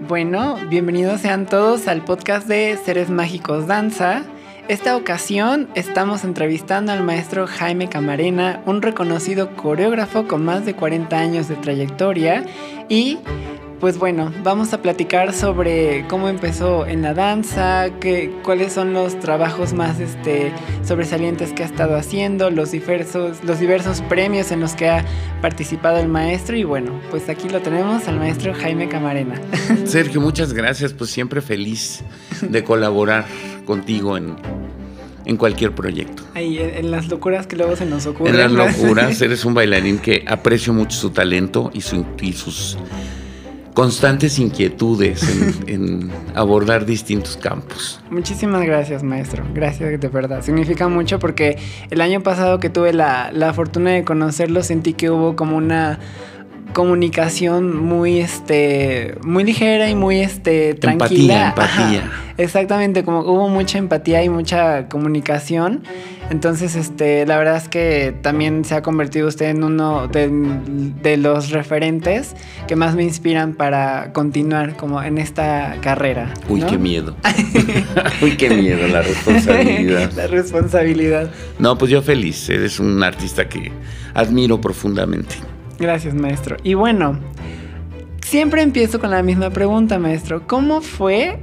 Bueno, 0.00 0.56
bienvenidos 0.68 1.20
sean 1.20 1.46
todos 1.46 1.86
al 1.86 2.02
podcast 2.04 2.48
de 2.48 2.76
Seres 2.84 3.10
Mágicos 3.10 3.66
Danza. 3.66 4.24
Esta 4.68 4.96
ocasión 4.96 5.68
estamos 5.74 6.24
entrevistando 6.24 6.92
al 6.92 7.04
maestro 7.04 7.46
Jaime 7.46 7.88
Camarena, 7.88 8.62
un 8.66 8.82
reconocido 8.82 9.54
coreógrafo 9.54 10.26
con 10.26 10.44
más 10.44 10.64
de 10.64 10.74
40 10.74 11.16
años 11.16 11.48
de 11.48 11.56
trayectoria 11.56 12.44
y 12.88 13.18
pues 13.82 13.98
bueno, 13.98 14.32
vamos 14.44 14.72
a 14.74 14.80
platicar 14.80 15.34
sobre 15.34 16.06
cómo 16.06 16.28
empezó 16.28 16.86
en 16.86 17.02
la 17.02 17.14
danza, 17.14 17.90
qué, 17.98 18.30
cuáles 18.44 18.72
son 18.72 18.92
los 18.92 19.18
trabajos 19.18 19.72
más 19.72 19.98
este, 19.98 20.52
sobresalientes 20.86 21.52
que 21.52 21.64
ha 21.64 21.66
estado 21.66 21.96
haciendo, 21.96 22.52
los 22.52 22.70
diversos, 22.70 23.42
los 23.42 23.58
diversos 23.58 24.00
premios 24.02 24.52
en 24.52 24.60
los 24.60 24.74
que 24.74 24.88
ha 24.88 25.04
participado 25.40 25.98
el 25.98 26.06
maestro 26.06 26.56
y 26.56 26.62
bueno, 26.62 26.92
pues 27.10 27.28
aquí 27.28 27.48
lo 27.48 27.60
tenemos 27.60 28.06
al 28.06 28.20
maestro 28.20 28.54
Jaime 28.54 28.88
Camarena. 28.88 29.34
Sergio, 29.84 30.20
muchas 30.20 30.52
gracias, 30.52 30.92
pues 30.92 31.10
siempre 31.10 31.40
feliz 31.40 32.04
de 32.40 32.62
colaborar 32.62 33.26
contigo 33.64 34.16
en, 34.16 34.36
en 35.24 35.36
cualquier 35.36 35.74
proyecto. 35.74 36.22
Ahí, 36.34 36.56
en 36.56 36.92
las 36.92 37.08
locuras 37.08 37.48
que 37.48 37.56
luego 37.56 37.74
se 37.74 37.86
nos 37.86 38.06
ocurren. 38.06 38.32
En 38.32 38.40
las 38.42 38.52
locuras, 38.52 39.20
eres 39.22 39.44
un 39.44 39.54
bailarín 39.54 39.98
que 39.98 40.24
aprecio 40.28 40.72
mucho 40.72 40.96
su 40.96 41.10
talento 41.10 41.72
y, 41.74 41.80
su, 41.80 42.06
y 42.20 42.32
sus 42.34 42.78
constantes 43.74 44.38
inquietudes 44.38 45.22
en, 45.66 46.10
abordar 46.34 46.84
distintos 46.86 47.36
campos. 47.36 48.00
Muchísimas 48.10 48.64
gracias, 48.64 49.02
maestro. 49.02 49.44
Gracias 49.54 50.00
de 50.00 50.08
verdad. 50.08 50.42
Significa 50.42 50.88
mucho 50.88 51.18
porque 51.18 51.58
el 51.90 52.00
año 52.00 52.22
pasado 52.22 52.58
que 52.60 52.70
tuve 52.70 52.92
la, 52.92 53.30
la 53.32 53.52
fortuna 53.52 53.90
de 53.90 54.04
conocerlo 54.04 54.62
sentí 54.62 54.92
que 54.92 55.10
hubo 55.10 55.36
como 55.36 55.56
una 55.56 55.98
comunicación 56.72 57.76
muy 57.76 58.20
este 58.20 59.16
muy 59.22 59.44
ligera 59.44 59.88
y 59.88 59.94
muy 59.94 60.20
este 60.20 60.74
tranquila. 60.74 61.48
Empatía, 61.48 62.10
exactamente, 62.38 63.04
como 63.04 63.20
hubo 63.20 63.48
mucha 63.48 63.78
empatía 63.78 64.22
y 64.24 64.28
mucha 64.28 64.88
comunicación. 64.88 65.82
Entonces, 66.30 66.76
este, 66.76 67.26
la 67.26 67.36
verdad 67.36 67.56
es 67.56 67.68
que 67.68 68.14
también 68.22 68.64
se 68.64 68.74
ha 68.74 68.82
convertido 68.82 69.28
usted 69.28 69.50
en 69.50 69.64
uno 69.64 70.08
de, 70.08 71.16
los 71.18 71.50
referentes 71.50 72.34
que 72.66 72.74
más 72.74 72.94
me 72.94 73.02
inspiran 73.02 73.52
para 73.52 74.12
continuar 74.14 74.76
como 74.76 75.02
en 75.02 75.18
esta 75.18 75.76
carrera. 75.82 76.32
Uy, 76.48 76.62
qué 76.62 76.78
miedo. 76.78 77.16
Uy, 78.22 78.36
qué 78.36 78.48
miedo 78.48 78.88
la 78.88 79.02
responsabilidad. 79.02 80.12
la 80.12 80.26
responsabilidad. 80.26 81.30
No, 81.58 81.76
pues 81.76 81.90
yo 81.90 82.00
feliz. 82.00 82.48
Eres 82.48 82.80
un 82.80 83.02
artista 83.02 83.48
que 83.48 83.70
admiro 84.14 84.60
profundamente. 84.60 85.51
Gracias, 85.78 86.14
maestro. 86.14 86.56
Y 86.62 86.74
bueno, 86.74 87.18
siempre 88.24 88.62
empiezo 88.62 89.00
con 89.00 89.10
la 89.10 89.22
misma 89.22 89.50
pregunta, 89.50 89.98
maestro. 89.98 90.46
¿Cómo 90.46 90.80
fue 90.80 91.38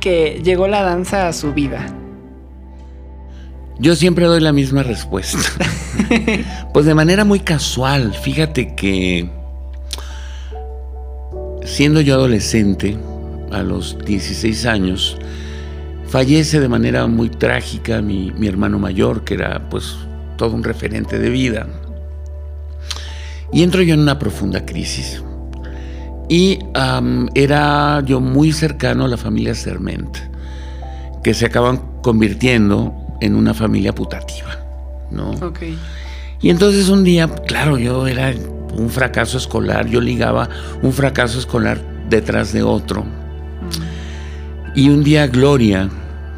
que 0.00 0.40
llegó 0.42 0.68
la 0.68 0.82
danza 0.82 1.28
a 1.28 1.32
su 1.32 1.52
vida? 1.52 1.86
Yo 3.78 3.94
siempre 3.94 4.24
doy 4.26 4.40
la 4.40 4.52
misma 4.52 4.82
respuesta. 4.82 5.38
pues 6.72 6.86
de 6.86 6.94
manera 6.94 7.24
muy 7.24 7.40
casual. 7.40 8.14
Fíjate 8.14 8.74
que 8.74 9.30
siendo 11.64 12.00
yo 12.00 12.14
adolescente, 12.14 12.96
a 13.52 13.62
los 13.62 13.98
16 14.04 14.66
años, 14.66 15.16
fallece 16.08 16.60
de 16.60 16.68
manera 16.68 17.06
muy 17.06 17.28
trágica 17.28 18.00
mi, 18.00 18.32
mi 18.32 18.46
hermano 18.46 18.78
mayor, 18.78 19.24
que 19.24 19.34
era 19.34 19.68
pues 19.68 19.96
todo 20.36 20.54
un 20.54 20.64
referente 20.64 21.18
de 21.18 21.30
vida. 21.30 21.66
Y 23.52 23.62
entro 23.62 23.82
yo 23.82 23.94
en 23.94 24.00
una 24.00 24.18
profunda 24.18 24.64
crisis. 24.64 25.22
Y 26.28 26.58
era 27.34 28.02
yo 28.04 28.20
muy 28.20 28.52
cercano 28.52 29.04
a 29.04 29.08
la 29.08 29.16
familia 29.16 29.54
Serment, 29.54 30.16
que 31.22 31.34
se 31.34 31.46
acaban 31.46 31.80
convirtiendo 32.02 32.92
en 33.20 33.34
una 33.36 33.54
familia 33.54 33.94
putativa, 33.94 34.58
¿no? 35.10 35.32
Y 36.40 36.50
entonces 36.50 36.88
un 36.88 37.04
día, 37.04 37.28
claro, 37.28 37.78
yo 37.78 38.06
era 38.06 38.34
un 38.76 38.90
fracaso 38.90 39.38
escolar, 39.38 39.86
yo 39.86 40.00
ligaba 40.00 40.48
un 40.82 40.92
fracaso 40.92 41.38
escolar 41.38 41.80
detrás 42.10 42.52
de 42.52 42.62
otro. 42.62 43.04
Mm. 43.04 44.78
Y 44.78 44.90
un 44.90 45.02
día 45.02 45.26
Gloria, 45.28 45.88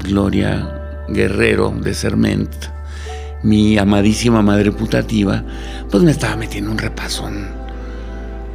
Gloria 0.04 1.04
Guerrero 1.08 1.74
de 1.82 1.94
Serment, 1.94 2.50
mi 3.42 3.78
amadísima 3.78 4.42
madre 4.42 4.72
putativa, 4.72 5.44
pues 5.90 6.02
me 6.02 6.10
estaba 6.10 6.36
metiendo 6.36 6.70
un 6.70 6.78
repasón. 6.78 7.48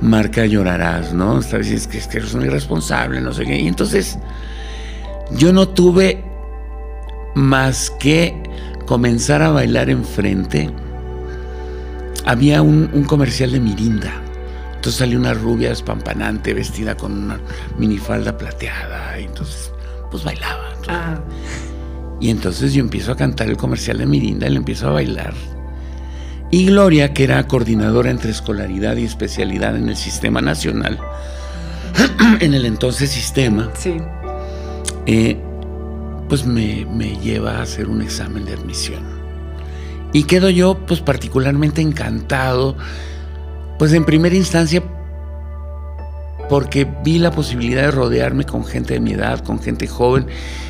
Marca 0.02 0.46
llorarás, 0.46 1.14
¿no? 1.14 1.40
Estaba 1.40 1.64
diciendo 1.64 1.88
que, 1.90 2.00
que 2.00 2.18
eres 2.18 2.34
un 2.34 2.46
irresponsable, 2.46 3.22
no 3.22 3.34
sé 3.34 3.46
qué. 3.46 3.60
Y 3.60 3.68
entonces 3.68 4.18
yo 5.32 5.54
no 5.54 5.70
tuve 5.70 6.24
más 7.36 7.90
que 7.92 8.36
comenzar 8.86 9.42
a 9.42 9.50
bailar 9.50 9.90
enfrente. 9.90 10.70
Había 12.26 12.62
un, 12.62 13.04
comercial 13.06 13.52
de 13.52 13.60
Mirinda. 13.60 14.14
Entonces 14.76 15.00
salió 15.00 15.18
una 15.18 15.34
rubia 15.34 15.72
espampanante 15.72 16.54
vestida 16.54 16.96
con 16.96 17.12
una 17.14 17.40
minifalda 17.78 18.38
plateada. 18.38 19.20
Y 19.20 19.26
entonces, 19.26 19.72
pues 20.12 20.24
bailaba. 20.24 20.74
Ah. 20.88 21.20
Y 22.24 22.30
entonces 22.30 22.72
yo 22.74 22.80
empiezo 22.80 23.12
a 23.12 23.18
cantar 23.18 23.50
el 23.50 23.58
comercial 23.58 23.98
de 23.98 24.06
Mirinda 24.06 24.48
y 24.48 24.52
le 24.52 24.56
empiezo 24.56 24.88
a 24.88 24.92
bailar. 24.92 25.34
Y 26.52 26.68
Gloria, 26.68 27.14
que 27.14 27.26
era 27.26 27.46
coordinadora 27.48 28.12
entre 28.12 28.32
escolaridad 28.32 28.96
y 28.96 29.04
especialidad 29.04 29.76
en 29.76 29.90
el 29.90 29.98
sistema 29.98 30.40
nacional, 30.40 30.98
en 32.40 32.54
el 32.54 32.64
entonces 32.64 33.10
sistema, 33.10 33.72
sí. 33.74 33.98
Eh, 35.06 35.38
pues 36.30 36.46
me, 36.46 36.86
me, 36.86 37.18
lleva 37.18 37.58
a 37.58 37.64
hacer 37.64 37.90
un 37.90 38.02
examen 38.02 38.46
de 38.46 38.54
admisión. 38.54 39.04
Y 40.14 40.24
quedo 40.24 40.50
yo 40.50 40.78
pues 40.86 41.02
particularmente 41.02 41.82
encantado, 41.82 42.78
pues 43.78 43.92
en 43.92 44.06
primera 44.06 44.36
instancia 44.36 44.82
porque 46.54 46.88
vi 47.04 47.18
la 47.18 47.32
posibilidad 47.32 47.82
de 47.82 47.90
rodearme 47.90 48.44
con 48.46 48.64
gente 48.64 48.94
de 48.94 49.00
mi 49.00 49.14
edad, 49.14 49.40
con 49.40 49.60
gente 49.60 49.88
joven 49.88 50.28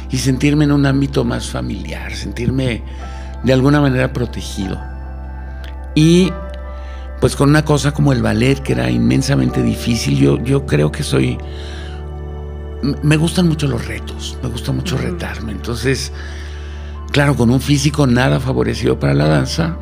y 0.10 0.18
sentirme 0.18 0.64
en 0.64 0.72
un 0.72 0.86
ámbito 0.86 1.26
más 1.26 1.50
familiar, 1.50 2.14
sentirme 2.16 2.82
de 3.44 3.52
alguna 3.52 3.82
manera 3.82 4.14
protegido. 4.14 4.82
Y 5.94 6.32
pues 7.20 7.36
con 7.36 7.50
una 7.50 7.66
cosa 7.66 7.94
como 7.94 8.14
el 8.14 8.22
ballet, 8.22 8.62
que 8.62 8.72
era 8.72 8.90
inmensamente 8.90 9.62
difícil, 9.62 10.18
yo, 10.18 10.42
yo 10.42 10.66
creo 10.66 10.90
que 10.90 11.04
soy... 11.04 11.38
Me 13.02 13.18
gustan 13.18 13.50
mucho 13.50 13.68
los 13.68 13.86
retos, 13.86 14.38
me 14.42 14.48
gusta 14.48 14.72
mucho 14.72 14.96
retarme. 14.96 15.52
Entonces, 15.52 16.14
claro, 17.12 17.36
con 17.36 17.50
un 17.50 17.60
físico 17.60 18.08
nada 18.08 18.40
favorecido 18.40 18.98
para 18.98 19.14
la 19.14 19.28
danza, 19.28 19.78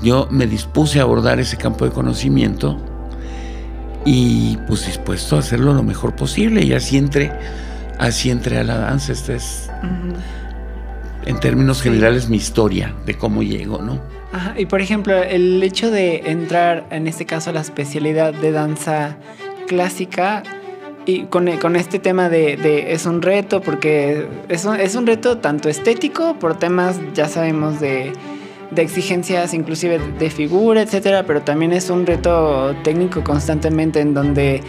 yo 0.00 0.26
me 0.30 0.46
dispuse 0.46 1.00
a 1.00 1.02
abordar 1.02 1.38
ese 1.38 1.58
campo 1.58 1.84
de 1.84 1.90
conocimiento 1.90 2.95
y 4.06 4.56
pues 4.66 4.86
dispuesto 4.86 5.36
a 5.36 5.40
hacerlo 5.40 5.74
lo 5.74 5.82
mejor 5.82 6.14
posible 6.16 6.62
y 6.64 6.72
así 6.72 6.96
entré 6.96 7.32
así 7.98 8.30
entré 8.30 8.58
a 8.58 8.64
la 8.64 8.78
danza. 8.78 9.12
Esta 9.12 9.34
es, 9.34 9.70
en 11.24 11.40
términos 11.40 11.82
generales, 11.82 12.28
mi 12.28 12.36
historia 12.36 12.94
de 13.04 13.14
cómo 13.14 13.42
llego, 13.42 13.82
¿no? 13.82 14.00
Ajá. 14.32 14.54
Y 14.56 14.66
por 14.66 14.80
ejemplo, 14.80 15.22
el 15.22 15.62
hecho 15.62 15.90
de 15.90 16.22
entrar, 16.26 16.86
en 16.90 17.06
este 17.06 17.26
caso, 17.26 17.50
a 17.50 17.52
la 17.52 17.60
especialidad 17.60 18.34
de 18.34 18.52
danza 18.52 19.16
clásica, 19.66 20.42
y 21.08 21.22
con, 21.26 21.46
con 21.58 21.76
este 21.76 22.00
tema 22.00 22.28
de, 22.28 22.92
es 22.92 23.06
un 23.06 23.22
reto, 23.22 23.60
porque 23.60 24.26
es 24.48 24.64
un, 24.64 24.76
es 24.76 24.96
un 24.96 25.06
reto 25.06 25.38
tanto 25.38 25.68
estético, 25.68 26.36
por 26.38 26.58
temas, 26.58 26.98
ya 27.14 27.28
sabemos, 27.28 27.80
de, 27.80 28.12
de 28.70 28.82
exigencias 28.82 29.54
inclusive 29.54 29.98
de 30.18 30.30
figura, 30.30 30.82
etcétera, 30.82 31.24
pero 31.26 31.42
también 31.42 31.72
es 31.72 31.90
un 31.90 32.06
reto 32.06 32.74
técnico 32.82 33.22
constantemente 33.22 34.00
en 34.00 34.14
donde 34.14 34.62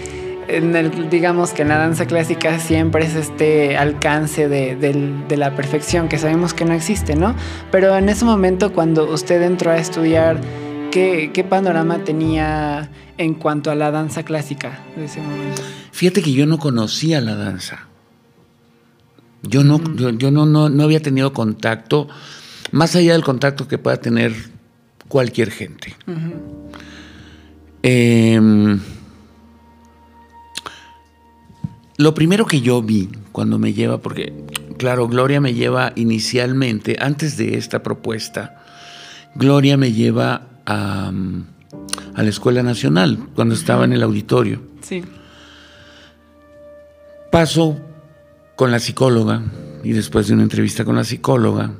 en 0.47 0.75
el, 0.75 1.09
digamos 1.09 1.51
que 1.51 1.61
en 1.61 1.69
la 1.69 1.77
danza 1.77 2.05
clásica 2.05 2.59
siempre 2.59 3.05
es 3.05 3.15
este 3.15 3.77
alcance 3.77 4.47
de, 4.47 5.35
la 5.35 5.55
perfección 5.55 6.07
que 6.07 6.17
sabemos 6.17 6.53
que 6.53 6.65
no 6.65 6.73
existe, 6.73 7.15
¿no? 7.15 7.35
Pero 7.71 7.95
en 7.97 8.09
ese 8.09 8.25
momento 8.25 8.73
cuando 8.73 9.11
usted 9.11 9.41
entró 9.41 9.71
a 9.71 9.77
estudiar, 9.77 10.39
¿qué, 10.91 11.45
panorama 11.49 12.03
tenía 12.03 12.89
en 13.17 13.33
cuanto 13.33 13.71
a 13.71 13.75
la 13.75 13.91
danza 13.91 14.23
clásica 14.23 14.79
de 14.95 15.05
ese 15.05 15.21
momento? 15.21 15.61
Fíjate 15.91 16.21
que 16.21 16.31
yo 16.31 16.45
no 16.45 16.57
conocía 16.57 17.21
la 17.21 17.35
danza. 17.35 17.87
Yo 19.43 19.63
no, 19.63 19.79
yo, 19.95 20.31
no, 20.31 20.45
no, 20.45 20.83
había 20.83 21.01
tenido 21.01 21.31
contacto, 21.31 22.07
más 22.71 22.95
allá 22.95 23.13
del 23.13 23.23
contacto 23.23 23.67
que 23.67 23.77
pueda 23.77 23.97
tener 23.97 24.33
cualquier 25.07 25.51
gente. 25.51 25.95
Lo 31.97 32.13
primero 32.13 32.45
que 32.45 32.61
yo 32.61 32.83
vi 32.83 33.09
cuando 33.31 33.57
me 33.57 33.73
lleva, 33.73 33.99
porque 33.99 34.31
claro, 34.77 35.07
Gloria 35.07 35.41
me 35.41 35.55
lleva 35.55 35.93
inicialmente, 35.95 36.97
antes 36.99 37.37
de 37.37 37.57
esta 37.57 37.81
propuesta, 37.81 38.63
Gloria 39.33 39.77
me 39.77 39.91
lleva 39.91 40.47
a, 40.67 41.11
la 42.15 42.29
Escuela 42.29 42.61
Nacional, 42.61 43.17
cuando 43.33 43.55
estaba 43.55 43.85
en 43.85 43.93
el 43.93 44.03
auditorio. 44.03 44.61
Sí. 44.81 45.03
paso 47.31 47.77
con 48.55 48.71
la 48.71 48.79
psicóloga 48.79 49.41
y 49.83 49.91
después 49.91 50.27
de 50.27 50.33
una 50.33 50.43
entrevista 50.43 50.85
con 50.85 50.95
la 50.95 51.03
psicóloga, 51.03 51.71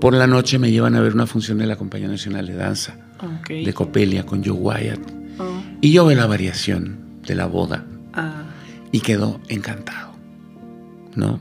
por 0.00 0.14
la 0.14 0.26
noche 0.26 0.58
me 0.58 0.70
llevan 0.70 0.94
a 0.96 1.00
ver 1.00 1.14
una 1.14 1.26
función 1.26 1.58
de 1.58 1.66
la 1.66 1.76
Compañía 1.76 2.08
Nacional 2.08 2.46
de 2.46 2.54
Danza 2.54 2.96
de 3.48 3.72
Copelia 3.72 4.26
con 4.26 4.44
Joe 4.44 4.52
Wyatt. 4.52 5.00
Oh. 5.38 5.62
Y 5.80 5.92
yo 5.92 6.04
veo 6.04 6.16
la 6.16 6.26
variación 6.26 6.98
de 7.26 7.34
la 7.34 7.46
boda 7.46 7.86
ah. 8.12 8.44
y 8.92 9.00
quedó 9.00 9.40
encantado. 9.48 10.14
¿no? 11.16 11.38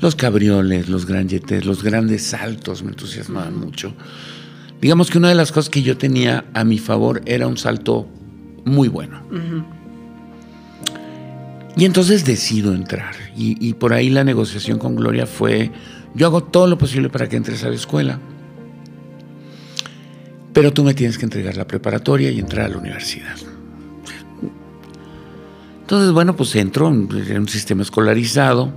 Los 0.00 0.14
cabrioles, 0.14 0.88
los 0.88 1.06
granjetes, 1.06 1.64
los 1.64 1.82
grandes 1.82 2.22
saltos 2.22 2.82
me 2.82 2.90
entusiasmaban 2.90 3.58
mucho. 3.58 3.94
Digamos 4.80 5.10
que 5.10 5.18
una 5.18 5.30
de 5.30 5.34
las 5.34 5.52
cosas 5.52 5.70
que 5.70 5.82
yo 5.82 5.96
tenía 5.96 6.44
a 6.52 6.64
mi 6.64 6.78
favor 6.78 7.22
era 7.24 7.46
un 7.46 7.56
salto 7.56 8.06
muy 8.64 8.88
bueno. 8.88 9.22
Y 11.76 11.84
entonces 11.84 12.24
decido 12.24 12.74
entrar. 12.74 13.14
Y, 13.36 13.74
por 13.74 13.92
ahí 13.92 14.10
la 14.10 14.24
negociación 14.24 14.78
con 14.78 14.96
Gloria 14.96 15.26
fue, 15.26 15.70
yo 16.16 16.26
hago 16.26 16.42
todo 16.42 16.66
lo 16.66 16.78
posible 16.78 17.08
para 17.08 17.28
que 17.28 17.36
entres 17.36 17.62
a 17.62 17.68
la 17.68 17.74
escuela, 17.76 18.18
pero 20.52 20.72
tú 20.72 20.82
me 20.82 20.94
tienes 20.94 21.18
que 21.18 21.24
entregar 21.24 21.56
la 21.56 21.66
preparatoria 21.66 22.30
y 22.30 22.40
entrar 22.40 22.66
a 22.66 22.68
la 22.70 22.78
universidad. 22.78 23.36
Entonces, 25.82 26.10
bueno, 26.12 26.34
pues 26.34 26.56
entro 26.56 26.88
en 26.88 27.38
un 27.38 27.48
sistema 27.48 27.82
escolarizado. 27.82 28.72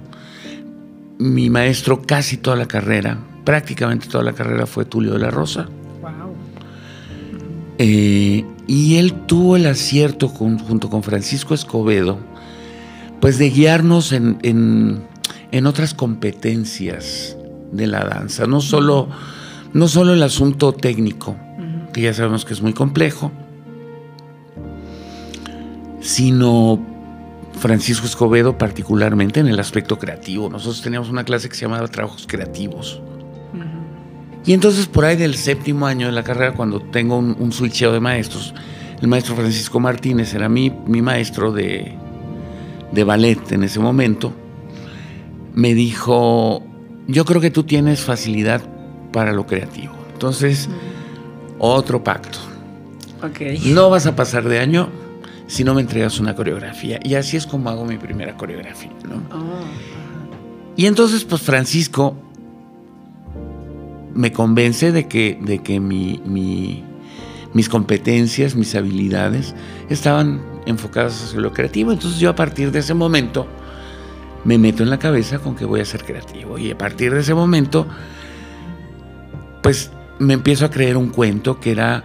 Mi 1.17 1.49
maestro 1.49 2.01
casi 2.01 2.37
toda 2.37 2.55
la 2.55 2.67
carrera, 2.67 3.17
prácticamente 3.43 4.07
toda 4.07 4.23
la 4.23 4.33
carrera 4.33 4.67
fue 4.67 4.85
Tulio 4.85 5.13
de 5.13 5.19
la 5.19 5.31
Rosa. 5.31 5.67
Wow. 6.01 6.35
Eh, 7.79 8.45
y 8.67 8.97
él 8.97 9.13
tuvo 9.25 9.55
el 9.55 9.65
acierto 9.65 10.27
junto 10.27 10.89
con 10.89 11.01
Francisco 11.01 11.55
Escobedo 11.55 12.19
pues 13.19 13.37
de 13.37 13.49
guiarnos 13.49 14.11
en, 14.11 15.01
otras 15.65 15.93
competencias 15.93 17.37
de 17.71 17.87
la 17.87 18.03
danza, 18.03 18.45
no 18.45 18.61
solo, 18.61 19.09
no 19.73 19.87
solo 19.87 20.13
el 20.13 20.23
asunto 20.23 20.73
técnico, 20.73 21.35
que 21.93 22.01
ya 22.01 22.13
sabemos 22.13 22.45
que 22.45 22.53
es 22.53 22.61
muy 22.61 22.73
complejo, 22.73 23.31
sino 26.01 26.79
Francisco 27.53 28.05
Escobedo 28.05 28.57
particularmente 28.57 29.39
en 29.39 29.47
el 29.47 29.59
aspecto 29.59 29.97
creativo. 29.97 30.49
Nosotros 30.49 30.81
teníamos 30.81 31.09
una 31.09 31.23
clase 31.23 31.49
que 31.49 31.55
se 31.55 31.61
llamaba 31.61 31.87
Trabajos 31.87 32.25
Creativos. 32.27 33.01
Y 34.45 34.53
entonces 34.53 34.87
por 34.87 35.05
ahí 35.05 35.17
del 35.17 35.35
séptimo 35.35 35.85
año 35.85 36.07
de 36.07 36.13
la 36.13 36.23
carrera, 36.23 36.53
cuando 36.53 36.81
tengo 36.81 37.17
un, 37.17 37.35
un 37.37 37.51
switcheo 37.51 37.91
de 37.91 37.99
maestros, 37.99 38.53
el 39.01 39.07
maestro 39.07 39.35
Francisco 39.35 39.79
Martínez 39.79 40.33
era 40.33 40.49
mi, 40.49 40.69
mi 40.69 41.01
maestro 41.01 41.51
de, 41.51 41.93
de 42.91 43.03
ballet 43.03 43.51
en 43.51 43.63
ese 43.63 43.79
momento, 43.79 44.33
me 45.59 45.73
dijo, 45.73 46.63
yo 47.07 47.25
creo 47.25 47.41
que 47.41 47.51
tú 47.51 47.65
tienes 47.65 47.99
facilidad 47.99 48.61
para 49.11 49.33
lo 49.33 49.45
creativo. 49.45 49.93
Entonces, 50.13 50.69
otro 51.57 52.01
pacto. 52.01 52.39
No 53.65 53.89
vas 53.89 54.05
a 54.05 54.15
pasar 54.15 54.47
de 54.47 54.59
año 54.59 54.87
si 55.47 55.65
no 55.65 55.73
me 55.73 55.81
entregas 55.81 56.17
una 56.21 56.33
coreografía. 56.33 57.01
Y 57.03 57.15
así 57.15 57.35
es 57.35 57.45
como 57.45 57.69
hago 57.69 57.83
mi 57.83 57.97
primera 57.97 58.37
coreografía. 58.37 58.91
Ah. 59.31 59.59
Y 60.77 60.85
entonces, 60.85 61.25
pues 61.25 61.41
Francisco 61.41 62.15
me 64.13 64.31
convence 64.31 64.93
de 64.93 65.09
que, 65.09 65.37
de 65.41 65.59
que 65.59 65.81
mis 65.81 67.67
competencias, 67.67 68.55
mis 68.55 68.75
habilidades 68.75 69.53
estaban 69.89 70.41
enfocadas 70.65 71.21
hacia 71.21 71.41
lo 71.41 71.51
creativo. 71.51 71.91
Entonces 71.91 72.21
yo 72.21 72.29
a 72.29 72.35
partir 72.35 72.71
de 72.71 72.79
ese 72.79 72.93
momento 72.93 73.45
me 74.43 74.57
meto 74.57 74.83
en 74.83 74.89
la 74.89 74.99
cabeza 74.99 75.39
con 75.39 75.55
que 75.55 75.65
voy 75.65 75.81
a 75.81 75.85
ser 75.85 76.03
creativo. 76.03 76.57
Y 76.57 76.71
a 76.71 76.77
partir 76.77 77.13
de 77.13 77.21
ese 77.21 77.33
momento, 77.33 77.87
pues 79.61 79.91
me 80.19 80.33
empiezo 80.33 80.65
a 80.65 80.69
creer 80.69 80.97
un 80.97 81.09
cuento 81.09 81.59
que 81.59 81.71
era 81.71 82.03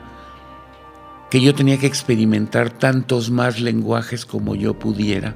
que 1.31 1.41
yo 1.41 1.55
tenía 1.55 1.79
que 1.79 1.87
experimentar 1.87 2.71
tantos 2.71 3.31
más 3.31 3.61
lenguajes 3.61 4.25
como 4.25 4.55
yo 4.55 4.79
pudiera 4.79 5.35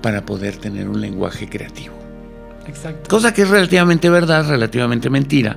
para 0.00 0.24
poder 0.24 0.56
tener 0.56 0.88
un 0.88 1.00
lenguaje 1.00 1.48
creativo. 1.48 1.94
Exacto. 2.66 3.10
Cosa 3.10 3.34
que 3.34 3.42
es 3.42 3.50
relativamente 3.50 4.08
verdad, 4.08 4.48
relativamente 4.48 5.10
mentira. 5.10 5.56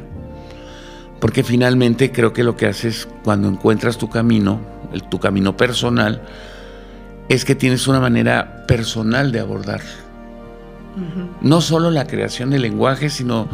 Porque 1.22 1.44
finalmente 1.44 2.12
creo 2.12 2.34
que 2.34 2.44
lo 2.44 2.58
que 2.58 2.66
haces 2.66 3.08
cuando 3.24 3.48
encuentras 3.48 3.98
tu 3.98 4.10
camino, 4.10 4.60
el, 4.92 5.04
tu 5.04 5.19
camino 5.19 5.56
personal, 5.56 6.22
es 7.30 7.46
que 7.46 7.56
tienes 7.56 7.88
una 7.88 8.02
manera 8.02 8.66
personal 8.68 9.31
de 9.31 9.40
No 11.42 11.62
solo 11.62 11.90
la 11.92 12.06
creación 12.06 12.51
del 12.51 12.62
lenguaje, 12.62 13.10
sino 13.10 13.48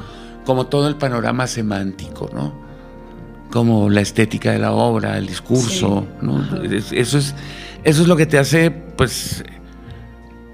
como 0.45 0.67
todo 0.67 0.87
el 0.87 0.95
panorama 0.95 1.47
semántico, 1.47 2.29
¿no? 2.33 2.53
Como 3.51 3.89
la 3.89 4.01
estética 4.01 4.51
de 4.51 4.59
la 4.59 4.71
obra, 4.71 5.17
el 5.17 5.27
discurso, 5.27 6.05
¿no? 6.21 6.63
Eso 6.63 7.17
es, 7.17 7.35
eso 7.83 8.01
es 8.01 8.07
lo 8.07 8.15
que 8.15 8.25
te 8.25 8.37
hace, 8.37 8.71
pues, 8.71 9.43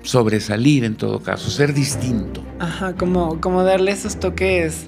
sobresalir 0.03 0.83
en 0.83 0.95
todo 0.95 1.19
caso, 1.19 1.49
ser 1.49 1.73
distinto. 1.73 2.41
Ajá, 2.59 2.93
como, 2.93 3.41
como 3.41 3.63
darle 3.63 3.91
esos 3.91 4.17
toques 4.17 4.85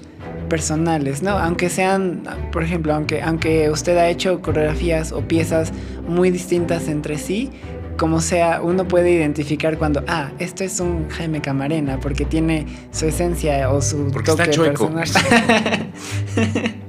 personales, 0.47 1.21
¿no? 1.21 1.31
Aunque 1.31 1.69
sean, 1.69 2.23
por 2.51 2.63
ejemplo, 2.63 2.93
aunque, 2.93 3.21
aunque 3.21 3.69
usted 3.69 3.97
ha 3.97 4.09
hecho 4.09 4.41
coreografías 4.41 5.11
o 5.11 5.21
piezas 5.21 5.73
muy 6.07 6.31
distintas 6.31 6.87
entre 6.87 7.17
sí, 7.17 7.51
como 7.97 8.21
sea, 8.21 8.61
uno 8.61 8.87
puede 8.87 9.11
identificar 9.11 9.77
cuando, 9.77 10.03
ah, 10.07 10.31
esto 10.39 10.63
es 10.63 10.79
un 10.79 11.09
Jaime 11.09 11.41
Camarena, 11.41 11.99
porque 11.99 12.25
tiene 12.25 12.65
su 12.91 13.05
esencia 13.05 13.69
o 13.71 13.81
su 13.81 14.11
toque 14.11 14.45
personal. 14.45 15.07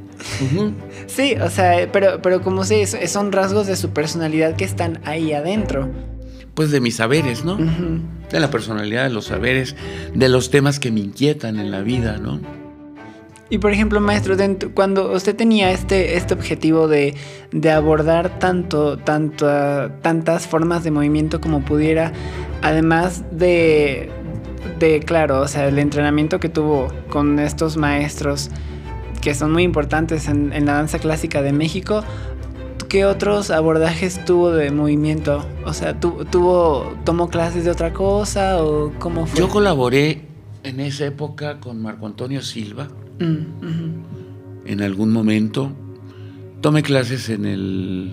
Sí, 1.06 1.34
o 1.34 1.50
sea, 1.50 1.90
pero, 1.90 2.20
pero 2.22 2.42
como 2.42 2.62
sé, 2.64 2.86
son 3.08 3.32
rasgos 3.32 3.66
de 3.66 3.76
su 3.76 3.90
personalidad 3.90 4.56
que 4.56 4.64
están 4.64 5.00
ahí 5.04 5.32
adentro. 5.32 5.90
Pues 6.54 6.70
de 6.70 6.80
mis 6.80 6.96
saberes, 6.96 7.44
¿no? 7.44 7.56
De 8.30 8.40
la 8.40 8.50
personalidad, 8.50 9.04
de 9.04 9.10
los 9.10 9.26
saberes, 9.26 9.74
de 10.14 10.28
los 10.28 10.50
temas 10.50 10.78
que 10.78 10.90
me 10.90 11.00
inquietan 11.00 11.58
en 11.58 11.70
la 11.70 11.80
vida, 11.80 12.18
¿no? 12.18 12.40
Y 13.50 13.58
por 13.58 13.72
ejemplo, 13.72 14.00
maestro, 14.00 14.36
cuando 14.74 15.12
usted 15.12 15.34
tenía 15.34 15.70
este, 15.70 16.16
este 16.16 16.34
objetivo 16.34 16.86
de, 16.86 17.14
abordar 17.72 18.38
tanto, 18.38 18.98
tanto, 18.98 19.46
tantas 20.02 20.46
formas 20.46 20.84
de 20.84 20.90
movimiento 20.90 21.40
como 21.40 21.62
pudiera, 21.64 22.12
además 22.60 23.24
de, 23.30 24.10
de, 24.78 25.00
claro, 25.00 25.40
o 25.40 25.48
sea, 25.48 25.66
el 25.68 25.78
entrenamiento 25.78 26.40
que 26.40 26.50
tuvo 26.50 26.88
con 27.08 27.38
estos 27.38 27.78
maestros 27.78 28.50
que 29.22 29.34
son 29.34 29.52
muy 29.52 29.62
importantes 29.62 30.28
en, 30.28 30.50
la 30.66 30.74
danza 30.74 30.98
clásica 30.98 31.40
de 31.40 31.52
México, 31.52 32.04
¿qué 32.90 33.06
otros 33.06 33.50
abordajes 33.50 34.22
tuvo 34.26 34.50
de 34.50 34.70
movimiento? 34.70 35.44
O 35.64 35.72
sea, 35.72 35.98
tuvo, 35.98 36.94
¿tomó 37.04 37.28
clases 37.30 37.64
de 37.64 37.70
otra 37.70 37.94
cosa 37.94 38.62
o 38.62 38.92
cómo 38.98 39.24
fue? 39.24 39.40
Yo 39.40 39.48
colaboré 39.48 40.26
en 40.64 40.80
esa 40.80 41.06
época 41.06 41.60
con 41.60 41.80
Marco 41.80 42.04
Antonio 42.04 42.42
Silva 42.42 42.88
en 43.20 44.82
algún 44.82 45.12
momento 45.12 45.72
tomé 46.60 46.82
clases 46.82 47.28
en 47.28 47.44
el, 47.44 48.12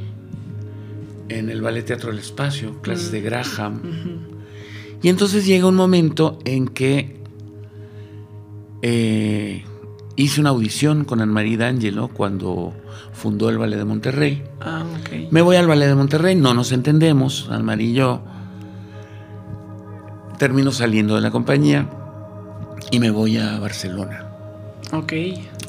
en 1.29 1.49
el 1.49 1.61
Ballet 1.61 1.85
Teatro 1.85 2.09
del 2.09 2.19
Espacio, 2.19 2.81
clases 2.81 3.11
de 3.11 3.21
Graham. 3.21 3.81
Y 5.01 5.09
entonces 5.09 5.45
llega 5.45 5.67
un 5.67 5.75
momento 5.75 6.39
en 6.45 6.67
que 6.67 7.17
eh, 8.81 9.63
hice 10.15 10.41
una 10.41 10.49
audición 10.51 11.05
con 11.05 11.21
Anne-Marie 11.21 11.57
D'Angelo 11.57 12.07
cuando 12.07 12.73
fundó 13.13 13.49
el 13.49 13.57
Ballet 13.57 13.77
de 13.77 13.85
Monterrey. 13.85 14.43
Ah, 14.61 14.83
Me 15.31 15.41
voy 15.41 15.55
al 15.57 15.67
Ballet 15.67 15.87
de 15.87 15.95
Monterrey, 15.95 16.35
no 16.35 16.53
nos 16.53 16.71
entendemos, 16.71 17.47
Anne-Marie 17.49 17.89
y 17.89 17.93
yo. 17.93 18.21
Termino 20.37 20.71
saliendo 20.71 21.15
de 21.15 21.21
la 21.21 21.31
compañía 21.31 21.89
y 22.91 22.99
me 22.99 23.09
voy 23.09 23.37
a 23.37 23.59
Barcelona. 23.59 24.24
Ok. 24.95 25.13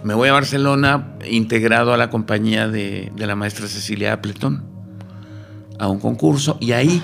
Me 0.04 0.14
voy 0.14 0.28
a 0.28 0.32
Barcelona 0.32 1.16
integrado 1.28 1.92
a 1.92 1.96
la 1.96 2.10
compañía 2.10 2.68
de, 2.68 3.10
la 3.16 3.34
maestra 3.34 3.66
Cecilia 3.66 4.12
Appleton 4.12 4.62
a 5.80 5.88
un 5.88 5.98
concurso 5.98 6.58
y 6.60 6.72
ahí 6.72 7.02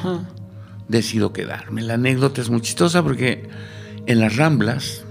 decido 0.89 1.33
quedarme. 1.33 1.83
La 1.83 1.95
anécdota 1.95 2.41
es 2.41 2.49
muy 2.49 2.61
chistosa 2.61 3.03
porque 3.03 3.49
en 4.07 4.21
las 4.21 4.37
Ramblas, 4.37 5.05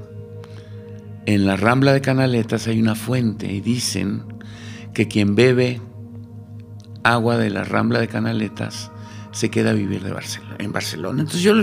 en 1.26 1.46
la 1.46 1.58
Rambla 1.58 1.92
de 1.92 2.00
Canaletas 2.00 2.68
hay 2.68 2.80
una 2.80 2.96
fuente 2.96 3.52
y 3.52 3.60
dicen 3.60 4.24
que 4.94 5.10
quien 5.10 5.36
bebe 5.36 5.82
agua 7.04 7.38
de 7.38 7.50
la 7.50 7.66
Rambla 7.66 8.00
de 8.00 8.08
Canaletas 8.08 8.90
se 9.32 9.50
queda 9.50 9.72
a 9.72 9.74
vivir 9.74 10.04
de 10.04 10.12
Barcelona, 10.12 10.56
en 10.60 10.72
Barcelona. 10.72 11.22
Entonces 11.22 11.42
yo 11.42 11.54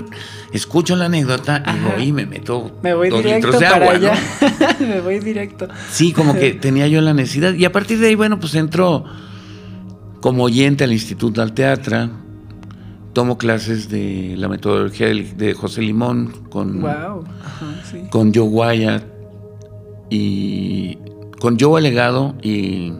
escucho 0.52 0.96
la 0.96 1.06
anécdota 1.06 1.62
y 1.66 1.84
voy 1.84 2.08
y 2.08 2.12
me 2.12 2.26
meto 2.26 2.78
me 2.82 2.94
voy 2.94 3.10
dos 3.10 3.24
litros 3.24 3.58
de 3.58 3.66
agua. 3.66 3.94
me 4.80 5.00
voy 5.00 5.18
directo. 5.18 5.68
Sí, 5.90 6.12
como 6.12 6.34
que 6.34 6.52
tenía 6.60 6.88
yo 6.88 7.00
la 7.00 7.12
necesidad. 7.12 7.54
Y 7.54 7.64
a 7.64 7.72
partir 7.72 7.98
de 7.98 8.08
ahí, 8.08 8.14
bueno, 8.14 8.40
pues 8.40 8.54
entro 8.54 9.04
como 10.20 10.44
oyente 10.44 10.84
al 10.84 10.92
Instituto 10.92 11.40
del 11.42 11.52
Teatro, 11.52 12.10
tomo 13.12 13.36
clases 13.36 13.88
de 13.88 14.34
la 14.36 14.48
metodología 14.48 15.08
de, 15.08 15.54
José 15.54 15.82
Limón 15.82 16.32
con, 16.50 16.80
wow. 16.80 17.24
con 18.10 18.34
Joe 18.34 18.48
Wyatt 18.48 19.04
y 20.10 20.98
con 21.38 21.58
Joe 21.58 21.78
Alegado 21.78 22.34
y, 22.42 22.92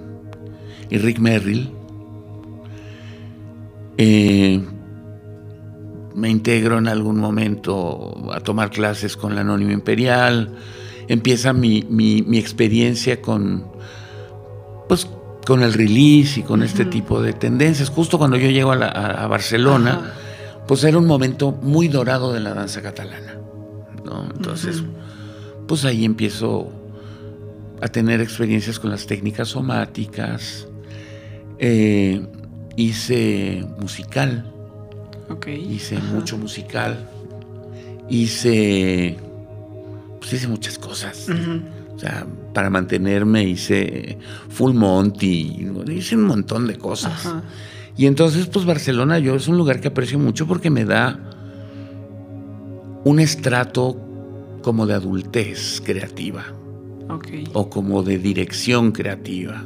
y 0.91 0.99
Rick 0.99 1.19
Merrill. 1.19 1.78
Eh, 4.01 4.65
me 6.15 6.31
integro 6.31 6.79
en 6.79 6.87
algún 6.87 7.19
momento 7.19 8.33
a 8.33 8.41
tomar 8.41 8.71
clases 8.71 9.17
con 9.17 9.35
la 9.35 9.43
Anónimo 9.43 9.73
Imperial. 9.73 10.55
Empieza 11.09 11.53
mi, 11.53 11.85
experiencia 12.35 13.21
con, 13.21 13.67
pues, 14.89 15.09
con 15.45 15.63
el 15.63 15.73
release 15.73 16.41
y 16.41 16.43
con 16.45 16.63
este 16.63 16.85
tipo 16.85 17.21
de 17.21 17.33
tendencias. 17.33 17.91
Justo 17.91 18.19
cuando 18.19 18.37
yo 18.37 18.49
llego 18.51 18.73
a, 18.73 19.27
Barcelona, 19.27 20.15
pues 20.67 20.85
era 20.85 20.99
un 20.99 21.07
momento 21.07 21.53
muy 21.53 21.89
dorado 21.89 22.33
de 22.33 22.41
la 22.41 22.55
danza 22.55 22.81
catalana. 22.83 23.37
Entonces, 24.35 24.83
pues 25.67 25.85
ahí 25.85 26.05
empiezo 26.05 26.71
a 27.81 27.89
tener 27.89 28.21
experiencias 28.21 28.79
con 28.79 28.91
las 28.91 29.07
técnicas 29.07 29.49
somáticas. 29.49 30.69
Eh, 31.59 32.27
hice 32.79 33.67
musical 33.81 34.55
Hice 35.47 35.99
mucho 35.99 36.39
musical. 36.39 37.09
Hice. 38.09 39.17
Pues 40.19 40.33
hice 40.33 40.49
muchas 40.49 40.79
cosas. 40.79 41.27
O 41.95 41.99
sea, 41.99 42.27
para 42.55 42.71
mantenerme 42.71 43.45
hice 43.45 44.19
Full 44.49 44.73
Monty, 44.73 45.69
hice 45.89 46.17
un 46.17 46.25
montón 46.25 46.67
de 46.67 46.77
cosas. 46.77 47.29
Y 47.97 48.07
entonces, 48.07 48.47
pues 48.47 48.65
Barcelona 48.65 49.19
yo 49.19 49.35
es 49.35 49.49
un 49.49 49.57
lugar 49.57 49.81
que 49.81 49.89
aprecio 49.89 50.19
mucho 50.19 50.47
porque 50.47 50.71
me 50.71 50.85
da 50.85 51.19
un 53.05 53.21
estrato 53.21 53.97
como 54.63 54.87
de 54.87 54.95
adultez 54.95 55.83
creativa. 55.85 56.45
O 57.55 57.71
como 57.71 58.03
de 58.03 58.19
dirección 58.19 58.93
creativa. 58.93 59.65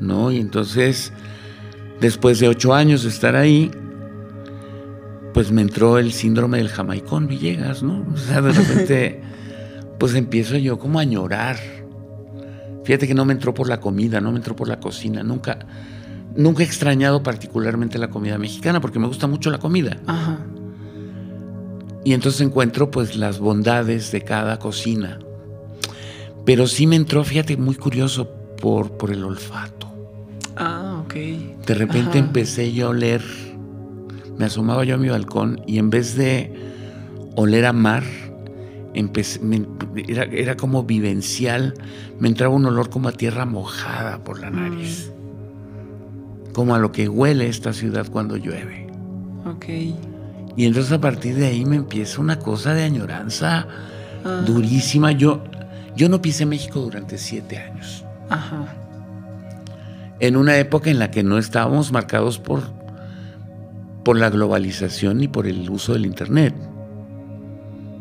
¿No? 0.00 0.30
Y 0.30 0.38
entonces, 0.38 1.12
después 2.00 2.38
de 2.40 2.48
ocho 2.48 2.74
años 2.74 3.02
de 3.02 3.08
estar 3.08 3.36
ahí, 3.36 3.70
pues 5.34 5.52
me 5.52 5.62
entró 5.62 5.98
el 5.98 6.12
síndrome 6.12 6.58
del 6.58 6.68
jamaicón 6.68 7.26
Villegas, 7.26 7.82
¿no? 7.82 8.04
O 8.12 8.16
sea, 8.16 8.40
de 8.40 8.52
repente, 8.52 9.22
pues 9.98 10.14
empiezo 10.14 10.56
yo 10.56 10.78
como 10.78 10.98
a 10.98 11.04
llorar. 11.04 11.56
Fíjate 12.84 13.06
que 13.06 13.14
no 13.14 13.24
me 13.24 13.34
entró 13.34 13.52
por 13.52 13.68
la 13.68 13.80
comida, 13.80 14.20
no 14.20 14.32
me 14.32 14.38
entró 14.38 14.56
por 14.56 14.68
la 14.68 14.80
cocina, 14.80 15.22
nunca, 15.22 15.58
nunca 16.34 16.62
he 16.62 16.66
extrañado 16.66 17.22
particularmente 17.22 17.98
la 17.98 18.08
comida 18.08 18.38
mexicana 18.38 18.80
porque 18.80 18.98
me 18.98 19.06
gusta 19.06 19.26
mucho 19.26 19.50
la 19.50 19.58
comida. 19.58 19.98
Ajá. 20.06 20.38
Y 22.04 22.14
entonces 22.14 22.40
encuentro 22.40 22.90
pues 22.90 23.16
las 23.16 23.38
bondades 23.38 24.10
de 24.10 24.22
cada 24.22 24.58
cocina. 24.58 25.18
Pero 26.46 26.66
sí 26.66 26.86
me 26.86 26.96
entró, 26.96 27.22
fíjate, 27.24 27.58
muy 27.58 27.74
curioso 27.74 28.30
por, 28.60 28.96
por 28.96 29.10
el 29.10 29.22
olfato. 29.22 29.86
Ah, 30.56 30.87
ok. 31.08 31.14
De 31.66 31.74
repente 31.74 32.18
empecé 32.18 32.72
yo 32.72 32.86
a 32.86 32.90
oler 32.90 33.22
me 34.38 34.44
asomaba 34.44 34.84
yo 34.84 34.94
a 34.94 34.98
mi 34.98 35.08
balcón 35.08 35.60
y 35.66 35.78
en 35.78 35.90
vez 35.90 36.16
de 36.16 36.54
oler 37.34 37.66
a 37.66 37.72
mar, 37.72 38.04
era, 40.32 40.56
como 40.56 40.84
vivencial, 40.84 41.74
me 42.18 42.28
entraba 42.28 42.54
un 42.54 42.64
olor 42.64 42.88
como 42.88 43.08
a 43.08 43.12
tierra 43.12 43.44
mojada 43.44 44.22
por 44.22 44.40
la 44.40 44.50
nariz, 44.50 45.10
mm. 45.10 46.52
como 46.52 46.74
a 46.74 46.78
lo 46.78 46.92
que 46.92 47.08
huele 47.08 47.48
esta 47.48 47.72
ciudad 47.72 48.06
cuando 48.10 48.36
llueve. 48.36 48.86
Ok. 49.44 49.66
Y 50.56 50.64
entonces 50.64 50.92
a 50.92 51.00
partir 51.00 51.34
de 51.34 51.46
ahí 51.46 51.64
me 51.64 51.76
empieza 51.76 52.20
una 52.20 52.38
cosa 52.38 52.74
de 52.74 52.84
añoranza 52.84 53.66
ah. 54.24 54.42
durísima. 54.46 55.12
Yo, 55.12 55.42
yo 55.96 56.08
no 56.08 56.22
pisé 56.22 56.46
México 56.46 56.80
durante 56.80 57.18
siete 57.18 57.58
años. 57.58 58.04
Ajá. 58.30 58.74
En 60.20 60.36
una 60.36 60.56
época 60.58 60.90
en 60.90 60.98
la 60.98 61.10
que 61.10 61.22
no 61.22 61.38
estábamos 61.38 61.92
marcados 61.92 62.38
por 62.38 62.78
por 64.08 64.18
la 64.18 64.30
globalización 64.30 65.22
y 65.22 65.28
por 65.28 65.46
el 65.46 65.68
uso 65.68 65.92
del 65.92 66.06
Internet. 66.06 66.54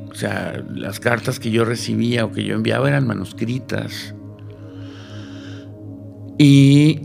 O 0.09 0.15
sea, 0.15 0.63
las 0.73 1.01
cartas 1.01 1.37
que 1.37 1.51
yo 1.51 1.65
recibía 1.65 2.23
o 2.23 2.31
que 2.31 2.45
yo 2.45 2.55
enviaba 2.55 2.87
eran 2.87 3.05
manuscritas. 3.05 4.15
Y 6.37 7.01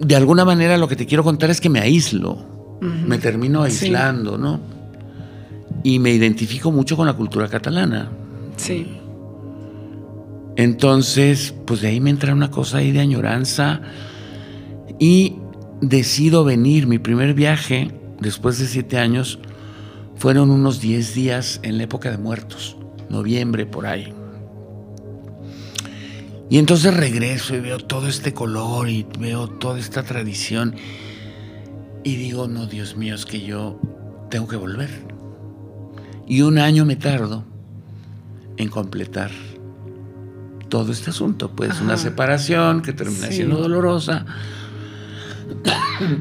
de 0.00 0.16
alguna 0.16 0.44
manera 0.44 0.76
lo 0.78 0.88
que 0.88 0.96
te 0.96 1.06
quiero 1.06 1.22
contar 1.22 1.48
es 1.50 1.60
que 1.60 1.68
me 1.68 1.78
aíslo, 1.78 2.78
me 2.80 3.18
termino 3.18 3.62
aislando, 3.62 4.36
¿no? 4.36 4.58
Y 5.84 6.00
me 6.00 6.10
identifico 6.10 6.72
mucho 6.72 6.96
con 6.96 7.06
la 7.06 7.12
cultura 7.12 7.46
catalana. 7.46 8.10
Sí. 8.56 8.98
Entonces, 10.56 11.54
pues 11.66 11.82
de 11.82 11.86
ahí 11.86 12.00
me 12.00 12.10
entra 12.10 12.34
una 12.34 12.50
cosa 12.50 12.78
ahí 12.78 12.90
de 12.90 12.98
añoranza 12.98 13.80
y 15.00 15.34
decido 15.80 16.44
venir. 16.44 16.86
Mi 16.86 17.00
primer 17.00 17.34
viaje 17.34 17.90
después 18.20 18.58
de 18.58 18.66
siete 18.66 18.98
años, 18.98 19.40
fueron 20.16 20.50
unos 20.50 20.80
diez 20.80 21.14
días 21.14 21.58
en 21.62 21.78
la 21.78 21.84
época 21.84 22.10
de 22.10 22.18
muertos, 22.18 22.76
noviembre 23.08 23.66
por 23.66 23.86
ahí. 23.86 24.12
Y 26.50 26.58
entonces 26.58 26.94
regreso 26.94 27.54
y 27.54 27.60
veo 27.60 27.78
todo 27.78 28.08
este 28.08 28.34
color 28.34 28.88
y 28.88 29.06
veo 29.18 29.48
toda 29.48 29.78
esta 29.78 30.02
tradición 30.02 30.74
y 32.02 32.16
digo, 32.16 32.48
no, 32.48 32.66
Dios 32.66 32.96
mío, 32.96 33.14
es 33.14 33.24
que 33.24 33.40
yo 33.40 33.80
tengo 34.30 34.48
que 34.48 34.56
volver. 34.56 34.90
Y 36.26 36.42
un 36.42 36.58
año 36.58 36.84
me 36.84 36.96
tardo 36.96 37.44
en 38.56 38.68
completar 38.68 39.30
todo 40.68 40.92
este 40.92 41.10
asunto. 41.10 41.50
Pues 41.50 41.80
una 41.80 41.96
separación 41.96 42.82
que 42.82 42.92
termina 42.92 43.28
siendo 43.28 43.58
dolorosa, 43.58 44.26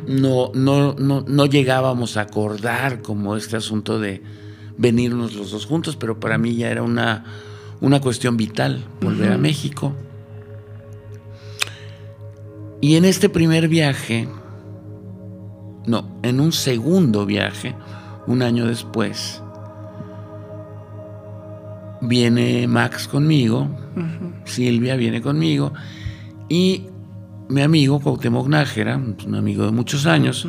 no, 0.08 0.52
no, 0.54 0.94
no, 0.94 1.26
no 1.28 1.46
llegábamos 1.46 2.18
a 2.18 2.22
acordar 2.22 3.02
como 3.02 3.36
este 3.36 3.58
asunto 3.58 4.00
de 4.00 4.22
venirnos 4.78 5.36
los 5.36 5.52
dos 5.52 5.66
juntos, 5.66 5.96
pero 5.96 6.20
para 6.20 6.38
mí 6.38 6.56
ya 6.56 6.70
era 6.70 6.84
una, 6.84 7.26
una 7.82 8.00
cuestión 8.00 8.38
vital 8.38 8.86
volver 9.02 9.34
a 9.34 9.38
México. 9.38 9.94
Y 12.82 12.96
en 12.96 13.04
este 13.04 13.28
primer 13.28 13.68
viaje, 13.68 14.28
no, 15.86 16.20
en 16.24 16.40
un 16.40 16.54
segundo 16.54 17.26
viaje, 17.26 17.76
un 18.26 18.42
año 18.42 18.66
después, 18.68 19.42
viene 22.02 22.68
Max 22.68 23.08
conmigo, 23.08 23.68
Silvia 24.46 24.96
viene 24.96 25.22
conmigo, 25.22 25.74
y 26.48 26.86
mi 27.50 27.62
amigo 27.62 28.00
Cuauhtémoc 28.00 28.48
Nájera, 28.48 28.98
un 28.98 29.36
amigo 29.36 29.66
de 29.66 29.72
muchos 29.72 30.06
años, 30.06 30.48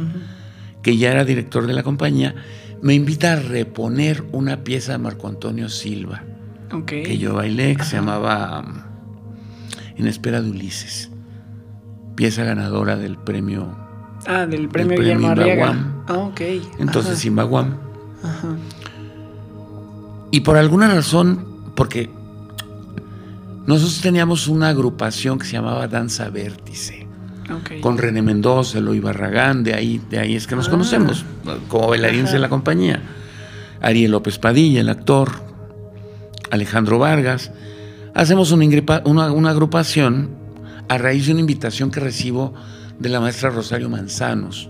que 0.82 0.96
ya 0.96 1.10
era 1.10 1.24
director 1.24 1.66
de 1.66 1.72
la 1.72 1.82
compañía, 1.82 2.34
me 2.82 2.94
invita 2.94 3.32
a 3.32 3.36
reponer 3.36 4.24
una 4.32 4.62
pieza 4.62 4.92
de 4.92 4.98
Marco 4.98 5.26
Antonio 5.28 5.68
Silva 5.68 6.22
que 6.86 7.18
yo 7.18 7.34
bailé, 7.34 7.76
que 7.76 7.84
se 7.84 7.96
llamaba 7.96 8.60
um, 8.60 8.82
En 9.96 10.06
espera 10.06 10.40
de 10.40 10.50
Ulises, 10.50 11.10
pieza 12.14 12.44
ganadora 12.44 12.96
del 12.96 13.16
premio. 13.16 13.76
Ah, 14.26 14.46
del 14.46 14.68
premio, 14.68 14.98
Guillermo 14.98 15.34
Ah, 16.06 16.18
ok. 16.18 16.40
Entonces, 16.78 17.18
Simbaguam. 17.18 17.76
Y 20.30 20.40
por 20.40 20.56
alguna 20.56 20.88
razón, 20.88 21.44
porque 21.74 22.10
nosotros 23.66 24.00
teníamos 24.00 24.48
una 24.48 24.68
agrupación 24.68 25.38
que 25.38 25.46
se 25.46 25.52
llamaba 25.52 25.86
Danza 25.88 26.28
Vértice. 26.30 27.06
Con 27.80 27.98
René 27.98 28.22
Mendoza, 28.22 28.78
Eloy 28.78 29.00
Barragán, 29.00 29.64
de 29.64 29.74
ahí, 29.74 30.00
de 30.08 30.20
ahí 30.20 30.36
es 30.36 30.46
que 30.46 30.54
nos 30.54 30.68
ah. 30.68 30.70
conocemos, 30.70 31.24
como 31.68 31.88
bailarines 31.88 32.32
de 32.32 32.38
la 32.38 32.48
compañía. 32.48 33.02
Ariel 33.80 34.12
López 34.12 34.38
Padilla, 34.38 34.80
el 34.80 34.88
actor, 34.88 35.32
Alejandro 36.50 36.98
Vargas. 36.98 37.50
Hacemos 38.14 38.52
una, 38.52 39.32
una, 39.32 39.50
agrupación 39.50 40.30
a 40.88 40.98
raíz 40.98 41.26
de 41.26 41.32
una 41.32 41.40
invitación 41.40 41.90
que 41.90 42.00
recibo 42.00 42.54
de 42.98 43.08
la 43.08 43.20
maestra 43.20 43.50
Rosario 43.50 43.88
Manzanos 43.88 44.68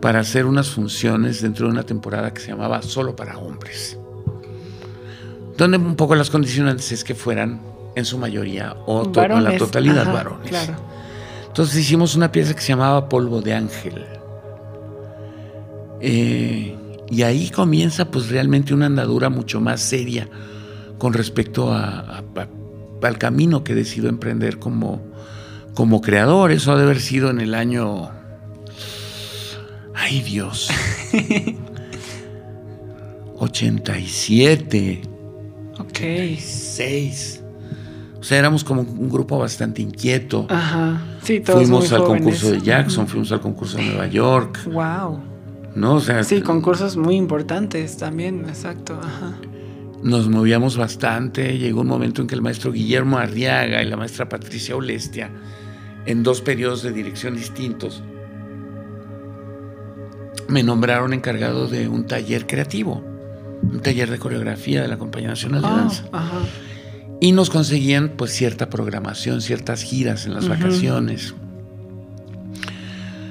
para 0.00 0.20
hacer 0.20 0.46
unas 0.46 0.70
funciones 0.70 1.42
dentro 1.42 1.66
de 1.66 1.72
una 1.72 1.84
temporada 1.84 2.32
que 2.32 2.40
se 2.40 2.48
llamaba 2.48 2.82
Solo 2.82 3.14
para 3.14 3.38
Hombres. 3.38 3.98
Donde 5.56 5.78
un 5.78 5.96
poco 5.96 6.14
las 6.14 6.30
condicionantes 6.30 6.90
es 6.92 7.04
que 7.04 7.14
fueran 7.14 7.60
en 7.94 8.04
su 8.04 8.18
mayoría, 8.18 8.76
o 8.86 9.04
en 9.04 9.44
la 9.44 9.56
totalidad 9.56 10.12
varones. 10.12 10.70
Entonces 11.46 11.76
hicimos 11.76 12.16
una 12.16 12.32
pieza 12.32 12.54
que 12.54 12.60
se 12.60 12.68
llamaba 12.68 13.08
Polvo 13.08 13.40
de 13.40 13.54
Ángel. 13.54 14.04
Eh, 16.00 16.76
y 17.08 17.22
ahí 17.22 17.50
comienza 17.50 18.10
pues 18.10 18.28
realmente 18.28 18.74
una 18.74 18.86
andadura 18.86 19.28
mucho 19.30 19.60
más 19.60 19.80
seria 19.80 20.28
con 20.98 21.12
respecto 21.12 21.72
a, 21.72 22.24
al 23.02 23.18
camino 23.18 23.62
que 23.62 23.74
decido 23.74 24.08
emprender 24.08 24.58
como, 24.58 25.00
como 25.74 26.00
creador. 26.00 26.50
Eso 26.50 26.72
ha 26.72 26.76
de 26.76 26.82
haber 26.82 27.00
sido 27.00 27.30
en 27.30 27.40
el 27.40 27.54
año... 27.54 28.10
Ay 29.94 30.22
Dios. 30.22 30.68
87. 33.38 35.02
Ok. 35.78 35.98
6. 36.38 37.43
O 38.24 38.26
sea, 38.26 38.38
éramos 38.38 38.64
como 38.64 38.80
un 38.80 39.10
grupo 39.10 39.38
bastante 39.38 39.82
inquieto. 39.82 40.46
Ajá. 40.48 40.98
Sí, 41.22 41.40
todos 41.40 41.60
fuimos 41.64 41.90
muy 41.90 41.94
al 41.94 42.06
jóvenes. 42.06 42.22
concurso 42.24 42.50
de 42.52 42.60
Jackson, 42.62 43.06
fuimos 43.06 43.30
al 43.32 43.40
concurso 43.42 43.76
de 43.76 43.84
Nueva 43.84 44.06
York. 44.06 44.60
Wow. 44.64 45.20
¿No? 45.74 45.96
O 45.96 46.00
sea, 46.00 46.24
Sí, 46.24 46.40
concursos 46.40 46.96
muy 46.96 47.16
importantes 47.16 47.98
también, 47.98 48.46
exacto. 48.48 48.98
Ajá. 48.98 49.34
nos 50.02 50.30
movíamos 50.30 50.78
bastante. 50.78 51.58
Llegó 51.58 51.82
un 51.82 51.86
momento 51.88 52.22
en 52.22 52.26
que 52.28 52.34
el 52.34 52.40
maestro 52.40 52.72
Guillermo 52.72 53.18
Arriaga 53.18 53.82
y 53.82 53.90
la 53.90 53.98
maestra 53.98 54.26
Patricia 54.26 54.74
Olestia, 54.74 55.30
en 56.06 56.22
dos 56.22 56.40
periodos 56.40 56.82
de 56.82 56.92
dirección 56.92 57.36
distintos, 57.36 58.02
me 60.48 60.62
nombraron 60.62 61.12
encargado 61.12 61.68
de 61.68 61.88
un 61.88 62.06
taller 62.06 62.46
creativo, 62.46 63.02
un 63.62 63.80
taller 63.80 64.10
de 64.10 64.18
coreografía 64.18 64.80
de 64.80 64.88
la 64.88 64.96
Compañía 64.96 65.28
Nacional 65.28 65.60
de 65.60 65.68
Ah, 65.68 65.76
Danza. 65.76 66.04
ajá. 66.12 66.38
Y 67.24 67.32
nos 67.32 67.48
conseguían 67.48 68.10
pues 68.18 68.32
cierta 68.32 68.68
programación, 68.68 69.40
ciertas 69.40 69.82
giras 69.82 70.26
en 70.26 70.34
las 70.34 70.46
vacaciones. 70.46 71.34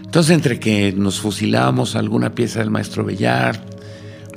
Entonces, 0.03 0.35
entre 0.35 0.59
que 0.59 0.91
nos 0.93 1.19
fusilábamos 1.19 1.95
alguna 1.95 2.33
pieza 2.33 2.57
del 2.59 2.71
maestro 2.71 3.05
Bellard, 3.05 3.57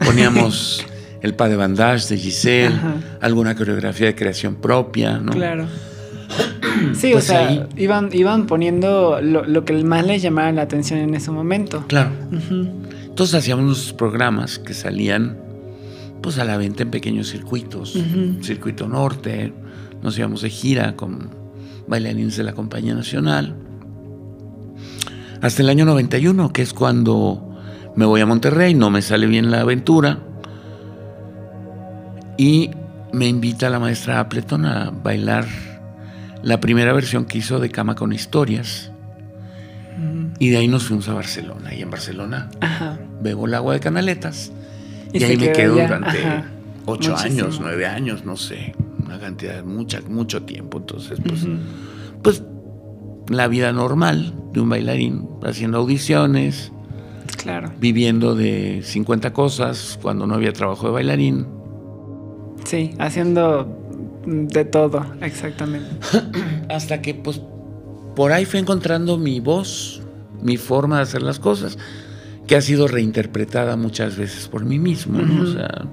poníamos 0.05 0.85
el 1.23 1.35
pas 1.35 1.49
de 1.49 1.57
bandage 1.57 2.07
de 2.09 2.19
Giselle, 2.19 2.75
Ajá. 2.75 2.95
alguna 3.23 3.55
coreografía 3.55 4.09
de 4.09 4.15
creación 4.15 4.57
propia, 4.57 5.17
¿no? 5.19 5.33
Claro. 5.33 5.67
Sí, 6.93 7.09
Pues 7.13 7.25
o 7.25 7.29
sea, 7.29 7.49
ahí- 7.49 7.65
iban, 7.79 8.11
iban 8.13 8.47
poniendo 8.47 9.21
lo, 9.23 9.47
lo 9.47 9.65
que 9.65 9.73
más 9.83 10.05
les 10.05 10.21
llamaba 10.21 10.53
la 10.53 10.61
atención 10.61 10.99
en 10.99 11.15
ese 11.15 11.31
momento. 11.31 11.83
Claro. 11.89 12.11
Entonces 13.07 13.35
hacíamos 13.35 13.65
nuestros 13.65 13.95
programas 13.95 14.59
que 14.59 14.75
salían 14.75 15.39
pues 16.27 16.39
a 16.39 16.45
la 16.45 16.57
venta 16.57 16.83
en 16.83 16.91
pequeños 16.91 17.29
circuitos, 17.31 17.95
Ujú. 17.95 18.43
circuito 18.43 18.89
norte, 18.89 19.53
nos 20.03 20.19
íbamos 20.19 20.43
de 20.43 20.51
gira 20.51 20.97
con 20.97 21.31
bailarines 21.87 22.37
de 22.37 22.43
la 22.43 22.53
Compañía 22.53 22.97
Nacional. 22.97 23.55
Hasta 25.41 25.63
el 25.63 25.69
año 25.69 25.85
91, 25.85 26.53
que 26.53 26.63
es 26.63 26.75
cuando 26.75 27.57
me 27.95 28.07
voy 28.07 28.23
a 28.23 28.27
Monterrey, 28.27 28.75
no 28.75 28.91
me 28.91 29.03
sale 29.03 29.29
bien 29.29 29.53
la 29.53 29.61
aventura. 29.61 30.19
Y 32.37 32.71
me 33.13 33.29
invita 33.29 33.71
la 33.71 33.79
maestra 33.79 34.19
Appleton 34.19 34.67
a 34.67 34.91
bailar 34.91 35.47
la 36.43 36.59
primera 36.61 36.93
versión 36.93 37.25
que 37.25 37.39
hizo 37.39 37.61
de 37.61 37.71
Cama 37.71 37.95
con 37.95 38.13
Historias. 38.13 38.91
Y 40.41 40.49
de 40.51 40.57
ahí 40.57 40.67
nos 40.67 40.83
fuimos 40.89 41.09
a 41.09 41.15
Barcelona. 41.15 41.73
Y 41.73 41.83
en 41.83 41.91
Barcelona 41.93 42.49
Ajá. 42.61 42.99
bebo 43.23 43.47
el 43.47 43.55
agua 43.55 43.75
de 43.75 43.79
canaletas. 43.81 44.51
Y, 45.13 45.23
ahí 45.23 45.37
me 45.37 45.53
quedo 45.53 45.77
ya, 45.77 45.85
durante 45.85 46.19
ajá, 46.19 46.45
ocho 46.87 47.11
muchísimo. 47.13 47.45
años, 47.45 47.59
nueve 47.61 47.87
años, 47.87 48.25
no 48.25 48.37
sé. 48.37 48.75
Una 49.05 49.19
cantidad, 49.21 49.65
mucha, 49.65 50.01
mucho 50.09 50.43
tiempo. 50.43 50.79
Entonces, 50.79 51.21
pues, 51.27 51.47
pues 52.23 52.43
la 53.29 53.49
vida 53.49 53.73
normal 53.73 54.35
de 54.53 54.61
un 54.61 54.69
bailarín, 54.69 55.29
haciendo 55.43 55.79
audiciones, 55.79 56.73
Claro. 57.37 57.73
viviendo 57.79 58.35
de 58.35 58.81
50 58.85 59.33
cosas 59.33 59.99
cuando 60.03 60.27
no 60.27 60.35
había 60.35 60.53
trabajo 60.53 60.87
de 60.87 60.93
bailarín. 60.93 61.47
Sí, 62.65 62.95
haciendo 62.99 63.69
de 64.27 64.65
todo, 64.65 65.05
exactamente. 65.21 65.89
Hasta 66.69 67.01
que, 67.01 67.15
pues, 67.15 67.41
por 68.17 68.33
ahí 68.33 68.45
fui 68.45 68.59
encontrando 68.59 69.19
mi 69.19 69.41
voz, 69.41 70.03
mi 70.43 70.57
forma 70.57 70.97
de 70.97 71.03
hacer 71.03 71.23
las 71.23 71.39
cosas, 71.39 71.79
que 72.47 72.57
ha 72.57 72.61
sido 72.61 72.87
reinterpretada 72.89 73.77
muchas 73.77 74.17
veces 74.17 74.49
por 74.49 74.65
mí 74.65 74.79
mismo. 74.79 75.19
¿no? 75.21 75.43
O 75.43 75.47
sea, 75.47 75.87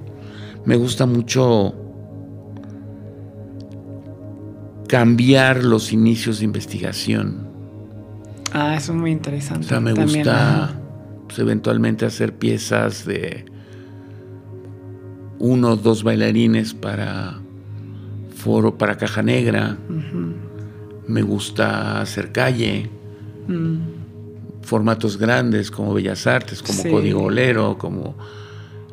me 0.65 0.75
gusta 0.75 1.05
mucho 1.05 1.73
cambiar 4.87 5.63
los 5.63 5.91
inicios 5.91 6.39
de 6.39 6.45
investigación. 6.45 7.47
Ah, 8.51 8.75
eso 8.75 8.91
es 8.93 8.97
muy 8.99 9.09
O 9.11 9.13
interesante. 9.13 9.67
sea, 9.67 9.79
me 9.79 9.93
También, 9.93 10.19
gusta 10.19 10.79
pues, 11.27 11.39
eventualmente 11.39 12.05
hacer 12.05 12.33
piezas 12.37 13.05
de 13.05 13.45
uno 15.39 15.71
o 15.71 15.75
dos 15.75 16.03
bailarines 16.03 16.73
para 16.75 17.39
foro, 18.35 18.77
para 18.77 18.97
caja 18.97 19.23
negra. 19.23 19.77
Me 21.07 21.21
gusta 21.21 22.01
hacer 22.01 22.31
calle, 22.31 22.89
Mm. 23.47 23.77
Formatos 24.63 25.17
grandes 25.17 25.69
como 25.71 25.93
Bellas 25.93 26.25
Artes, 26.27 26.61
como 26.63 26.81
Sí. 26.81 26.89
Código 26.89 27.21
Bolero, 27.21 27.77
como 27.77 28.15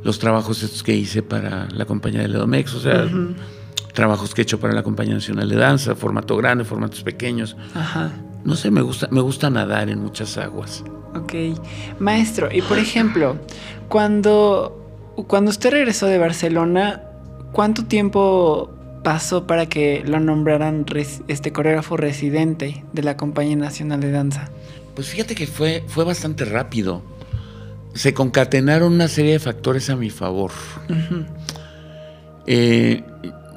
los 0.03 0.19
trabajos 0.19 0.63
estos 0.63 0.83
que 0.83 0.95
hice 0.95 1.23
para 1.23 1.69
la 1.71 1.85
compañía 1.85 2.21
de 2.23 2.29
Ledomex, 2.29 2.75
o 2.75 2.81
sea, 2.81 3.07
trabajos 3.93 4.35
que 4.35 4.41
he 4.41 4.45
hecho 4.45 4.59
para 4.61 4.73
la 4.73 4.83
compañía 4.83 5.15
nacional 5.15 5.49
de 5.49 5.57
danza, 5.57 5.95
formato 5.95 6.37
grande, 6.37 6.65
formatos 6.65 7.03
pequeños. 7.03 7.57
Ajá. 7.75 8.11
No 8.45 8.57
sé, 8.57 8.71
me 8.71 8.81
gusta, 8.81 9.09
me 9.11 9.21
gusta 9.21 9.51
nadar 9.51 9.91
en 9.91 10.01
muchas 10.01 10.39
aguas. 10.39 10.83
Ok. 11.15 11.35
Maestro, 11.99 12.49
y 12.51 12.63
por 12.63 12.79
ejemplo, 12.79 13.37
cuando, 13.89 15.13
cuando 15.27 15.51
usted 15.51 15.71
regresó 15.73 16.07
de 16.07 16.19
Barcelona, 16.19 17.03
¿cuánto 17.53 17.85
tiempo 17.85 18.71
pasó 19.05 19.47
para 19.47 19.67
que 19.67 20.03
lo 20.07 20.21
nombraran 20.21 20.87
res- 20.87 21.23
este 21.29 21.53
coreógrafo 21.53 21.97
residente 21.97 22.85
de 22.93 23.03
la 23.03 23.17
Compañía 23.17 23.57
Nacional 23.57 24.01
de 24.01 24.11
Danza? 24.13 24.49
Pues 24.95 25.09
fíjate 25.09 25.35
que 25.35 25.47
fue, 25.47 25.85
fue 25.87 26.05
bastante 26.05 26.45
rápido. 26.45 27.03
Se 27.95 28.15
concatenaron 28.15 28.93
una 28.93 29.09
serie 29.09 29.33
de 29.33 29.39
factores 29.39 29.89
a 29.91 29.97
mi 29.97 30.11
favor. 30.11 30.51
Eh, 32.47 33.05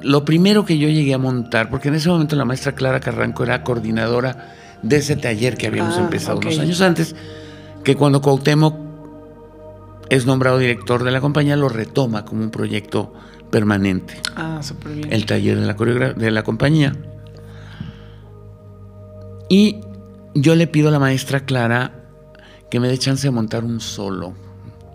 lo 0.02 0.26
primero 0.26 0.66
que 0.66 0.78
yo 0.78 0.90
llegué 0.90 1.14
a 1.14 1.18
montar, 1.18 1.70
porque 1.70 1.88
en 1.90 1.96
ese 1.96 2.10
momento 2.10 2.36
la 2.36 2.46
maestra 2.46 2.74
Clara 2.76 3.00
Carranco 3.00 3.44
era 3.44 3.64
coordinadora 3.64 4.54
de 4.82 4.98
ese 4.98 5.16
taller 5.16 5.56
que 5.58 5.68
habíamos 5.68 5.98
Ah, 5.98 6.02
empezado 6.02 6.40
unos 6.40 6.60
años 6.60 6.82
antes, 6.82 7.16
que 7.84 7.96
cuando 7.96 8.22
Cuauhtémoc 8.22 8.76
es 10.10 10.26
nombrado 10.26 10.58
director 10.58 11.04
de 11.04 11.12
la 11.12 11.22
compañía 11.22 11.56
lo 11.56 11.70
retoma 11.70 12.26
como 12.26 12.44
un 12.44 12.52
proyecto 12.52 13.14
permanente, 13.50 14.16
Ah, 14.36 14.60
súper 14.62 14.92
bien. 14.94 15.14
el 15.14 15.26
taller 15.26 15.60
de 15.60 15.66
la, 15.66 16.14
de 16.14 16.32
la 16.32 16.44
compañía. 16.44 16.94
Y 19.50 19.80
yo 20.34 20.56
le 20.56 20.68
pido 20.68 20.90
a 20.90 20.92
la 20.92 21.00
maestra 21.00 21.42
Clara 21.42 21.92
que 22.70 22.80
me 22.80 22.88
dé 22.88 22.98
chance 22.98 23.28
de 23.28 23.32
montar 23.32 23.64
un 23.64 23.80
solo, 23.80 24.34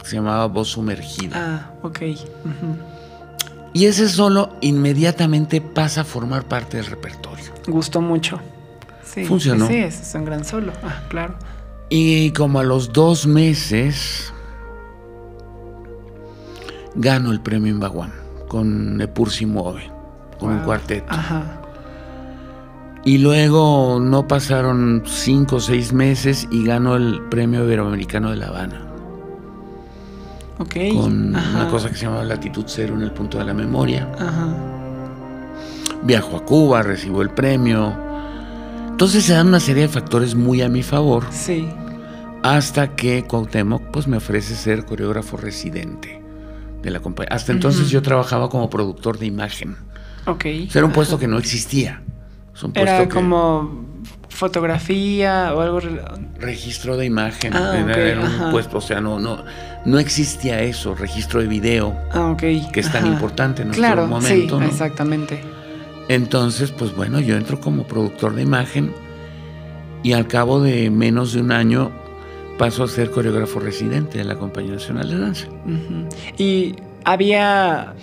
que 0.01 0.07
se 0.07 0.17
llamaba 0.17 0.47
Voz 0.47 0.69
Sumergida. 0.69 1.37
Ah, 1.37 1.73
ok. 1.83 2.01
Y 3.73 3.87
ese 3.87 4.09
solo 4.09 4.57
inmediatamente 4.61 5.61
pasa 5.61 6.01
a 6.01 6.05
formar 6.05 6.45
parte 6.49 6.79
del 6.79 6.87
repertorio. 6.87 7.53
Gustó 7.67 8.01
mucho. 8.01 8.41
Sí, 9.05 9.25
Funcionó. 9.25 9.67
Sí, 9.69 9.77
ese 9.77 10.03
es 10.03 10.15
un 10.15 10.25
gran 10.25 10.45
solo. 10.45 10.73
Ah, 10.83 11.03
claro. 11.09 11.37
Y 11.89 12.33
como 12.33 12.61
a 12.61 12.65
los 12.65 12.93
dos 12.93 13.27
meses 13.27 14.33
gano 16.95 17.31
el 17.31 17.41
premio 17.41 17.73
Imbaguán 17.73 18.13
con 18.49 19.01
Epur 19.01 19.31
si 19.31 19.47
mueve, 19.47 19.91
con 20.39 20.51
un 20.51 20.59
cuarteto. 20.61 21.07
Ajá. 21.09 21.58
Y 23.09 23.17
luego 23.17 23.99
no 24.03 24.29
pasaron 24.29 25.03
cinco 25.07 25.57
o 25.57 25.61
seis 25.61 25.95
meses 25.95 26.47
y 26.51 26.65
gano 26.67 26.95
el 26.95 27.23
premio 27.31 27.65
Iberoamericano 27.65 28.29
de 28.33 28.37
La 28.37 28.49
Habana 28.49 28.83
Ok. 30.59 30.75
con 30.95 31.35
Ajá. 31.35 31.51
una 31.63 31.69
cosa 31.71 31.89
que 31.89 31.95
se 31.97 32.05
llamaba 32.05 32.25
Latitud 32.25 32.65
Cero 32.67 32.95
en 32.97 33.01
el 33.03 33.13
punto 33.13 33.39
de 33.39 33.47
la 33.47 33.55
memoria. 33.55 34.07
Ajá. 34.19 34.49
Viajo 36.03 36.37
a 36.37 36.45
Cuba, 36.45 36.83
recibo 36.83 37.23
el 37.23 37.31
premio. 37.31 37.95
Entonces 38.91 39.25
se 39.25 39.33
dan 39.33 39.49
una 39.49 39.61
serie 39.61 39.85
de 39.85 39.89
factores 39.89 40.35
muy 40.35 40.61
a 40.61 40.69
mi 40.69 40.83
favor 40.83 41.25
Sí. 41.31 41.67
hasta 42.43 42.95
que 42.95 43.25
Cuauhtémoc 43.25 43.85
pues 43.91 44.07
me 44.07 44.19
ofrece 44.19 44.55
ser 44.55 44.85
coreógrafo 44.85 45.39
residente 45.39 46.21
de 46.83 46.91
la 46.91 47.01
compañía. 47.01 47.35
Hasta 47.35 47.53
entonces 47.53 47.89
yo 47.89 48.03
trabajaba 48.03 48.51
como 48.51 48.69
productor 48.69 49.19
de 49.19 49.25
imagen. 49.25 49.77
Ok. 50.27 50.45
O 50.45 50.71
sea, 50.71 50.81
era 50.81 50.85
un 50.85 50.93
puesto 50.93 51.19
que 51.19 51.27
no 51.27 51.39
existía. 51.39 52.03
Era 52.75 53.03
que- 53.07 53.15
como 53.15 53.87
fotografía 54.29 55.53
o 55.55 55.61
algo. 55.61 55.81
registro 56.39 56.97
de 56.97 57.07
imagen. 57.07 57.53
Ah, 57.55 57.73
era, 57.77 57.85
ok, 57.93 57.97
era 57.99 58.21
un 58.21 58.27
ajá. 58.27 58.51
puesto, 58.51 58.79
o 58.79 58.81
sea, 58.81 59.01
no, 59.01 59.19
no, 59.19 59.45
no 59.85 59.99
existía 59.99 60.61
eso, 60.63 60.95
registro 60.95 61.41
de 61.41 61.49
video, 61.49 61.97
Ah, 62.13 62.31
ok. 62.31 62.39
que 62.73 62.81
es 62.81 62.91
tan 62.93 63.07
importante 63.07 63.63
en 63.63 63.69
nuestro 63.69 63.87
Claro, 63.87 64.07
momento. 64.07 64.57
sí, 64.59 64.61
¿no? 64.65 64.67
exactamente. 64.67 65.41
Entonces, 66.09 66.71
pues 66.71 66.95
bueno, 66.95 67.21
yo 67.21 67.37
entro 67.37 67.61
como 67.61 67.83
productor 67.85 68.35
de 68.35 68.43
imagen 68.43 68.93
y 70.03 70.13
al 70.13 70.27
cabo 70.29 70.61
de 70.61 70.89
menos 70.91 71.33
de 71.33 71.41
un 71.41 71.53
año 71.53 71.91
paso 72.57 72.85
a 72.85 72.89
ser 72.89 73.11
coreógrafo 73.11 73.61
residente 73.61 74.19
de 74.19 74.25
la 74.25 74.37
Compañía 74.37 74.73
Nacional 74.75 75.09
de 75.11 75.19
Danza. 75.19 75.47
Y 76.39 76.75
había. 77.05 77.95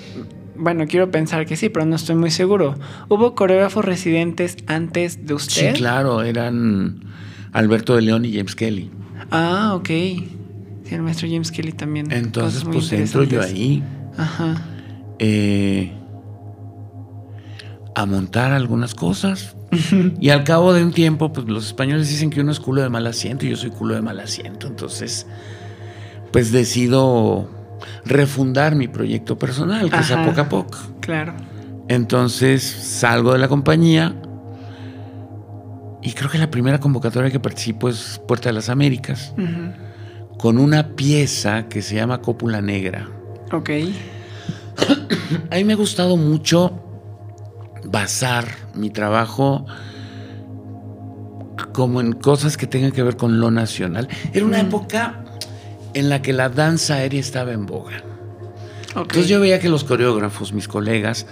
Bueno, 0.58 0.86
quiero 0.88 1.12
pensar 1.12 1.46
que 1.46 1.56
sí, 1.56 1.70
pero 1.70 1.86
no 1.86 1.96
estoy 1.96 2.16
muy 2.16 2.32
seguro. 2.32 2.76
¿Hubo 3.10 3.36
coreógrafos 3.36 3.86
residentes 3.86 4.58
antes 4.68 5.26
de 5.26 5.34
usted? 5.34 5.74
Sí, 5.74 5.78
claro, 5.78 6.24
eran 6.24 7.02
Alberto 7.52 7.96
de 7.96 8.02
León 8.02 8.26
y 8.26 8.34
James 8.34 8.56
Kelly. 8.56 8.92
Ah, 9.32 9.74
ok. 9.76 9.88
Sí, 9.88 10.94
el 10.94 11.02
maestro 11.02 11.28
James 11.28 11.52
Kelly 11.52 11.72
también. 11.72 12.12
Entonces, 12.12 12.64
pues 12.64 12.92
entro 12.92 13.24
yo 13.24 13.42
ahí. 13.42 13.84
Ajá. 14.18 14.62
Eh, 15.20 15.92
a 17.96 18.06
montar 18.06 18.52
algunas 18.52 18.94
cosas. 18.94 19.56
y 20.20 20.30
al 20.30 20.44
cabo 20.44 20.74
de 20.74 20.84
un 20.84 20.92
tiempo, 20.92 21.34
pues 21.34 21.48
los 21.48 21.66
españoles 21.68 22.10
dicen 22.10 22.30
que 22.30 22.42
uno 22.42 22.52
es 22.52 22.60
culo 22.60 22.82
de 22.82 22.90
mal 22.90 23.08
asiento 23.08 23.46
y 23.46 23.50
yo 23.50 23.56
soy 23.56 23.72
culo 23.72 23.96
de 23.96 24.02
mal 24.02 24.20
asiento. 24.20 24.68
Entonces, 24.68 25.26
pues 26.32 26.52
decido 26.52 27.50
refundar 28.06 28.76
mi 28.76 28.88
proyecto 28.88 29.38
personal, 29.38 29.90
que 29.90 29.98
es 29.98 30.12
a 30.12 30.24
poco 30.24 30.42
a 30.42 30.50
poco. 30.50 30.78
Claro. 31.00 31.34
Entonces 31.88 32.64
salgo 32.64 33.34
de 33.34 33.40
la 33.40 33.48
compañía 33.48 34.16
y 36.02 36.14
creo 36.14 36.30
que 36.30 36.38
la 36.38 36.52
primera 36.52 36.80
convocatoria 36.80 37.32
que 37.32 37.40
participo 37.40 37.90
es 37.90 38.22
Puerta 38.28 38.50
de 38.50 38.54
las 38.54 38.70
Américas, 38.70 39.34
con 40.38 40.58
una 40.58 40.96
pieza 40.96 41.68
que 41.68 41.82
se 41.82 41.96
llama 41.96 42.22
Cópula 42.22 42.62
Negra. 42.62 43.10
Ok. 43.52 43.70
a 45.52 45.56
mí 45.56 45.64
me 45.64 45.74
ha 45.74 45.76
gustado 45.76 46.18
mucho 46.18 46.82
basar 47.86 48.46
mi 48.74 48.90
trabajo 48.90 49.66
como 51.72 52.02
en 52.02 52.14
cosas 52.14 52.58
que 52.58 52.68
tengan 52.68 52.92
que 52.92 53.04
ver 53.04 53.18
con 53.18 53.40
lo 53.40 53.52
nacional. 53.52 54.08
Era 54.34 54.46
una 54.46 54.60
época 54.60 55.25
en 55.96 56.10
la 56.10 56.22
que 56.22 56.34
la 56.34 56.50
danza 56.50 56.96
aérea 56.96 57.20
estaba 57.20 57.54
en 57.54 57.66
boga. 57.66 58.04
Entonces 58.96 59.28
yo 59.28 59.40
veía 59.40 59.60
que 59.60 59.70
los 59.70 59.84
coreógrafos, 59.84 60.54
mis 60.54 60.68
colegas, 60.68 61.26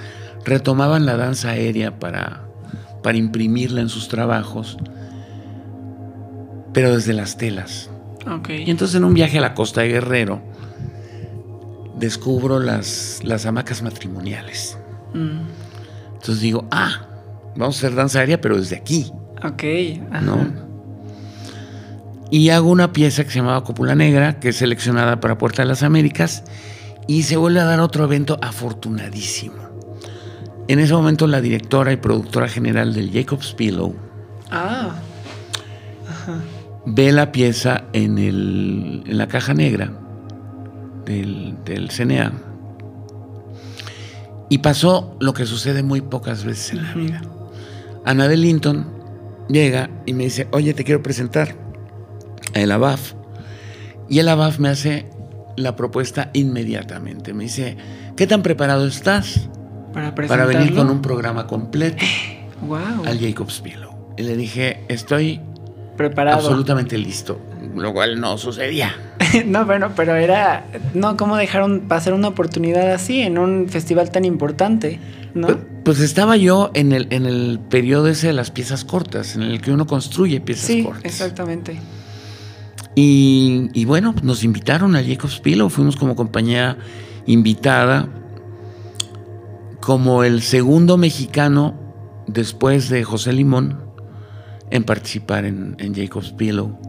retomaban 0.46 1.06
la 1.06 1.16
danza 1.16 1.50
aérea 1.50 2.00
para, 2.00 2.46
para 3.04 3.18
imprimirla 3.18 3.82
en 3.82 3.90
sus 3.90 4.08
trabajos, 4.08 4.78
pero 6.74 6.96
desde 6.96 7.14
las 7.14 7.38
telas. 7.38 7.90
Y 8.48 8.72
entonces 8.72 8.96
en 8.96 9.04
un 9.04 9.14
viaje 9.14 9.38
a 9.38 9.42
la 9.42 9.54
costa 9.54 9.82
de 9.82 9.90
Guerrero 9.90 10.42
descubro 12.00 12.60
las, 12.60 13.20
las 13.24 13.46
hamacas 13.46 13.82
matrimoniales. 13.82 14.78
Mm. 15.14 15.42
Entonces 16.14 16.40
digo, 16.40 16.66
ah, 16.72 17.06
vamos 17.58 17.76
a 17.76 17.80
hacer 17.80 17.96
danza 17.96 18.20
aérea, 18.20 18.40
pero 18.40 18.58
desde 18.58 18.78
aquí. 18.78 19.12
Ok. 19.44 19.64
¿No? 20.22 20.63
Y 22.32 22.50
hago 22.50 22.70
una 22.70 22.94
pieza 22.94 23.24
que 23.24 23.30
se 23.30 23.40
llamaba 23.40 23.64
Cópula 23.64 23.96
Negra, 23.96 24.40
que 24.40 24.50
es 24.50 24.56
seleccionada 24.56 25.20
para 25.20 25.38
Puerta 25.38 25.62
de 25.62 25.68
las 25.68 25.84
Américas, 25.84 26.44
y 27.08 27.24
se 27.24 27.38
vuelve 27.38 27.60
a 27.60 27.66
dar 27.66 27.80
otro 27.80 28.04
evento 28.06 28.40
afortunadísimo. 28.42 29.64
En 30.68 30.80
ese 30.80 30.94
momento 30.94 31.28
la 31.28 31.42
directora 31.42 31.92
y 31.92 31.98
productora 31.98 32.48
general 32.48 32.94
del 32.94 33.12
Jacob's 33.12 33.54
Pillow 33.54 33.94
ah. 34.50 34.96
ve 36.86 37.12
la 37.12 37.32
pieza 37.32 37.84
en, 37.92 38.18
el, 38.18 39.04
en 39.06 39.18
la 39.18 39.28
caja 39.28 39.54
negra 39.54 39.92
del, 41.06 41.56
del 41.66 41.90
CNA. 41.90 42.32
Y 44.50 44.60
pasó 44.60 45.18
lo 45.20 45.34
que 45.34 45.46
sucede 45.46 45.84
muy 45.84 46.02
pocas 46.02 46.46
veces 46.46 46.72
en 46.72 46.84
la 46.84 46.94
vida. 46.94 47.22
Ana 48.06 48.28
de 48.28 48.38
Linton 48.38 48.86
llega 49.50 49.90
y 50.06 50.14
me 50.14 50.26
dice, 50.26 50.48
oye, 50.52 50.74
te 50.74 50.84
quiero 50.84 51.02
presentar 51.02 51.56
el 52.54 52.72
ABAF. 52.72 53.14
Y 54.10 54.20
el 54.20 54.30
ABAF 54.30 54.60
me 54.60 54.70
hace 54.70 55.08
la 55.56 55.76
propuesta 55.76 56.30
inmediatamente. 56.34 57.34
Me 57.34 57.44
dice, 57.46 57.78
¿qué 58.16 58.28
tan 58.28 58.44
preparado 58.44 58.88
estás 58.88 59.50
para, 59.94 60.14
para 60.14 60.46
venir 60.46 60.76
con 60.76 60.90
un 60.90 61.02
programa 61.02 61.48
completo 61.48 62.04
wow. 62.68 63.06
al 63.06 63.20
Jacob's 63.20 63.62
Pillow? 63.62 64.14
Y 64.18 64.24
le 64.24 64.36
dije, 64.36 64.84
estoy 64.88 65.42
preparado. 65.98 66.38
Absolutamente 66.38 66.98
listo, 66.98 67.40
lo 67.76 67.94
cual 67.94 68.20
no 68.20 68.38
sucedía. 68.38 68.96
no, 69.46 69.66
bueno, 69.66 69.92
pero 69.96 70.16
era, 70.16 70.66
no, 70.94 71.18
¿cómo 71.18 71.38
dejaron 71.38 71.82
pasar 71.88 72.14
una 72.14 72.28
oportunidad 72.30 72.92
así 72.92 73.22
en 73.22 73.38
un 73.38 73.70
festival 73.70 74.12
tan 74.12 74.26
importante? 74.26 75.00
¿no? 75.34 75.48
Pues, 75.48 75.58
pues, 75.84 76.00
estaba 76.00 76.38
yo 76.38 76.72
en 76.74 76.92
el, 76.92 77.08
en 77.10 77.26
el 77.26 77.60
periodo 77.70 78.08
ese 78.08 78.28
de 78.28 78.34
las 78.34 78.52
piezas 78.52 78.86
cortas, 78.86 79.36
en 79.36 79.44
el 79.44 79.62
que 79.62 79.72
uno 79.72 79.88
construye 79.88 80.40
piezas 80.42 80.66
sí, 80.66 80.84
cortas. 80.84 81.06
Exactamente. 81.06 81.80
Y, 82.96 83.86
bueno, 83.86 84.14
nos 84.22 84.44
invitaron 84.44 84.96
a 84.96 85.04
Jacob's 85.04 85.40
Pillow, 85.40 85.70
fuimos 85.70 85.96
como 85.96 86.16
compañía 86.16 86.78
invitada, 87.26 88.08
como 89.82 90.24
el 90.24 90.42
segundo 90.42 90.98
mexicano 90.98 91.76
después 92.28 92.90
de 92.90 93.04
José 93.04 93.34
Limón 93.34 93.80
en 94.70 94.84
participar 94.84 95.46
en, 95.46 95.94
Jacob's 95.96 96.32
Pillow. 96.32 96.80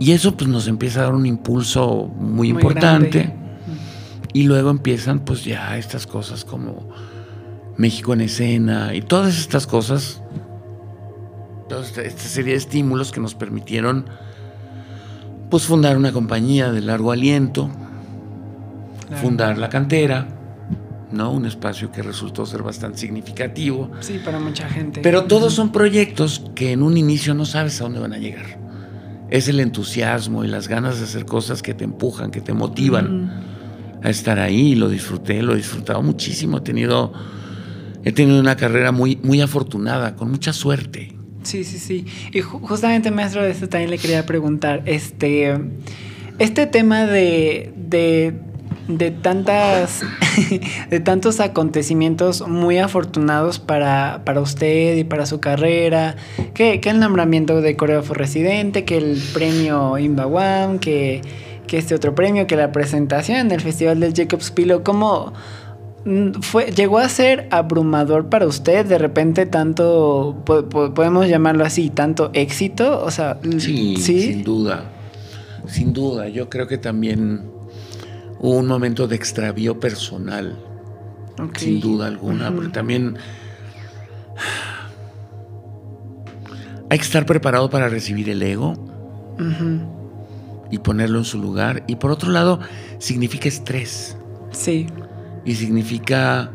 Y 0.00 0.12
eso 0.12 0.36
pues 0.36 0.48
nos 0.48 0.68
empieza 0.68 1.00
a 1.00 1.02
dar 1.04 1.14
un 1.14 1.26
impulso 1.26 2.06
muy, 2.06 2.48
importante. 2.48 3.34
Y 4.32 4.44
luego 4.44 4.70
empiezan 4.70 5.20
pues 5.20 5.44
ya 5.44 5.76
estas 5.76 6.06
cosas 6.06 6.44
como 6.44 6.88
México 7.76 8.12
en 8.12 8.22
escena 8.22 8.94
y 8.94 9.02
todas 9.02 9.38
estas 9.38 9.66
cosas, 9.66 10.22
esta 11.70 12.22
serie 12.22 12.52
de 12.52 12.58
estímulos 12.58 13.12
que 13.12 13.20
nos 13.20 13.34
permitieron 13.34 14.06
pues 15.50 15.64
fundar 15.64 15.96
una 15.96 16.12
compañía 16.12 16.72
de 16.72 16.80
largo 16.80 17.12
aliento, 17.12 17.70
fundar 19.20 19.58
la 19.58 19.68
cantera, 19.68 20.28
¿no? 21.10 21.32
Un 21.32 21.46
espacio 21.46 21.90
que 21.90 22.02
resultó 22.02 22.44
ser 22.44 22.62
bastante 22.62 22.98
significativo. 22.98 23.90
Sí, 24.00 24.20
para 24.22 24.38
mucha 24.38 24.68
gente. 24.68 25.00
Pero 25.00 25.24
todos 25.24 25.54
son 25.54 25.72
proyectos 25.72 26.50
que 26.54 26.72
en 26.72 26.82
un 26.82 26.96
inicio 26.96 27.34
no 27.34 27.46
sabes 27.46 27.80
a 27.80 27.84
dónde 27.84 28.00
van 28.00 28.12
a 28.12 28.18
llegar. 28.18 28.58
Es 29.30 29.48
el 29.48 29.60
entusiasmo 29.60 30.44
y 30.44 30.48
las 30.48 30.68
ganas 30.68 30.98
de 30.98 31.04
hacer 31.04 31.24
cosas 31.24 31.62
que 31.62 31.74
te 31.74 31.84
empujan, 31.84 32.30
que 32.30 32.40
te 32.40 32.52
motivan 32.52 33.42
a 34.02 34.10
estar 34.10 34.38
ahí. 34.38 34.74
Lo 34.74 34.88
disfruté, 34.88 35.42
lo 35.42 35.52
he 35.52 35.56
disfrutado 35.56 36.02
muchísimo. 36.02 36.58
He 36.58 36.62
tenido, 36.62 37.12
he 38.04 38.12
tenido 38.12 38.40
una 38.40 38.56
carrera 38.56 38.92
muy, 38.92 39.16
muy 39.22 39.40
afortunada, 39.40 40.16
con 40.16 40.30
mucha 40.30 40.52
suerte. 40.52 41.17
Sí, 41.48 41.64
sí, 41.64 41.78
sí. 41.78 42.04
Y 42.34 42.42
justamente, 42.42 43.10
maestro, 43.10 43.42
de 43.42 43.52
esto 43.52 43.70
también 43.70 43.88
le 43.88 43.96
quería 43.96 44.26
preguntar, 44.26 44.82
este, 44.84 45.58
este 46.38 46.66
tema 46.66 47.06
de, 47.06 47.72
de, 47.74 49.10
tantas, 49.22 50.02
de 50.90 51.00
tantos 51.00 51.40
acontecimientos 51.40 52.46
muy 52.46 52.76
afortunados 52.76 53.58
para, 53.58 54.20
para 54.26 54.42
usted 54.42 54.98
y 54.98 55.04
para 55.04 55.24
su 55.24 55.40
carrera, 55.40 56.16
que, 56.52 56.78
el 56.84 57.00
nombramiento 57.00 57.62
de 57.62 57.76
coreógrafo 57.76 58.12
residente, 58.12 58.84
que 58.84 58.98
el 58.98 59.18
premio 59.32 59.96
Imbawam, 59.96 60.78
que, 60.80 61.22
que 61.66 61.78
este 61.78 61.94
otro 61.94 62.14
premio, 62.14 62.46
que 62.46 62.56
la 62.56 62.72
presentación 62.72 63.38
en 63.38 63.52
el 63.52 63.62
Festival 63.62 64.00
del 64.00 64.12
Jacob's 64.12 64.50
Pillow, 64.50 64.82
¿cómo 64.82 65.32
fue, 66.42 66.72
llegó 66.72 66.98
a 66.98 67.08
ser 67.08 67.48
abrumador 67.50 68.28
para 68.28 68.46
usted 68.46 68.86
de 68.86 68.98
repente 68.98 69.46
tanto, 69.46 70.42
podemos 70.44 71.28
llamarlo 71.28 71.64
así, 71.64 71.90
tanto 71.90 72.30
éxito, 72.34 73.02
o 73.04 73.10
sea, 73.10 73.38
sí, 73.58 73.96
sin 73.96 74.44
duda, 74.44 74.84
sin 75.66 75.92
duda, 75.92 76.28
yo 76.28 76.48
creo 76.48 76.66
que 76.66 76.78
también 76.78 77.50
hubo 78.38 78.56
un 78.56 78.66
momento 78.66 79.08
de 79.08 79.16
extravío 79.16 79.80
personal, 79.80 80.56
sin 81.56 81.80
duda 81.80 82.06
alguna, 82.06 82.54
porque 82.54 82.70
también 82.70 83.16
hay 86.90 86.98
que 86.98 87.04
estar 87.04 87.26
preparado 87.26 87.68
para 87.70 87.88
recibir 87.88 88.30
el 88.30 88.42
ego 88.42 88.74
y 90.70 90.78
ponerlo 90.78 91.18
en 91.18 91.24
su 91.24 91.38
lugar, 91.38 91.82
y 91.86 91.96
por 91.96 92.12
otro 92.12 92.30
lado, 92.30 92.60
significa 92.98 93.48
estrés. 93.48 94.16
Sí 94.52 94.86
y 95.48 95.54
significa 95.54 96.50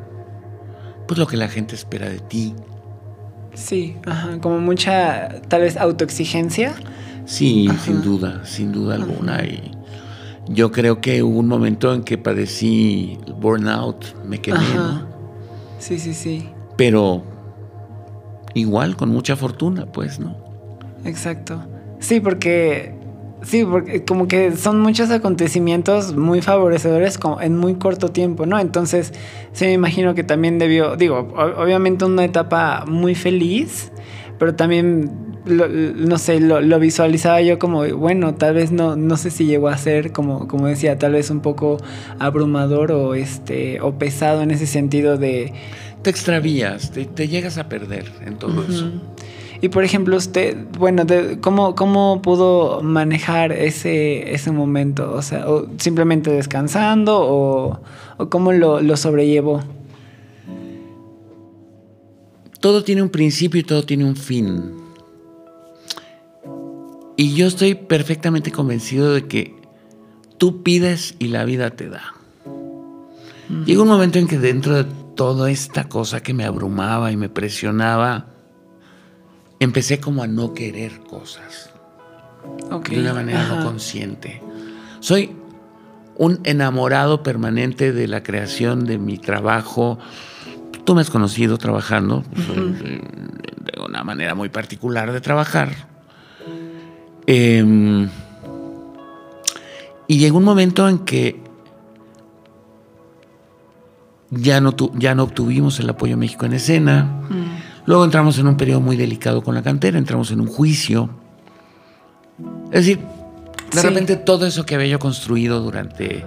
pues 1.08 1.17
lo 1.17 1.25
que 1.25 1.36
la 1.36 1.47
gente 1.47 1.73
espera 1.73 2.08
de 2.08 2.19
ti. 2.19 2.53
Sí, 3.56 3.97
ajá, 4.06 4.39
como 4.39 4.60
mucha 4.60 5.41
tal 5.47 5.62
vez 5.62 5.77
autoexigencia. 5.77 6.75
Sí, 7.25 7.67
sin 7.84 8.03
duda, 8.03 8.45
sin 8.45 8.71
duda 8.71 8.93
alguna. 8.93 9.43
Y 9.43 9.71
yo 10.47 10.71
creo 10.71 11.01
que 11.01 11.23
hubo 11.23 11.39
un 11.39 11.47
momento 11.47 11.91
en 11.91 12.03
que 12.03 12.19
padecí 12.19 13.17
burnout, 13.39 14.15
me 14.25 14.39
quemé. 14.39 14.60
Sí, 15.79 15.97
sí, 15.97 16.13
sí. 16.13 16.49
Pero 16.77 17.23
igual, 18.53 18.95
con 18.95 19.10
mucha 19.10 19.36
fortuna, 19.36 19.88
pues, 19.88 20.19
¿no? 20.19 20.38
Exacto. 21.03 21.65
Sí, 21.99 22.19
porque 22.19 22.93
Sí, 23.43 23.65
porque 23.65 24.03
como 24.06 24.27
que 24.27 24.56
son 24.56 24.79
muchos 24.79 25.10
acontecimientos 25.12 26.15
muy 26.15 26.41
favorecedores 26.41 27.19
en 27.41 27.58
muy 27.58 27.75
corto 27.75 28.10
tiempo, 28.10 28.45
¿no? 28.45 28.58
Entonces, 28.60 29.13
sí 29.51 29.65
me 29.65 29.73
imagino 29.73 30.15
que 30.15 30.23
también 30.23 30.60
debió, 30.60 30.95
digo, 30.95 31.34
obviamente 31.36 32.06
una 32.06 32.23
etapa 32.23 32.86
muy 32.88 33.15
feliz, 33.15 33.91
pero 34.39 34.56
también, 34.56 35.12
no 35.45 36.17
sé, 36.17 36.39
lo, 36.39 36.79
visualizaba 36.79 37.41
yo 37.41 37.60
como, 37.60 37.86
bueno, 37.97 38.34
tal 38.36 38.56
vez 38.56 38.71
no, 38.71 38.95
no 38.95 39.17
sé 39.17 39.29
si 39.29 39.45
llegó 39.45 39.67
a 39.67 39.77
ser, 39.77 40.13
como, 40.13 40.47
como 40.47 40.67
decía, 40.67 40.97
tal 40.97 41.13
vez 41.13 41.29
un 41.29 41.41
poco 41.41 41.77
abrumador 42.19 42.93
o, 42.93 43.13
este, 43.13 43.82
o 43.82 43.97
pesado 43.97 44.41
en 44.41 44.51
ese 44.51 44.67
sentido 44.67 45.17
de... 45.17 45.53
Te 46.01 46.10
extravías, 46.10 46.91
te, 46.91 47.27
llegas 47.29 47.58
a 47.58 47.69
perder 47.69 48.12
en 48.25 48.38
todo 48.38 48.65
eso. 48.67 48.91
Y 49.63 49.69
por 49.69 49.86
ejemplo, 49.86 50.17
usted, 50.17 50.58
bueno, 50.78 51.06
¿cómo, 51.39 51.73
¿cómo 51.73 52.21
pudo 52.21 52.82
manejar 52.82 53.54
ese, 53.54 54.34
ese 54.34 54.52
momento? 54.52 55.13
O 55.13 55.21
sea, 55.21 55.45
simplemente 55.78 56.32
descansando 56.32 57.17
o, 57.17 57.80
cómo 58.28 58.52
lo, 58.52 58.82
lo 58.82 58.97
sobrellevó? 58.97 59.63
Todo 62.60 62.84
tiene 62.84 63.04
un 63.04 63.08
principio 63.08 63.62
y 63.62 63.63
todo 63.63 63.86
tiene 63.86 64.04
un 64.04 64.17
fin. 64.17 64.73
Y 67.15 67.34
yo 67.34 67.47
estoy 67.47 67.76
perfectamente 67.76 68.52
convencido 68.52 69.13
de 69.13 69.28
que 69.28 69.56
tú 70.38 70.62
pides 70.62 71.15
y 71.19 71.30
la 71.30 71.45
vida 71.45 71.69
te 71.69 71.88
da. 71.88 72.15
Llega 73.65 73.82
un 73.82 73.88
momento 73.88 74.19
en 74.19 74.28
que 74.28 74.39
dentro 74.39 74.76
de 74.76 74.91
toda 75.15 75.49
esta 75.49 75.88
cosa 75.88 76.21
que 76.21 76.34
me 76.34 76.43
abrumaba 76.43 77.13
y 77.13 77.15
me 77.15 77.30
presionaba, 77.30 78.33
empecé 79.63 79.99
como 79.99 80.23
a 80.23 80.28
no 80.28 80.54
querer 80.54 80.99
cosas. 81.02 81.71
De 82.89 82.99
una 82.99 83.13
manera 83.13 83.47
no 83.47 83.63
consciente. 83.63 84.41
Soy 84.99 85.36
un 86.15 86.39
enamorado 86.43 87.23
permanente 87.23 87.91
de 87.91 88.08
la 88.08 88.23
creación 88.23 88.86
de 88.86 88.97
mi 88.97 89.17
trabajo. 89.17 89.97
Tú 90.84 90.95
me 90.95 91.02
has 91.02 91.10
conocido 91.10 91.58
trabajando, 91.58 92.23
de 92.36 93.82
una 93.82 94.04
manera 94.04 94.36
muy 94.36 94.49
particular 94.49 95.12
de 95.12 95.21
trabajar. 95.21 95.71
Em, 97.26 98.10
y 100.08 100.17
llegó 100.17 100.38
un 100.38 100.43
momento 100.43 100.89
en 100.89 100.99
que 100.99 101.41
ya 104.30 104.60
no, 104.60 104.76
ya 104.95 105.15
no 105.15 105.23
obtuvimos 105.23 105.80
el 105.80 105.89
apoyo 105.89 106.17
México 106.17 106.45
en 106.45 106.54
escena. 106.54 107.21
Luego 107.86 108.06
entramos 108.06 108.38
en 108.39 108.48
un 108.48 108.56
periodo 108.56 108.82
muy 108.82 108.96
delicado 108.96 109.43
con 109.43 109.56
la 109.56 109.62
cantera, 109.62 109.98
entramos 109.98 110.32
en 110.32 110.41
un 110.41 110.48
juicio. 110.48 111.10
Es 112.72 112.86
decir, 112.86 113.00
de 113.74 113.82
repente 113.82 114.15
todo 114.15 114.46
eso 114.46 114.65
que 114.65 114.76
había 114.76 114.88
yo 114.88 115.00
construido 115.00 115.60
durante 115.60 116.26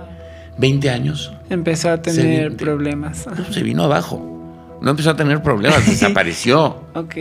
20 0.59 0.90
años. 0.90 1.33
Empezó 1.49 1.90
a 1.90 2.03
tener 2.03 2.57
problemas. 2.57 3.27
Se 3.51 3.62
vino 3.62 3.85
abajo. 3.85 4.33
No 4.81 4.90
empezó 4.90 5.11
a 5.11 5.16
tener 5.16 5.42
problemas, 5.42 5.87
desapareció. 5.90 6.83
ok. 6.95 7.14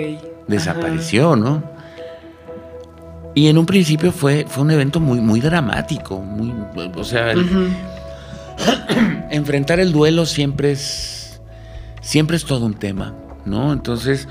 Desapareció, 0.47 1.35
¿no? 1.35 1.63
Y 3.33 3.47
en 3.47 3.57
un 3.57 3.65
principio 3.65 4.11
fue, 4.11 4.45
fue 4.47 4.63
un 4.63 4.71
evento 4.71 4.99
muy, 4.99 5.19
muy 5.19 5.41
dramático. 5.41 6.19
Muy, 6.21 6.53
o 6.95 7.03
sea, 7.03 7.33
enfrentar 9.31 9.79
el 9.79 9.91
duelo 9.91 10.25
siempre 10.25 10.71
es, 10.71 11.41
siempre 12.01 12.37
es 12.37 12.45
todo 12.45 12.65
un 12.65 12.75
tema, 12.75 13.13
¿no? 13.45 13.71
Entonces, 13.73 14.27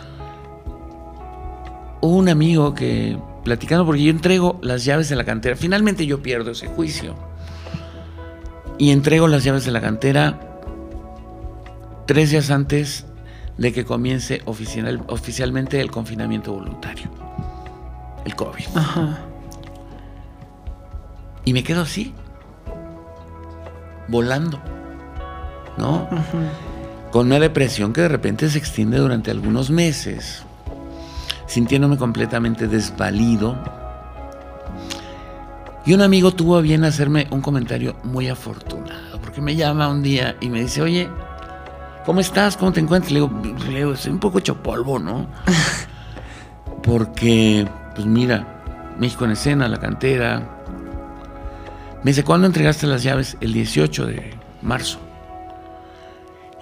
hubo 2.00 2.16
un 2.16 2.28
amigo 2.28 2.74
que, 2.74 3.18
platicando, 3.44 3.86
porque 3.86 4.02
yo 4.02 4.10
entrego 4.10 4.58
las 4.62 4.84
llaves 4.84 5.08
de 5.08 5.16
la 5.16 5.24
cantera, 5.24 5.56
finalmente 5.56 6.06
yo 6.06 6.22
pierdo 6.22 6.50
ese 6.50 6.68
juicio. 6.68 7.14
Y 8.78 8.90
entrego 8.90 9.28
las 9.28 9.44
llaves 9.44 9.64
de 9.64 9.70
la 9.70 9.80
cantera 9.80 10.40
tres 12.06 12.30
días 12.30 12.50
antes 12.50 13.06
de 13.56 13.72
que 13.72 13.84
comience 13.84 14.42
oficial, 14.46 15.02
oficialmente 15.06 15.80
el 15.80 15.90
confinamiento 15.90 16.52
voluntario, 16.52 17.08
el 18.24 18.34
COVID. 18.34 18.64
Y 21.44 21.52
me 21.52 21.62
quedo 21.62 21.82
así, 21.82 22.14
volando, 24.08 24.60
¿no? 25.76 26.08
Con 27.14 27.28
una 27.28 27.38
depresión 27.38 27.92
que 27.92 28.00
de 28.00 28.08
repente 28.08 28.50
se 28.50 28.58
extiende 28.58 28.98
durante 28.98 29.30
algunos 29.30 29.70
meses, 29.70 30.42
sintiéndome 31.46 31.96
completamente 31.96 32.66
desvalido. 32.66 33.56
Y 35.86 35.94
un 35.94 36.02
amigo 36.02 36.32
tuvo 36.32 36.56
a 36.56 36.60
bien 36.60 36.82
hacerme 36.82 37.28
un 37.30 37.40
comentario 37.40 37.94
muy 38.02 38.26
afortunado, 38.26 39.20
porque 39.20 39.40
me 39.40 39.54
llama 39.54 39.86
un 39.86 40.02
día 40.02 40.34
y 40.40 40.48
me 40.48 40.62
dice, 40.62 40.82
oye, 40.82 41.08
¿cómo 42.04 42.18
estás? 42.18 42.56
¿Cómo 42.56 42.72
te 42.72 42.80
encuentras? 42.80 43.12
Le 43.12 43.20
digo, 43.20 43.40
le 43.70 43.76
digo 43.76 43.92
estoy 43.92 44.10
un 44.10 44.18
poco 44.18 44.40
hecho 44.40 44.60
polvo, 44.60 44.98
¿no? 44.98 45.28
Porque, 46.82 47.64
pues 47.94 48.08
mira, 48.08 48.44
México 48.98 49.24
en 49.24 49.30
escena, 49.30 49.68
la 49.68 49.78
cantera, 49.78 50.42
me 52.02 52.10
dice, 52.10 52.24
¿cuándo 52.24 52.48
entregaste 52.48 52.88
las 52.88 53.04
llaves? 53.04 53.36
El 53.40 53.52
18 53.52 54.04
de 54.04 54.34
marzo. 54.62 55.03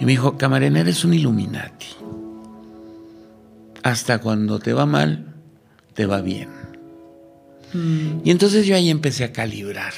Y 0.03 0.05
me 0.05 0.11
dijo, 0.11 0.37
Camarena, 0.37 0.81
eres 0.81 1.05
un 1.05 1.15
Illuminati. 1.15 1.87
Hasta 3.85 4.19
cuando 4.19 4.59
te 4.59 4.73
va 4.73 4.85
mal, 4.85 5.27
te 5.95 6.07
va 6.07 6.21
bien. 6.21 6.49
Mm. 7.73 8.23
Y 8.25 8.33
entonces 8.33 8.67
yo 8.67 8.75
ahí 8.75 8.91
empecé 8.91 9.23
a 9.23 9.33
calibrar 9.33 9.93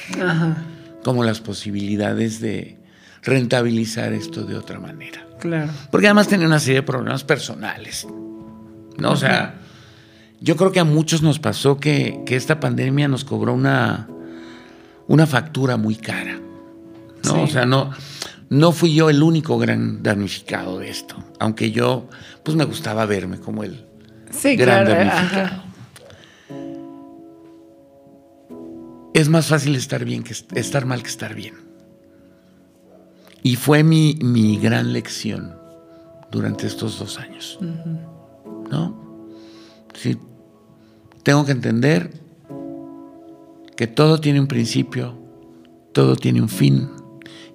como 1.03 1.23
las 1.23 1.39
posibilidades 1.39 2.39
de 2.39 2.77
rentabilizar 3.23 4.13
esto 4.13 4.43
de 4.43 4.55
otra 4.55 4.79
manera. 4.79 5.25
Claro. 5.39 5.71
Porque 5.89 6.05
además 6.05 6.27
tenía 6.27 6.45
una 6.45 6.59
serie 6.59 6.81
de 6.81 6.83
problemas 6.83 7.23
personales. 7.23 8.05
¿no? 8.99 9.09
O 9.09 9.15
sea, 9.15 9.55
yo 10.39 10.55
creo 10.55 10.71
que 10.71 10.81
a 10.81 10.85
muchos 10.85 11.23
nos 11.23 11.39
pasó 11.39 11.79
que, 11.79 12.21
que 12.27 12.35
esta 12.35 12.59
pandemia 12.59 13.07
nos 13.07 13.25
cobró 13.25 13.55
una, 13.55 14.07
una 15.07 15.25
factura 15.25 15.77
muy 15.77 15.95
cara. 15.95 16.39
¿no? 17.23 17.41
O 17.41 17.47
sea, 17.47 17.65
no, 17.65 17.89
no 18.49 18.71
fui 18.71 18.93
yo 18.93 19.09
el 19.09 19.23
único 19.23 19.57
gran 19.57 20.03
damnificado 20.03 20.79
de 20.79 20.89
esto, 20.89 21.15
aunque 21.39 21.71
yo 21.71 22.09
pues 22.43 22.55
me 22.55 22.65
gustaba 22.65 23.05
verme 23.05 23.39
como 23.39 23.63
el 23.63 23.85
gran 24.57 24.85
damnificado. 24.85 25.63
Es 29.13 29.29
más 29.29 29.47
fácil 29.47 29.75
estar 29.75 30.03
bien 30.03 30.23
que 30.23 30.35
estar 30.55 30.85
mal 30.85 31.01
que 31.01 31.09
estar 31.09 31.33
bien. 31.33 31.55
Y 33.41 33.55
fue 33.55 33.83
mi, 33.83 34.19
mi 34.21 34.57
gran 34.57 34.91
lección 34.91 35.55
durante 36.31 36.67
estos 36.67 36.99
dos 36.99 37.17
años. 37.17 37.57
¿No? 38.69 39.29
Sí, 39.93 40.17
tengo 41.23 41.45
que 41.45 41.53
entender 41.53 42.11
que 43.77 43.87
todo 43.87 44.19
tiene 44.19 44.39
un 44.39 44.47
principio, 44.47 45.17
todo 45.93 46.15
tiene 46.15 46.41
un 46.41 46.49
fin 46.49 46.89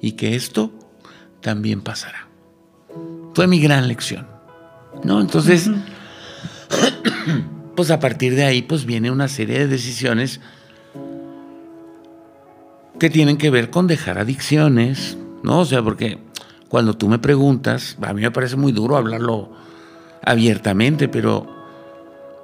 y 0.00 0.12
que 0.12 0.34
esto 0.34 0.72
también 1.40 1.80
pasará. 1.80 2.28
Fue 3.34 3.46
mi 3.46 3.60
gran 3.60 3.88
lección. 3.88 4.26
¿No? 5.04 5.20
Entonces, 5.20 5.70
pues 7.76 7.90
a 7.90 8.00
partir 8.00 8.34
de 8.34 8.44
ahí 8.44 8.62
pues 8.62 8.84
viene 8.84 9.10
una 9.10 9.28
serie 9.28 9.58
de 9.60 9.66
decisiones 9.66 10.40
que 12.98 13.08
tienen 13.08 13.38
que 13.38 13.50
ver 13.50 13.70
con 13.70 13.86
dejar 13.86 14.18
adicciones, 14.18 15.16
¿no? 15.42 15.60
O 15.60 15.64
sea, 15.64 15.82
porque 15.82 16.18
cuando 16.68 16.94
tú 16.96 17.08
me 17.08 17.18
preguntas, 17.18 17.96
a 18.02 18.12
mí 18.12 18.20
me 18.20 18.30
parece 18.30 18.56
muy 18.56 18.72
duro 18.72 18.96
hablarlo 18.96 19.50
abiertamente, 20.22 21.08
pero 21.08 21.60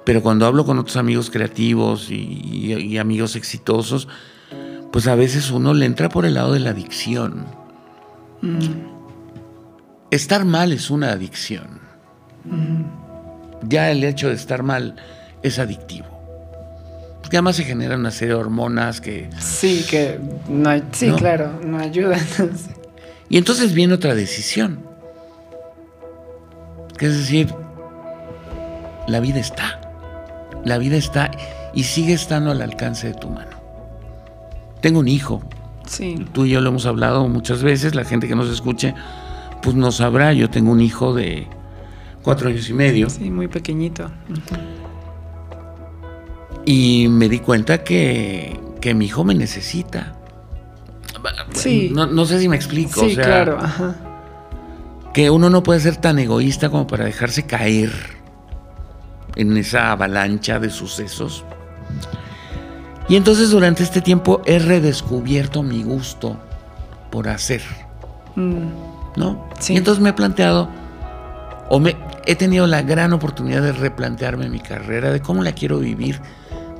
pero 0.07 0.23
cuando 0.23 0.45
hablo 0.45 0.65
con 0.65 0.79
otros 0.79 0.95
amigos 0.95 1.29
creativos 1.29 2.09
y, 2.09 2.97
amigos 2.97 3.35
exitosos, 3.35 4.07
pues 4.89 5.05
a 5.05 5.15
veces 5.15 5.51
uno 5.51 5.73
le 5.73 5.85
entra 5.85 6.07
por 6.07 6.25
el 6.25 6.35
lado 6.35 6.53
de 6.53 6.61
la 6.61 6.69
adicción. 6.69 7.45
Mm. 8.41 8.59
Estar 10.11 10.45
mal 10.45 10.71
es 10.71 10.89
una 10.89 11.11
adicción. 11.11 11.79
Mm. 12.45 12.83
Ya 13.67 13.91
el 13.91 14.03
hecho 14.03 14.29
de 14.29 14.35
estar 14.35 14.63
mal 14.63 14.95
es 15.43 15.59
adictivo. 15.59 16.07
Porque 17.21 17.37
además 17.37 17.57
se 17.57 17.65
generan 17.65 17.99
una 17.99 18.11
serie 18.11 18.35
de 18.35 18.39
hormonas 18.39 19.01
que... 19.01 19.29
Sí, 19.39 19.85
que 19.89 20.19
no, 20.47 20.71
sí, 20.93 21.11
claro, 21.11 21.59
no 21.61 21.77
ayudan. 21.77 22.21
y 23.29 23.37
entonces 23.37 23.73
viene 23.73 23.93
otra 23.93 24.15
decisión. 24.15 24.79
Que 26.97 27.07
es 27.07 27.17
decir, 27.17 27.53
la 29.07 29.19
vida 29.19 29.39
está. 29.39 29.81
La 30.63 30.77
vida 30.77 30.95
está 30.95 31.31
y 31.73 31.83
sigue 31.83 32.13
estando 32.13 32.51
al 32.51 32.61
alcance 32.61 33.07
de 33.07 33.13
tu 33.13 33.29
mano. 33.29 33.57
Tengo 34.81 34.99
un 34.99 35.07
hijo. 35.07 35.41
Sí. 35.87 36.25
Tú 36.33 36.45
y 36.45 36.51
yo 36.51 36.61
lo 36.61 36.69
hemos 36.69 36.85
hablado 36.85 37.27
muchas 37.27 37.63
veces. 37.63 37.95
La 37.95 38.05
gente 38.05 38.27
que 38.27 38.35
nos 38.35 38.49
escuche, 38.49 38.93
pues 39.61 39.75
no 39.75 39.91
sabrá. 39.91 40.33
Yo 40.33 40.49
tengo 40.49 40.71
un 40.71 40.81
hijo 40.81 41.13
de 41.13 41.47
cuatro 42.21 42.49
años 42.49 42.69
y 42.69 42.73
medio. 42.73 43.09
Sí, 43.09 43.29
muy 43.31 43.47
pequeñito. 43.47 44.11
Y 46.65 47.07
me 47.09 47.29
di 47.29 47.39
cuenta 47.39 47.83
que, 47.83 48.59
que 48.81 48.93
mi 48.93 49.05
hijo 49.05 49.23
me 49.23 49.33
necesita. 49.33 50.13
Sí. 51.53 51.91
No, 51.93 52.25
sé 52.25 52.39
si 52.39 52.49
me 52.49 52.55
explico. 52.55 53.01
Sí, 53.01 53.15
claro. 53.15 53.57
Ajá. 53.59 53.95
Que 55.13 55.29
uno 55.29 55.49
no 55.49 55.63
puede 55.63 55.79
ser 55.79 55.95
tan 55.95 56.19
egoísta 56.19 56.69
como 56.69 56.85
para 56.85 57.05
dejarse 57.05 57.45
caer 57.45 57.91
en 59.35 59.55
esa 59.57 59.91
avalancha 59.91 60.59
de 60.59 60.69
sucesos. 60.69 61.43
Y 63.09 63.15
entonces 63.15 63.51
durante 63.51 63.83
este 63.83 64.01
tiempo 64.01 64.41
he 64.45 64.59
redescubierto 64.59 65.63
mi 65.63 65.83
gusto 65.83 66.37
por 67.09 67.29
hacer. 67.29 67.61
Mm. 68.35 68.67
¿No? 69.15 69.47
Sí. 69.59 69.73
Y 69.73 69.77
entonces 69.77 70.03
me 70.03 70.09
he 70.09 70.13
planteado, 70.13 70.69
o 71.69 71.79
me, 71.79 71.95
he 72.25 72.35
tenido 72.35 72.67
la 72.67 72.81
gran 72.81 73.13
oportunidad 73.13 73.61
de 73.61 73.71
replantearme 73.71 74.49
mi 74.49 74.59
carrera, 74.59 75.11
de 75.11 75.21
cómo 75.21 75.43
la 75.43 75.53
quiero 75.53 75.79
vivir 75.79 76.21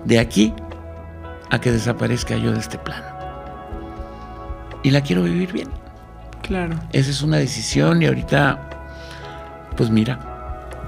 de 0.06 0.20
aquí 0.20 0.54
a 1.50 1.60
que 1.60 1.72
desaparezca 1.72 2.36
yo 2.38 2.52
de 2.52 2.60
este 2.60 2.78
plano. 2.78 3.06
Y 4.84 4.92
la 4.92 5.02
quiero 5.02 5.24
vivir 5.24 5.52
bien. 5.52 5.70
Claro. 6.42 6.80
Esa 6.94 7.10
es 7.10 7.22
una 7.22 7.38
decisión 7.38 8.02
y 8.02 8.06
ahorita, 8.06 8.70
pues 9.76 9.90
mira, 9.90 10.20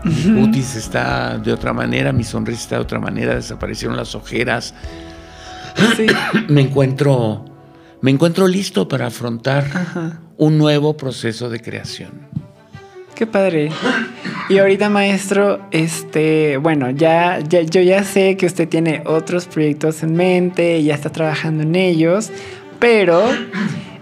mi 0.03 0.45
cutis 0.45 0.75
está 0.75 1.37
de 1.37 1.51
otra 1.51 1.73
manera, 1.73 2.13
mi 2.13 2.23
sonrisa 2.23 2.61
está 2.61 2.75
de 2.75 2.81
otra 2.81 2.99
manera, 2.99 3.35
desaparecieron 3.35 3.97
las 3.97 4.15
ojeras. 4.15 4.73
Sí. 5.95 6.07
me 6.47 6.61
encuentro, 6.61 7.45
me 8.01 8.11
encuentro 8.11 8.47
listo 8.47 8.87
para 8.87 9.07
afrontar 9.07 9.65
Ajá. 9.65 10.19
un 10.37 10.57
nuevo 10.57 10.95
proceso 10.97 11.49
de 11.49 11.59
creación. 11.59 12.27
Qué 13.15 13.27
padre. 13.27 13.69
Y 14.47 14.59
ahorita, 14.59 14.89
maestro, 14.89 15.59
este, 15.71 16.55
bueno, 16.55 16.89
ya, 16.89 17.39
ya, 17.39 17.61
yo 17.63 17.81
ya 17.81 18.05
sé 18.05 18.37
que 18.37 18.45
usted 18.45 18.69
tiene 18.69 19.03
otros 19.05 19.45
proyectos 19.45 20.03
en 20.03 20.13
mente, 20.15 20.81
ya 20.83 20.95
está 20.95 21.09
trabajando 21.09 21.63
en 21.63 21.75
ellos, 21.75 22.31
pero, 22.79 23.21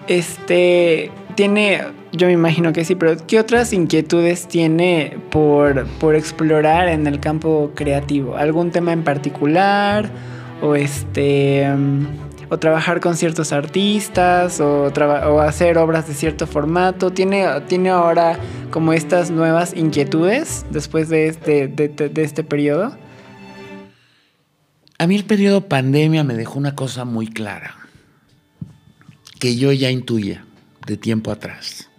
este, 0.08 1.10
tiene, 1.34 1.82
yo 2.12 2.27
me 2.27 2.34
imagino 2.34 2.73
que 2.73 2.86
sí, 2.86 2.93
pero 2.93 3.17
¿qué 3.25 3.39
otras 3.39 3.73
inquietudes 3.73 4.47
tiene 4.47 5.17
por, 5.32 5.88
por 5.99 6.13
explorar 6.13 6.88
en 6.88 7.08
el 7.08 7.19
campo 7.19 7.71
creativo? 7.73 8.38
¿Algún 8.38 8.69
tema 8.69 8.93
en 8.93 9.03
particular? 9.03 10.10
¿O 10.62 10.76
este... 10.76 11.67
mm, 11.76 12.06
o 12.50 12.58
trabajar 12.60 13.02
con 13.02 13.17
ciertos 13.17 13.52
artistas 13.52 14.62
o, 14.62 14.84
o 14.86 15.39
hacer 15.41 15.78
obras 15.78 16.08
de 16.08 16.13
cierto 16.13 16.48
formato. 16.48 17.12
¿Tiene, 17.12 17.46
¿Tiene 17.67 17.89
ahora 17.89 18.39
como 18.72 18.93
estas 18.93 19.30
nuevas 19.32 19.74
inquietudes 19.76 20.65
después 20.70 21.10
de 21.10 21.28
este, 21.28 21.67
de, 21.67 21.89
de- 21.89 22.08
de 22.08 22.24
este 22.24 22.46
periodo? 22.46 22.96
A 24.98 25.08
mí 25.08 25.15
el 25.17 25.26
periodo 25.26 25.67
pandemia 25.67 26.24
me 26.24 26.36
dejó 26.36 26.58
una 26.58 26.74
cosa 26.74 27.04
muy 27.04 27.28
clara, 27.28 27.76
que 29.41 29.58
yo 29.58 29.74
ya 29.74 29.91
intuía 29.91 30.46
de 30.86 30.96
tiempo 30.96 31.32
atrás, 31.32 31.89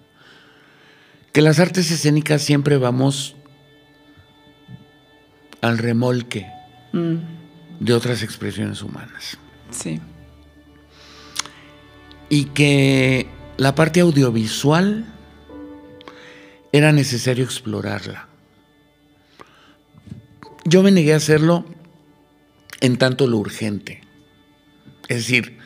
que 1.32 1.42
las 1.42 1.60
artes 1.60 1.90
escénicas 1.90 2.40
siempre 2.40 2.78
vamos 2.78 3.36
al 5.60 5.76
remolque 5.76 6.46
Mm, 6.94 7.16
de 7.80 7.92
otras 7.94 8.22
expresiones 8.22 8.82
humanas 8.82 9.38
sí. 9.70 10.00
y 12.28 12.46
que 12.46 13.28
la 13.56 13.74
parte 13.74 14.00
audiovisual 14.00 15.06
era 16.72 16.92
necesario 16.92 17.44
explorarla. 17.44 18.28
Yo 20.64 20.82
me 20.82 20.90
negué 20.90 21.14
a 21.14 21.16
hacerlo 21.16 21.64
en 22.80 22.98
tanto 22.98 23.26
lo 23.26 23.38
urgente. 23.38 24.02
Es 25.08 25.18
decir, 25.18 25.58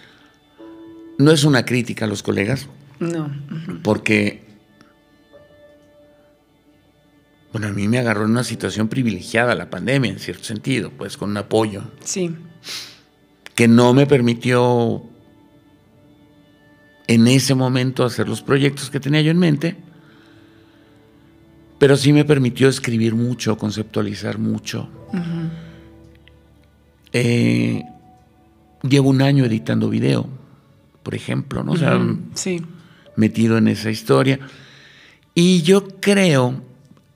no 1.19 1.33
es 1.33 1.45
una 1.45 1.65
crítica 1.65 2.05
a 2.05 2.09
los 2.09 2.23
colegas, 2.23 2.69
No. 3.01 3.31
porque, 3.83 4.45
bueno, 7.53 7.69
a 7.69 7.73
mí 7.73 7.87
me 7.89 7.99
agarró 7.99 8.25
en 8.25 8.31
una 8.31 8.45
situación 8.45 8.89
privilegiada 8.89 9.55
la 9.55 9.69
pandemia, 9.71 10.11
en 10.11 10.19
cierto 10.19 10.45
sentido, 10.45 10.91
pues 10.97 11.17
con 11.17 11.31
un 11.31 11.37
apoyo 11.37 11.83
Sí. 12.05 12.35
que 13.55 13.69
no 13.69 13.93
me 13.95 14.07
permitió 14.07 15.03
en 17.09 17.27
ese 17.27 17.55
momento 17.55 18.05
hacer 18.05 18.29
los 18.29 18.41
proyectos 18.43 18.89
que 18.91 19.01
tenía 19.01 19.21
yo 19.21 19.31
en 19.31 19.39
mente, 19.39 19.77
pero 21.79 21.97
sí 21.97 22.13
me 22.13 22.25
permitió 22.25 22.69
escribir 22.69 23.15
mucho, 23.15 23.59
conceptualizar 23.59 24.39
mucho. 24.39 24.89
Eh, 27.13 27.83
llevo 28.83 29.11
un 29.11 29.21
año 29.21 29.45
editando 29.45 29.91
video, 29.91 30.27
por 31.03 31.15
ejemplo, 31.15 31.63
¿no? 31.63 31.73
O 31.73 31.77
sea, 31.77 32.01
Sí. 32.35 32.63
metido 33.17 33.59
en 33.59 33.69
esa 33.69 33.91
historia. 33.91 34.39
Y 35.35 35.63
yo 35.63 35.87
creo, 36.01 36.63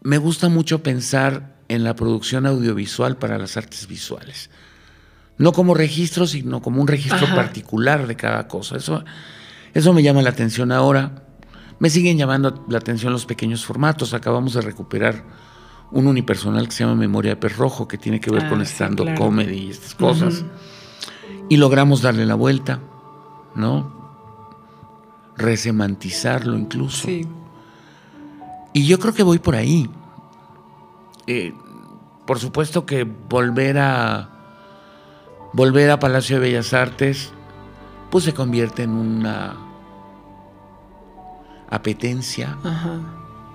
me 0.07 0.19
gusta 0.19 0.49
mucho 0.49 0.85
pensar 0.85 1.57
en 1.69 1.83
la 1.83 1.97
producción 1.97 2.47
audiovisual 2.47 3.17
para 3.17 3.39
las 3.39 3.57
artes 3.57 3.89
visuales. 3.89 4.51
No 5.37 5.53
como 5.53 5.75
registro, 5.75 6.29
sino 6.29 6.63
como 6.63 6.81
un 6.81 6.87
registro 6.87 7.27
Ajá. 7.27 7.35
particular 7.35 8.07
de 8.07 8.15
cada 8.15 8.47
cosa. 8.47 8.77
Eso, 8.77 9.05
eso 9.75 9.93
me 9.93 10.05
llama 10.05 10.23
la 10.23 10.31
atención 10.31 10.71
ahora. 10.71 11.25
Me 11.81 11.91
siguen 11.91 12.19
llamando 12.19 12.65
la 12.69 12.79
atención 12.79 13.13
los 13.13 13.27
pequeños 13.27 13.67
formatos. 13.67 14.15
Acabamos 14.15 14.55
de 14.55 14.61
recuperar 14.61 15.25
un 15.91 16.07
unipersonal 16.07 16.67
que 16.69 16.75
se 16.77 16.85
llama 16.85 16.95
Memoria 16.95 17.33
de 17.33 17.37
Pez 17.37 17.57
Rojo, 17.57 17.89
que 17.89 17.99
tiene 17.99 18.21
que 18.21 18.31
ver 18.31 18.45
Ah, 18.45 18.49
con 18.49 18.65
sí, 18.65 18.73
stand-up 18.73 19.07
claro. 19.07 19.19
comedy 19.21 19.57
y 19.59 19.71
estas 19.71 19.95
cosas. 19.97 20.45
Y 21.49 21.57
logramos 21.57 22.01
darle 22.01 22.27
la 22.27 22.37
vuelta, 22.37 22.79
¿no? 23.57 23.93
Resemantizarlo 25.37 26.57
incluso. 26.57 27.07
Sí. 27.09 27.27
Y 28.77 28.87
yo 28.87 28.99
creo 28.99 29.15
que 29.15 29.23
voy 29.23 29.39
por 29.39 29.55
ahí. 29.55 29.89
Eh, 31.27 31.55
por 32.27 32.39
supuesto 32.39 32.85
que 32.85 33.05
volver 33.05 33.79
a 33.79 34.29
volver 35.55 35.91
a 35.91 35.99
Palacio 35.99 36.37
de 36.37 36.43
Bellas 36.43 36.75
Artes, 36.75 37.33
pues 38.11 38.25
se 38.25 38.35
convierte 38.35 38.83
en 38.83 38.91
una 38.91 39.57
apetencia 41.71 42.59
Ajá. 42.63 43.01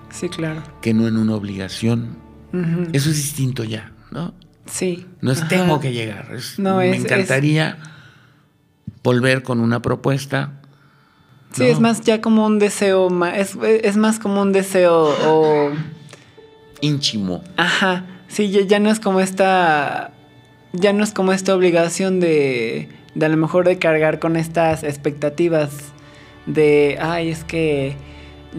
Sí, 0.09 0.27
claro. 0.27 0.63
que 0.81 0.93
no 0.95 1.07
en 1.07 1.17
una 1.17 1.35
obligación. 1.35 2.17
Eso 2.91 3.11
es 3.11 3.15
distinto 3.17 3.63
ya, 3.63 3.91
¿no? 4.09 4.33
Sí. 4.65 5.05
No 5.21 5.31
es 5.31 5.39
Ajá. 5.41 5.47
tengo 5.49 5.79
que 5.79 5.93
llegar. 5.93 6.29
es- 6.33 6.57
No, 6.57 6.77
me 6.77 6.89
es- 6.89 6.97
es- 6.97 7.05
encantaría 7.05 7.77
volver 9.03 9.43
con 9.43 9.59
una 9.59 9.83
propuesta. 9.83 10.60
Sí, 11.53 11.63
¿no? 11.63 11.69
es 11.69 11.79
más 11.79 12.01
ya 12.01 12.21
como 12.21 12.45
un 12.45 12.59
deseo, 12.59 13.09
es, 13.25 13.57
es 13.61 13.97
más 13.97 14.19
como 14.19 14.41
un 14.41 14.51
deseo 14.51 15.13
o... 15.27 15.71
íntimo. 16.79 17.43
Ajá, 17.57 18.05
sí, 18.27 18.49
ya, 18.49 18.61
ya 18.61 18.79
no 18.79 18.89
es 18.89 18.99
como 18.99 19.19
esta... 19.19 20.13
Ya 20.73 20.93
no 20.93 21.03
es 21.03 21.11
como 21.11 21.33
esta 21.33 21.53
obligación 21.53 22.21
de, 22.21 22.87
de 23.13 23.25
a 23.25 23.29
lo 23.29 23.35
mejor 23.35 23.65
de 23.65 23.77
cargar 23.77 24.19
con 24.19 24.37
estas 24.37 24.83
expectativas 24.83 25.91
de, 26.45 26.97
ay, 27.01 27.29
es 27.29 27.43
que 27.43 27.95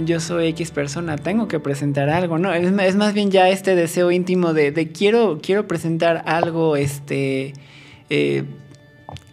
yo 0.05 0.21
soy 0.21 0.49
X 0.49 0.71
persona, 0.71 1.17
tengo 1.17 1.49
que 1.49 1.61
presentar 1.61 2.09
algo, 2.09 2.39
¿no? 2.39 2.53
Es, 2.53 2.71
es 2.71 2.97
más 2.97 3.15
bien 3.15 3.31
ya 3.31 3.49
este 3.49 3.75
deseo 3.75 4.11
íntimo 4.11 4.53
de, 4.53 4.73
de 4.73 4.91
quiero, 4.93 5.41
quiero 5.43 5.67
presentar 5.67 6.23
algo, 6.27 6.77
este, 6.77 7.55
eh, 8.11 8.45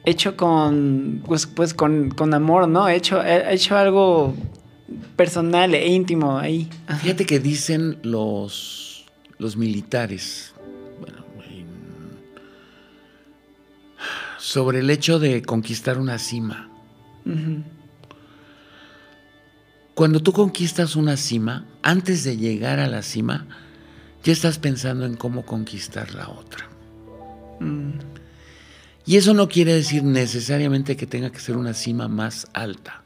hecho 0.05 0.35
con, 0.37 1.21
pues, 1.25 1.45
pues 1.45 1.73
con, 1.73 2.09
con 2.11 2.33
amor, 2.33 2.67
¿no? 2.67 2.87
Hecho, 2.89 3.21
he- 3.23 3.53
hecho 3.53 3.77
algo 3.77 4.33
personal 5.15 5.73
e 5.75 5.87
íntimo 5.87 6.37
ahí. 6.37 6.67
Ajá. 6.87 6.99
Fíjate 6.99 7.25
que 7.25 7.39
dicen 7.39 7.99
los, 8.03 9.05
los 9.37 9.55
militares 9.57 10.53
bueno, 10.99 11.17
en- 11.47 11.67
sobre 14.37 14.79
el 14.79 14.89
hecho 14.89 15.19
de 15.19 15.41
conquistar 15.41 15.97
una 15.99 16.17
cima. 16.17 16.69
Cuando 19.93 20.21
tú 20.21 20.31
conquistas 20.31 20.95
una 20.95 21.17
cima, 21.17 21.65
antes 21.83 22.23
de 22.23 22.37
llegar 22.37 22.79
a 22.79 22.87
la 22.87 23.01
cima, 23.03 23.45
ya 24.23 24.31
estás 24.31 24.57
pensando 24.57 25.05
en 25.05 25.15
cómo 25.15 25.45
conquistar 25.45 26.13
la 26.15 26.29
otra. 26.29 26.67
Mm. 27.59 27.91
Y 29.09 29.17
eso 29.17 29.33
no 29.33 29.49
quiere 29.49 29.73
decir 29.73 30.03
necesariamente 30.03 30.95
que 30.95 31.07
tenga 31.07 31.31
que 31.31 31.39
ser 31.39 31.57
una 31.57 31.73
cima 31.73 32.07
más 32.07 32.45
alta. 32.53 33.01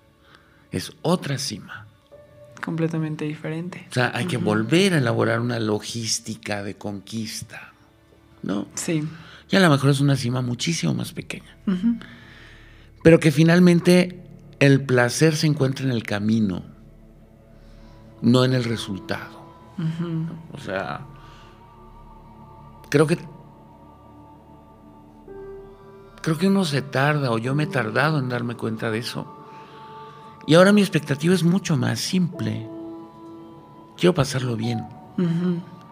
Es 0.70 0.92
otra 1.02 1.38
cima. 1.38 1.88
completamente 2.62 3.24
diferente. 3.24 3.88
O 3.90 3.94
sea, 3.94 4.12
hay 4.14 4.26
que 4.26 4.36
volver 4.36 4.96
a 4.96 4.98
elaborar 4.98 5.40
una 5.40 5.62
logística 5.62 6.62
de 6.62 6.76
conquista. 6.76 7.72
¿No? 8.42 8.68
Sí. 8.76 9.08
Y 9.50 9.56
a 9.56 9.62
lo 9.62 9.70
mejor 9.70 9.92
es 9.92 10.02
una 10.02 10.18
cima 10.18 10.42
muchísimo 10.42 10.94
más 10.94 11.14
pequeña. 11.14 11.56
Pero 13.02 13.22
que 13.22 13.32
finalmente 13.32 14.26
el 14.60 14.82
placer 14.82 15.38
se 15.38 15.48
encuentra 15.48 15.86
en 15.86 15.94
el 15.94 16.04
camino, 16.04 16.66
no 18.22 18.44
en 18.44 18.52
el 18.52 18.66
resultado. 18.66 19.42
O 20.52 20.60
sea, 20.60 21.06
creo 22.90 23.08
que 23.08 23.18
creo 26.24 26.38
que 26.38 26.48
uno 26.48 26.64
se 26.64 26.82
tarda 26.82 27.32
o 27.32 27.38
yo 27.38 27.54
me 27.54 27.64
he 27.64 27.68
tardado 27.68 28.18
en 28.18 28.30
darme 28.30 28.56
cuenta 28.56 28.90
de 28.90 29.00
eso. 29.00 29.28
Y 30.48 30.56
ahora 30.56 30.72
mi 30.72 30.82
expectativa 30.82 31.36
es 31.36 31.44
mucho 31.44 31.76
más 31.78 32.00
simple. 32.00 32.68
Quiero 33.98 34.16
pasarlo 34.16 34.56
bien. 34.56 34.88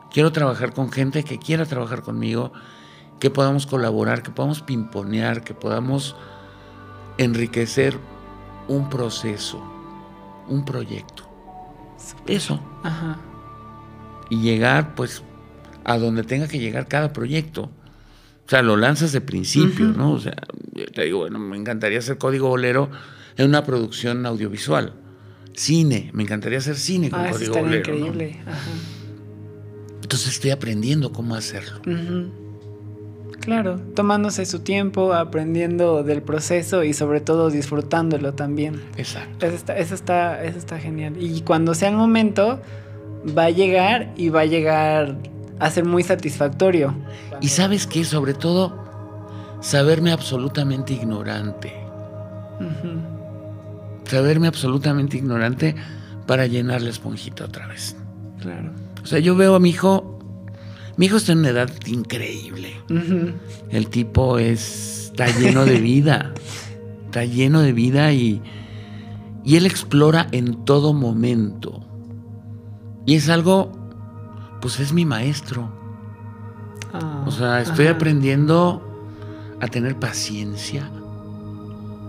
Quiero 0.10 0.32
trabajar 0.32 0.74
con 0.74 0.90
gente 0.90 1.24
que 1.24 1.38
quiera 1.38 1.66
trabajar 1.66 2.02
conmigo, 2.02 2.54
que 3.20 3.30
podamos 3.30 3.68
colaborar, 3.68 4.24
que 4.24 4.32
podamos 4.32 4.62
pimponear, 4.62 5.44
que 5.44 5.54
podamos 5.54 6.16
enriquecer 7.18 8.00
un 8.68 8.90
proceso, 8.90 9.62
un 10.48 10.64
proyecto. 10.64 11.30
Eso. 12.26 12.60
Ajá. 12.84 13.18
Y 14.30 14.42
llegar, 14.42 14.96
pues, 14.96 15.24
a 15.84 15.98
donde 15.98 16.24
tenga 16.24 16.48
que 16.48 16.60
llegar 16.60 16.88
cada 16.88 17.12
proyecto. 17.12 17.70
O 18.52 18.54
sea, 18.54 18.62
lo 18.64 18.76
lanzas 18.76 19.14
de 19.14 19.22
principio, 19.22 19.86
¿no? 19.86 20.12
O 20.12 20.20
sea, 20.20 20.36
te 20.94 21.06
digo, 21.06 21.20
bueno, 21.20 21.40
me 21.40 21.56
encantaría 21.56 22.00
hacer 22.00 22.18
código 22.18 22.50
bolero 22.50 22.92
en 23.38 23.48
una 23.48 23.64
producción 23.64 24.26
audiovisual. 24.26 24.92
Cine, 25.54 26.10
me 26.12 26.24
encantaría 26.24 26.58
hacer 26.58 26.76
cine 26.76 27.10
con 27.10 27.22
ah, 27.22 27.30
código 27.32 27.54
bolero. 27.54 27.78
increíble. 27.78 28.42
Ajá. 28.46 28.60
Entonces 30.02 30.34
estoy 30.34 30.52
aprendiendo 30.52 31.14
cómo 31.14 31.34
hacerlo. 31.34 31.80
Claro, 33.40 33.80
tomándose 33.96 34.46
su 34.46 34.60
tiempo, 34.60 35.14
aprendiendo 35.14 36.04
del 36.04 36.22
proceso 36.22 36.84
y 36.84 36.92
sobre 36.92 37.22
todo 37.22 37.52
disfrutándolo 37.52 38.34
también. 38.34 38.82
Exacto. 38.98 39.46
Eso 39.46 39.56
está, 39.56 39.78
eso 39.78 39.96
está, 39.96 40.44
eso 40.44 40.58
está 40.58 40.78
genial. 40.78 41.16
Y 41.18 41.40
cuando 41.44 41.74
sea 41.74 41.88
el 41.88 41.96
momento, 41.96 42.62
va 43.26 43.46
a 43.46 43.50
llegar 43.50 44.12
y 44.18 44.28
va 44.28 44.42
a 44.42 44.46
llegar 44.46 45.16
a 45.62 45.70
ser 45.70 45.86
muy 45.86 46.04
satisfactorio. 46.04 46.94
Y 47.40 47.50
sabes 47.50 47.88
qué, 47.88 48.04
sobre 48.04 48.34
todo, 48.34 48.84
saberme 49.62 50.12
absolutamente 50.12 50.94
ignorante. 50.94 51.74
Saberme 54.06 54.48
absolutamente 54.48 55.18
ignorante 55.18 55.76
para 56.26 56.48
llenar 56.48 56.82
la 56.82 56.90
esponjita 56.90 57.46
otra 57.46 57.68
vez. 57.68 57.96
Claro. 58.42 58.72
O 59.04 59.06
sea, 59.06 59.20
yo 59.20 59.36
veo 59.36 59.56
a 59.56 59.60
mi 59.60 59.70
hijo, 59.70 60.20
mi 60.98 61.06
hijo 61.06 61.18
está 61.18 61.32
en 61.34 61.40
una 61.40 61.50
edad 61.50 61.70
increíble. 61.86 62.74
El 63.70 63.88
tipo 63.90 64.40
es, 64.40 65.12
está 65.12 65.28
lleno 65.28 65.66
de 65.66 65.80
vida, 65.80 66.34
está 67.06 67.24
lleno 67.24 67.62
de 67.62 67.74
vida 67.74 68.12
y, 68.14 68.42
y 69.46 69.58
él 69.58 69.68
explora 69.68 70.28
en 70.32 70.66
todo 70.66 70.94
momento. 70.94 71.86
Y 73.06 73.16
es 73.16 73.30
algo, 73.30 73.81
pues 74.62 74.80
es 74.80 74.94
mi 74.94 75.06
maestro. 75.06 75.70
Ah, 76.94 77.24
O 77.26 77.32
sea, 77.32 77.62
estoy 77.62 77.88
ajá. 77.88 77.96
aprendiendo 77.96 78.88
a 79.60 79.68
tener 79.68 79.98
paciencia. 80.00 80.90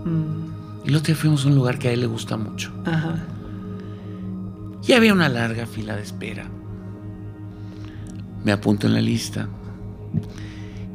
Mm, 0.05 0.87
Y 0.87 0.89
día 1.03 1.15
fuimos 1.15 1.45
a 1.45 1.47
un 1.47 1.55
lugar 1.55 1.79
que 1.79 1.87
a 1.89 1.91
él 1.91 2.01
le 2.01 2.07
gusta 2.07 2.35
mucho. 2.37 2.71
Ajá. 2.85 3.15
Y 4.85 4.91
había 4.93 5.13
una 5.13 5.29
larga 5.29 5.65
fila 5.65 5.95
de 5.95 6.01
espera. 6.03 6.45
Me 8.43 8.51
apunto 8.51 8.87
en 8.87 8.93
la 8.93 9.01
lista. 9.01 9.47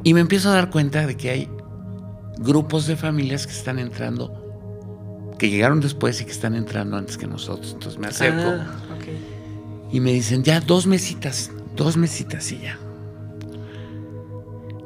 Y 0.03 0.13
me 0.13 0.19
empiezo 0.19 0.49
a 0.49 0.53
dar 0.53 0.69
cuenta 0.69 1.07
de 1.07 1.17
que 1.17 1.29
hay 1.31 1.49
grupos 2.37 2.85
de 2.85 2.95
familias 2.95 3.47
que 3.47 3.53
están 3.53 3.79
entrando, 3.79 5.33
que 5.39 5.49
llegaron 5.49 5.79
después 5.81 6.21
y 6.21 6.25
que 6.25 6.31
están 6.31 6.53
entrando 6.55 6.95
antes 6.97 7.17
que 7.17 7.25
nosotros. 7.25 7.73
Entonces 7.73 7.99
me 7.99 8.07
acerco 8.07 8.49
Ah. 8.61 8.67
Y 9.91 9.99
me 9.99 10.11
dicen, 10.11 10.43
ya, 10.43 10.59
dos 10.61 10.85
mesitas, 10.87 11.51
dos 11.75 11.97
mesitas 11.97 12.51
y 12.51 12.59
ya. 12.59 12.77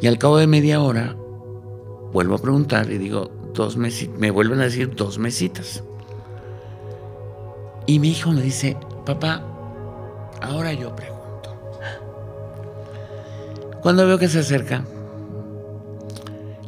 Y 0.01 0.07
al 0.07 0.17
cabo 0.17 0.37
de 0.37 0.47
media 0.47 0.81
hora, 0.81 1.15
vuelvo 2.11 2.35
a 2.35 2.37
preguntar 2.37 2.91
y 2.91 2.97
digo, 2.97 3.31
dos 3.53 3.77
mesitas, 3.77 4.17
me 4.17 4.31
vuelven 4.31 4.59
a 4.59 4.63
decir 4.63 4.95
dos 4.95 5.17
mesitas. 5.17 5.83
Y 7.85 7.99
mi 7.99 8.11
hijo 8.11 8.31
me 8.31 8.41
dice, 8.41 8.77
papá, 9.05 9.43
ahora 10.41 10.73
yo 10.73 10.95
pregunto. 10.95 11.57
Cuando 13.81 14.07
veo 14.07 14.17
que 14.17 14.29
se 14.29 14.39
acerca, 14.39 14.85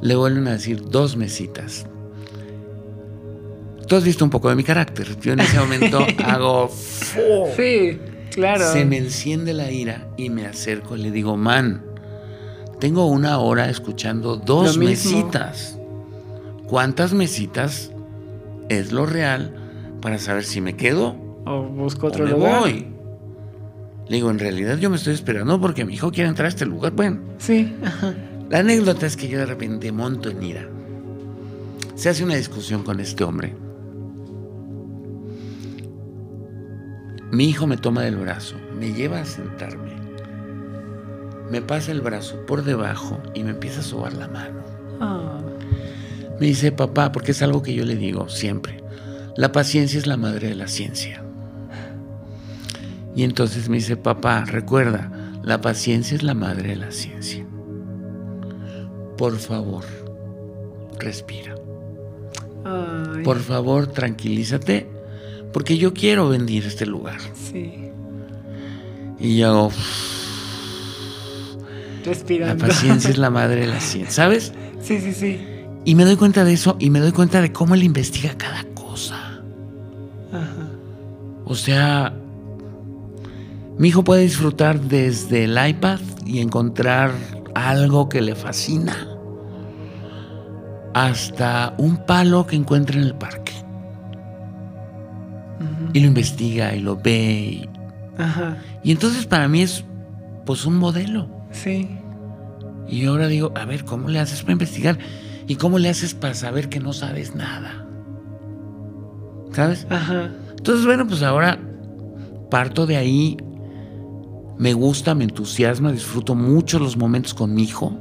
le 0.01 0.15
vuelven 0.15 0.47
a 0.47 0.51
decir 0.51 0.89
dos 0.89 1.15
mesitas. 1.15 1.85
Tú 3.87 3.95
has 3.95 4.03
visto 4.03 4.25
un 4.25 4.31
poco 4.31 4.49
de 4.49 4.55
mi 4.55 4.63
carácter. 4.63 5.17
Yo 5.19 5.33
en 5.33 5.39
ese 5.39 5.59
momento 5.59 5.99
hago... 6.25 6.67
¡fu! 6.67 7.47
Sí, 7.55 7.99
claro. 8.35 8.71
Se 8.71 8.85
me 8.85 8.97
enciende 8.97 9.53
la 9.53 9.71
ira 9.71 10.07
y 10.17 10.29
me 10.29 10.45
acerco 10.45 10.95
y 10.95 11.01
le 11.01 11.09
digo, 11.11 11.35
man, 11.37 11.81
tengo 12.79 13.07
una 13.07 13.39
hora 13.39 13.69
escuchando 13.69 14.35
dos 14.37 14.77
mesitas. 14.77 15.79
¿Cuántas 16.67 17.13
mesitas 17.13 17.91
es 18.69 18.91
lo 18.91 19.05
real 19.05 19.55
para 20.01 20.17
saber 20.19 20.43
si 20.43 20.61
me 20.61 20.75
quedo 20.75 21.15
O 21.45 21.63
busco 21.63 22.07
o 22.07 22.09
otro 22.09 22.25
me 22.25 22.31
lugar. 22.31 22.59
voy? 22.61 22.87
Le 24.07 24.15
digo, 24.17 24.29
en 24.29 24.37
realidad 24.39 24.77
yo 24.77 24.89
me 24.91 24.97
estoy 24.97 25.13
esperando 25.15 25.59
porque 25.59 25.83
mi 25.85 25.93
hijo 25.95 26.11
quiere 26.11 26.29
entrar 26.29 26.45
a 26.45 26.49
este 26.49 26.65
lugar. 26.65 26.91
Bueno, 26.93 27.19
Sí, 27.39 27.73
ajá. 27.83 28.13
la 28.49 28.59
anécdota 28.59 29.05
es 29.07 29.15
que 29.17 29.27
yo 29.27 29.39
de 29.39 29.45
repente 29.47 29.91
monto 29.91 30.29
en 30.29 30.43
ira. 30.43 30.67
Se 31.95 32.09
hace 32.09 32.23
una 32.23 32.35
discusión 32.35 32.83
con 32.83 32.99
este 32.99 33.23
hombre. 33.23 33.55
Mi 37.35 37.49
hijo 37.49 37.67
me 37.67 37.75
toma 37.77 38.01
del 38.03 38.15
brazo, 38.15 38.55
me 38.79 38.93
lleva 38.93 39.19
a 39.19 39.25
sentarme, 39.25 39.91
me 41.51 41.61
pasa 41.61 41.91
el 41.91 41.99
brazo 42.01 42.45
por 42.45 42.63
debajo 42.63 43.21
y 43.33 43.43
me 43.43 43.49
empieza 43.51 43.81
a 43.81 43.83
sobar 43.83 44.13
la 44.13 44.27
mano. 44.29 44.61
Ah, 45.01 45.39
Me 46.39 46.47
dice, 46.47 46.71
papá, 46.71 47.11
porque 47.11 47.31
es 47.31 47.41
algo 47.41 47.61
que 47.61 47.73
yo 47.73 47.83
le 47.85 47.95
digo 47.97 48.29
siempre, 48.29 48.81
la 49.35 49.51
paciencia 49.51 49.99
es 49.99 50.07
la 50.07 50.15
madre 50.17 50.47
de 50.49 50.55
la 50.55 50.67
ciencia. 50.67 51.21
Y 53.15 53.23
entonces 53.23 53.67
me 53.69 53.77
dice, 53.77 53.97
papá, 53.97 54.45
recuerda, 54.45 55.11
la 55.43 55.59
paciencia 55.61 56.15
es 56.15 56.23
la 56.23 56.33
madre 56.33 56.69
de 56.69 56.75
la 56.77 56.91
ciencia. 56.91 57.45
Por 59.17 59.37
favor, 59.37 59.83
respira. 60.99 61.55
ay, 62.65 63.23
Por 63.23 63.39
favor, 63.39 63.87
tranquilízate, 63.87 64.89
porque 65.55 65.77
yo 65.77 65.93
quiero 65.93 66.27
venir 66.27 66.65
a 66.65 66.67
este 66.67 66.85
lugar. 66.85 67.17
Sí. 67.33 67.89
Y 69.17 69.37
yo 69.37 69.47
hago, 69.47 69.69
la 69.69 69.75
Respirando. 72.03 72.67
paciencia 72.67 73.09
es 73.09 73.17
la 73.17 73.29
madre 73.29 73.61
de 73.61 73.67
la 73.67 73.79
ciencia, 73.79 74.11
¿sabes? 74.11 74.51
Sí, 74.81 74.99
sí, 74.99 75.13
sí. 75.13 75.39
Y 75.85 75.95
me 75.95 76.03
doy 76.03 76.17
cuenta 76.17 76.43
de 76.43 76.51
eso 76.51 76.75
y 76.77 76.89
me 76.89 76.99
doy 76.99 77.13
cuenta 77.13 77.39
de 77.39 77.53
cómo 77.53 77.73
él 77.73 77.83
investiga 77.83 78.35
cada 78.37 78.65
cosa. 78.73 79.15
Ajá. 80.33 80.67
O 81.45 81.55
sea, 81.55 82.13
mi 83.77 83.87
hijo 83.87 84.03
puede 84.03 84.23
disfrutar 84.23 84.81
desde 84.81 85.45
el 85.45 85.57
iPad 85.69 86.01
y 86.25 86.39
encontrar 86.39 87.13
algo 87.53 88.09
que 88.09 88.19
le 88.19 88.35
fascina, 88.35 89.07
hasta 90.93 91.75
un 91.77 92.05
palo 92.05 92.45
que 92.45 92.57
encuentra 92.57 92.99
en 92.99 93.05
el 93.05 93.15
parque. 93.15 93.44
Y 95.93 95.99
lo 96.01 96.07
investiga 96.07 96.75
y 96.75 96.81
lo 96.81 96.97
ve. 96.97 97.63
Y, 97.63 97.69
Ajá. 98.17 98.57
y 98.83 98.91
entonces 98.91 99.25
para 99.25 99.47
mí 99.47 99.61
es 99.61 99.83
pues 100.45 100.65
un 100.65 100.77
modelo. 100.77 101.29
Sí. 101.51 101.89
Y 102.87 103.05
ahora 103.05 103.27
digo, 103.27 103.51
a 103.55 103.65
ver, 103.65 103.85
¿cómo 103.85 104.09
le 104.09 104.19
haces 104.19 104.41
para 104.41 104.53
investigar? 104.53 104.97
¿Y 105.47 105.55
cómo 105.55 105.79
le 105.79 105.89
haces 105.89 106.13
para 106.13 106.33
saber 106.33 106.69
que 106.69 106.79
no 106.79 106.93
sabes 106.93 107.35
nada? 107.35 107.85
¿Sabes? 109.51 109.87
Ajá. 109.89 110.31
Entonces, 110.57 110.85
bueno, 110.85 111.07
pues 111.07 111.23
ahora 111.23 111.59
parto 112.49 112.85
de 112.85 112.97
ahí. 112.97 113.37
Me 114.57 114.73
gusta, 114.73 115.13
me 115.15 115.25
entusiasma, 115.25 115.91
disfruto 115.91 116.33
mucho 116.33 116.79
los 116.79 116.95
momentos 116.95 117.33
con 117.33 117.53
mi 117.53 117.63
hijo. 117.63 117.99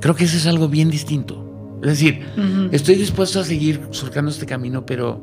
Creo 0.00 0.14
que 0.14 0.24
eso 0.24 0.38
es 0.38 0.46
algo 0.46 0.68
bien 0.68 0.88
distinto. 0.90 1.44
Es 1.82 1.90
decir, 1.90 2.24
estoy 2.72 2.94
dispuesto 2.94 3.40
a 3.40 3.44
seguir 3.44 3.80
surcando 3.90 4.30
este 4.30 4.46
camino, 4.46 4.86
pero. 4.86 5.20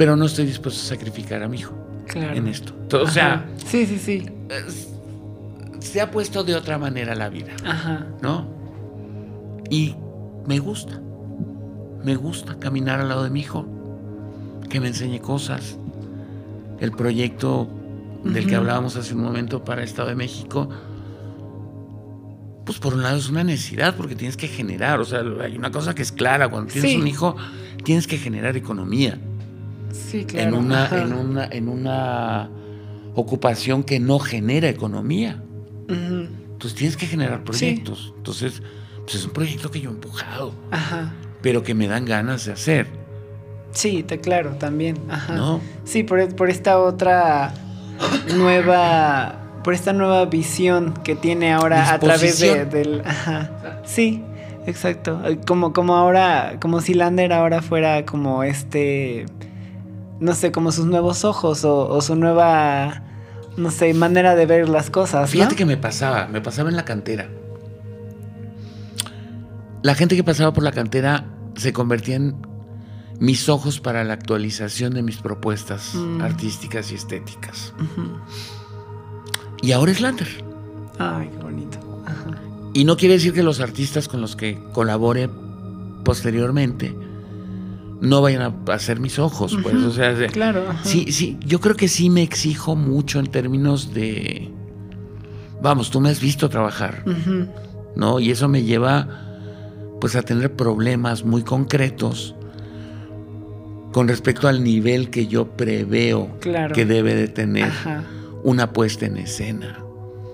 Pero 0.00 0.16
no 0.16 0.24
estoy 0.24 0.46
dispuesto 0.46 0.80
a 0.80 0.84
sacrificar 0.96 1.42
a 1.42 1.48
mi 1.48 1.58
hijo 1.58 1.74
Claro. 2.06 2.34
en 2.34 2.48
esto. 2.48 2.72
O 3.02 3.06
sea, 3.06 3.44
Sí, 3.66 3.84
sí, 3.84 3.98
sí. 3.98 4.24
se 5.80 6.00
ha 6.00 6.10
puesto 6.10 6.42
de 6.42 6.54
otra 6.54 6.78
manera 6.78 7.14
la 7.14 7.28
vida. 7.28 7.52
Ajá. 7.66 8.06
¿no? 8.22 8.46
Y 9.68 9.94
me 10.46 10.58
gusta. 10.58 10.98
Me 12.02 12.16
gusta 12.16 12.58
caminar 12.58 12.98
al 13.00 13.10
lado 13.10 13.24
de 13.24 13.28
mi 13.28 13.40
hijo, 13.40 13.66
que 14.70 14.80
me 14.80 14.88
enseñe 14.88 15.20
cosas. 15.20 15.76
El 16.80 16.92
proyecto 16.92 17.68
del 18.24 18.46
que 18.46 18.56
hablábamos 18.56 18.96
hace 18.96 19.14
un 19.14 19.20
momento 19.22 19.62
para 19.66 19.82
Estado 19.82 20.08
de 20.08 20.14
México, 20.14 20.66
pues 22.64 22.78
por 22.78 22.94
un 22.94 23.02
lado 23.02 23.18
es 23.18 23.28
una 23.28 23.44
necesidad 23.44 23.94
porque 23.96 24.14
tienes 24.14 24.38
que 24.38 24.48
generar, 24.48 24.98
o 24.98 25.04
sea, 25.04 25.20
hay 25.42 25.58
una 25.58 25.70
cosa 25.70 25.94
que 25.94 26.00
es 26.00 26.10
clara, 26.10 26.48
cuando 26.48 26.72
tienes 26.72 26.90
Sí. 26.92 26.96
un 26.96 27.06
hijo 27.06 27.36
tienes 27.84 28.06
que 28.06 28.16
generar 28.16 28.56
economía 28.56 29.18
Sí, 29.92 30.24
claro. 30.24 30.48
en, 30.48 30.54
una, 30.54 30.84
Ajá. 30.84 31.02
en, 31.02 31.12
una, 31.12 31.44
en 31.46 31.68
una 31.68 32.50
ocupación 33.14 33.82
que 33.82 34.00
no 34.00 34.18
genera 34.18 34.68
economía. 34.68 35.42
Entonces 35.88 36.78
tienes 36.78 36.96
que 36.96 37.06
generar 37.06 37.42
proyectos. 37.42 38.12
Entonces, 38.16 38.62
pues 39.02 39.16
es 39.16 39.24
un 39.24 39.32
proyecto 39.32 39.70
que 39.70 39.80
yo 39.80 39.90
he 39.90 39.92
empujado, 39.92 40.52
Ajá. 40.70 41.12
pero 41.42 41.62
que 41.62 41.74
me 41.74 41.88
dan 41.88 42.04
ganas 42.04 42.44
de 42.46 42.52
hacer, 42.52 42.86
Sí, 43.72 44.02
te, 44.02 44.20
claro, 44.20 44.50
también. 44.58 44.96
Ajá. 45.08 45.34
¿no? 45.34 45.60
Sí, 45.84 46.02
por, 46.02 46.34
por 46.34 46.50
esta 46.50 46.78
otra 46.78 47.54
nueva. 48.36 49.36
Por 49.62 49.74
esta 49.74 49.92
nueva 49.92 50.24
visión 50.24 50.94
que 51.04 51.14
tiene 51.14 51.52
ahora 51.52 51.92
a 51.92 51.98
través 51.98 52.40
de, 52.40 52.64
del. 52.64 53.02
Ajá. 53.04 53.82
Sí, 53.84 54.22
exacto. 54.66 55.20
Como, 55.46 55.72
como 55.72 55.94
ahora. 55.94 56.56
Como 56.60 56.80
si 56.80 56.94
Lander 56.94 57.32
ahora 57.32 57.60
fuera 57.62 58.04
como 58.06 58.42
este. 58.42 59.26
No 60.20 60.34
sé, 60.34 60.52
como 60.52 60.70
sus 60.70 60.86
nuevos 60.86 61.24
ojos 61.24 61.64
o, 61.64 61.88
o 61.88 62.00
su 62.02 62.14
nueva. 62.14 63.02
no 63.56 63.70
sé, 63.70 63.92
manera 63.94 64.34
de 64.36 64.46
ver 64.46 64.68
las 64.68 64.90
cosas. 64.90 65.28
Fíjate 65.30 65.54
¿no? 65.54 65.58
que 65.58 65.64
me 65.66 65.76
pasaba, 65.76 66.26
me 66.28 66.40
pasaba 66.40 66.68
en 66.70 66.76
la 66.76 66.84
cantera. 66.84 67.28
La 69.82 69.94
gente 69.94 70.14
que 70.16 70.24
pasaba 70.24 70.52
por 70.52 70.62
la 70.62 70.72
cantera 70.72 71.24
se 71.56 71.72
convertía 71.72 72.16
en 72.16 72.36
mis 73.18 73.48
ojos 73.48 73.80
para 73.80 74.04
la 74.04 74.14
actualización 74.14 74.94
de 74.94 75.02
mis 75.02 75.16
propuestas 75.18 75.94
Mm. 75.94 76.20
artísticas 76.22 76.92
y 76.92 76.94
estéticas. 76.96 77.72
Y 79.62 79.72
ahora 79.72 79.92
es 79.92 80.00
Lander. 80.00 80.28
Ay, 80.98 81.28
qué 81.30 81.42
bonito. 81.42 81.78
Ajá. 82.06 82.38
Y 82.72 82.84
no 82.84 82.96
quiere 82.96 83.14
decir 83.14 83.32
que 83.32 83.42
los 83.42 83.60
artistas 83.60 84.06
con 84.08 84.20
los 84.20 84.36
que 84.36 84.58
colabore 84.72 85.28
posteriormente 86.04 86.94
no 88.00 88.22
vayan 88.22 88.54
a, 88.68 88.78
ser 88.78 88.98
mis 89.00 89.18
ojos, 89.18 89.56
pues. 89.62 89.74
O 89.76 89.90
sea, 89.92 90.14
Claro. 90.28 90.64
ajá. 90.70 90.84
sí, 90.84 91.12
sí, 91.12 91.38
yo 91.44 91.60
creo 91.60 91.76
que 91.76 91.88
sí 91.88 92.08
me 92.10 92.22
exijo 92.22 92.76
mucho 92.76 93.18
en 93.20 93.26
términos 93.26 93.92
de. 93.94 94.50
Vamos, 95.62 95.90
tú 95.90 96.00
me 96.00 96.08
has 96.08 96.20
visto 96.20 96.48
trabajar. 96.48 97.04
¿no? 97.96 98.20
Y 98.20 98.30
eso 98.30 98.48
me 98.48 98.62
lleva, 98.62 99.08
pues, 100.00 100.16
a 100.16 100.22
tener 100.22 100.54
problemas 100.54 101.24
muy 101.24 101.42
concretos 101.42 102.34
con 103.92 104.06
respecto 104.08 104.46
al 104.48 104.62
nivel 104.62 105.10
que 105.10 105.26
yo 105.26 105.48
preveo 105.56 106.36
Claro. 106.40 106.74
que 106.74 106.86
debe 106.86 107.14
de 107.14 107.28
tener 107.28 107.64
Ajá. 107.64 108.04
una 108.44 108.72
puesta 108.72 109.06
en 109.06 109.16
escena. 109.16 109.80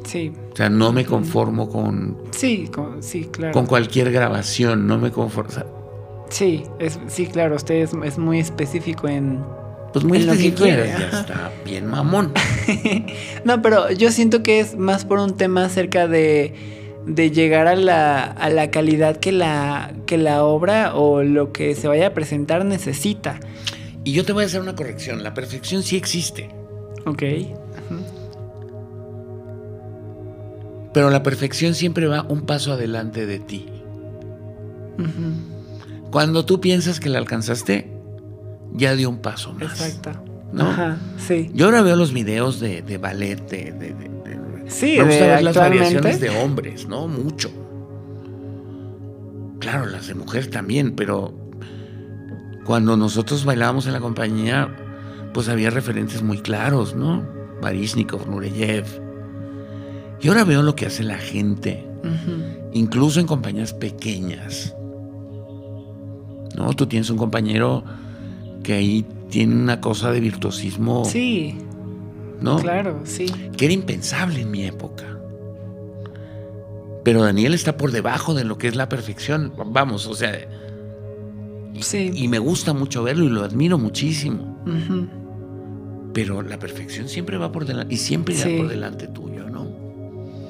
Sí. 0.05 0.31
O 0.53 0.57
sea, 0.57 0.69
no 0.69 0.93
me 0.93 1.05
conformo 1.05 1.69
con, 1.69 2.19
Sí, 2.31 2.69
co- 2.73 2.97
sí, 3.01 3.25
claro. 3.33 3.53
con 3.53 3.67
cualquier 3.67 4.13
grabación, 4.13 4.87
no 4.87 4.99
me 4.99 5.11
conformo. 5.11 5.51
o 5.51 5.53
sea, 5.53 5.67
Sí, 6.29 6.65
es, 6.79 6.99
sí, 7.09 7.27
claro, 7.27 7.57
usted 7.57 7.77
es, 7.77 7.93
es 8.05 8.19
muy 8.19 8.41
específico 8.41 9.09
en... 9.09 9.45
pues 9.93 10.05
muy 10.05 10.19
En 10.19 10.27
lo 10.27 10.33
que 10.33 10.53
quiere, 10.55 10.89
ya 10.89 11.21
está 11.21 11.53
bien 11.65 11.87
mamón. 11.87 12.33
no, 13.45 13.63
pero 13.63 13.91
yo 13.93 14.11
siento 14.11 14.43
que 14.43 14.61
es 14.61 14.77
más 14.77 15.05
por 15.05 15.19
un 15.21 15.37
tema 15.37 15.65
acerca 15.65 16.09
de, 16.09 16.53
de 17.07 17.31
llegar 17.31 17.69
a 17.69 17.77
la, 17.77 18.25
a 18.25 18.51
la 18.51 18.71
calidad 18.71 19.17
que 19.19 19.31
la, 19.33 19.93
que 20.07 20.19
la 20.19 20.45
obra 20.45 20.95
o 20.97 21.23
lo 21.23 21.53
que 21.53 21.75
se 21.75 21.87
vaya 21.89 22.09
a 22.09 22.11
presentar 22.15 22.65
necesita. 22.65 23.39
Y 24.03 24.13
yo 24.13 24.25
te 24.25 24.33
voy 24.33 24.43
a 24.43 24.47
hacer 24.47 24.61
una 24.61 24.75
corrección, 24.75 25.23
la 25.23 25.33
perfección 25.35 25.83
sí 25.83 25.97
existe, 25.97 26.49
Ok. 27.07 27.23
pero 30.93 31.11
la 31.11 31.23
perfección 31.23 31.75
siempre 31.75 32.07
va 32.07 32.23
un 32.29 32.43
paso 32.47 32.73
adelante 32.73 33.27
de 33.27 33.39
ti. 33.39 33.67
Ujú, 34.99 35.56
Cuando 36.17 36.47
tú 36.47 36.63
piensas 36.63 36.99
que 36.99 37.11
la 37.11 37.19
alcanzaste, 37.19 37.93
ya 38.73 38.97
dio 38.97 39.11
un 39.11 39.19
paso 39.19 39.53
más. 39.53 39.65
Exacto. 39.65 40.13
¿no? 40.51 40.71
Ajá, 40.71 40.97
sí. 41.19 41.51
Yo 41.53 41.67
ahora 41.67 41.83
veo 41.83 41.95
los 41.95 42.15
videos 42.15 42.59
de, 42.59 42.81
de 42.81 42.97
ballet, 42.97 43.37
de, 43.51 43.73
de- 43.73 43.93
de- 43.93 44.65
Sí, 44.69 44.95
me 44.97 45.05
gusta 45.05 45.27
ver 45.27 45.43
las 45.43 45.55
variaciones 45.57 46.19
de 46.21 46.31
hombres, 46.43 46.89
¿no? 46.89 47.07
Mucho. 47.07 47.51
Claro, 49.61 49.85
las 49.85 50.07
de 50.07 50.15
mujer 50.15 50.47
también, 50.49 50.93
pero 50.97 51.35
cuando 52.65 52.97
nosotros 52.97 53.45
bailábamos 53.45 53.87
en 53.87 53.93
la 53.93 54.01
compañía, 54.01 54.75
pues 55.35 55.51
había 55.51 55.69
referentes 55.69 56.23
muy 56.23 56.39
claros, 56.39 56.97
¿no? 56.97 57.25
Baryshnikov, 57.61 58.27
Nureyev. 58.27 58.87
Y 60.23 60.29
ahora 60.29 60.45
veo 60.45 60.63
lo 60.63 60.75
que 60.75 60.87
hace 60.87 61.03
la 61.05 61.19
gente, 61.19 61.87
incluso 62.73 63.21
en 63.21 63.27
compañías 63.27 63.75
pequeñas. 63.75 64.75
¿No? 66.57 66.73
Tú 66.73 66.87
tienes 66.87 67.11
un 67.11 67.19
compañero 67.19 67.85
que 68.63 68.73
ahí 68.73 69.05
tiene 69.31 69.55
una 69.55 69.81
cosa 69.81 70.11
de 70.11 70.21
virtuosismo, 70.21 71.05
Sí, 71.05 71.57
¿no? 72.41 72.59
claro, 72.59 73.01
sí. 73.05 73.27
que 73.57 73.67
era 73.67 73.75
impensable 73.75 74.41
en 74.41 74.51
mi 74.51 74.65
época. 74.65 75.05
Pero 77.05 77.23
Daniel 77.23 77.55
está 77.55 77.77
por 77.77 77.93
debajo 77.93 78.35
de 78.35 78.45
lo 78.45 78.59
que 78.59 78.67
es 78.69 78.75
la 78.75 78.89
perfección. 78.89 79.53
Vamos, 79.67 80.07
o 80.07 80.15
sea, 80.15 80.33
Sí. 81.81 82.11
y 82.15 82.27
me 82.29 82.39
gusta 82.39 82.73
mucho 82.73 83.03
verlo 83.05 83.25
y 83.25 83.29
lo 83.29 83.45
admiro 83.45 83.79
muchísimo. 83.79 84.57
Pero 86.13 86.43
la 86.43 86.59
perfección 86.59 87.09
siempre 87.09 87.37
va 87.37 87.53
por 87.53 87.67
delante 87.67 87.95
y 87.95 87.99
siempre 87.99 88.35
irá 88.35 88.45
Sí. 88.45 88.57
por 88.57 88.69
delante 88.69 89.07
tuyo, 89.09 89.49
¿no? 89.51 89.67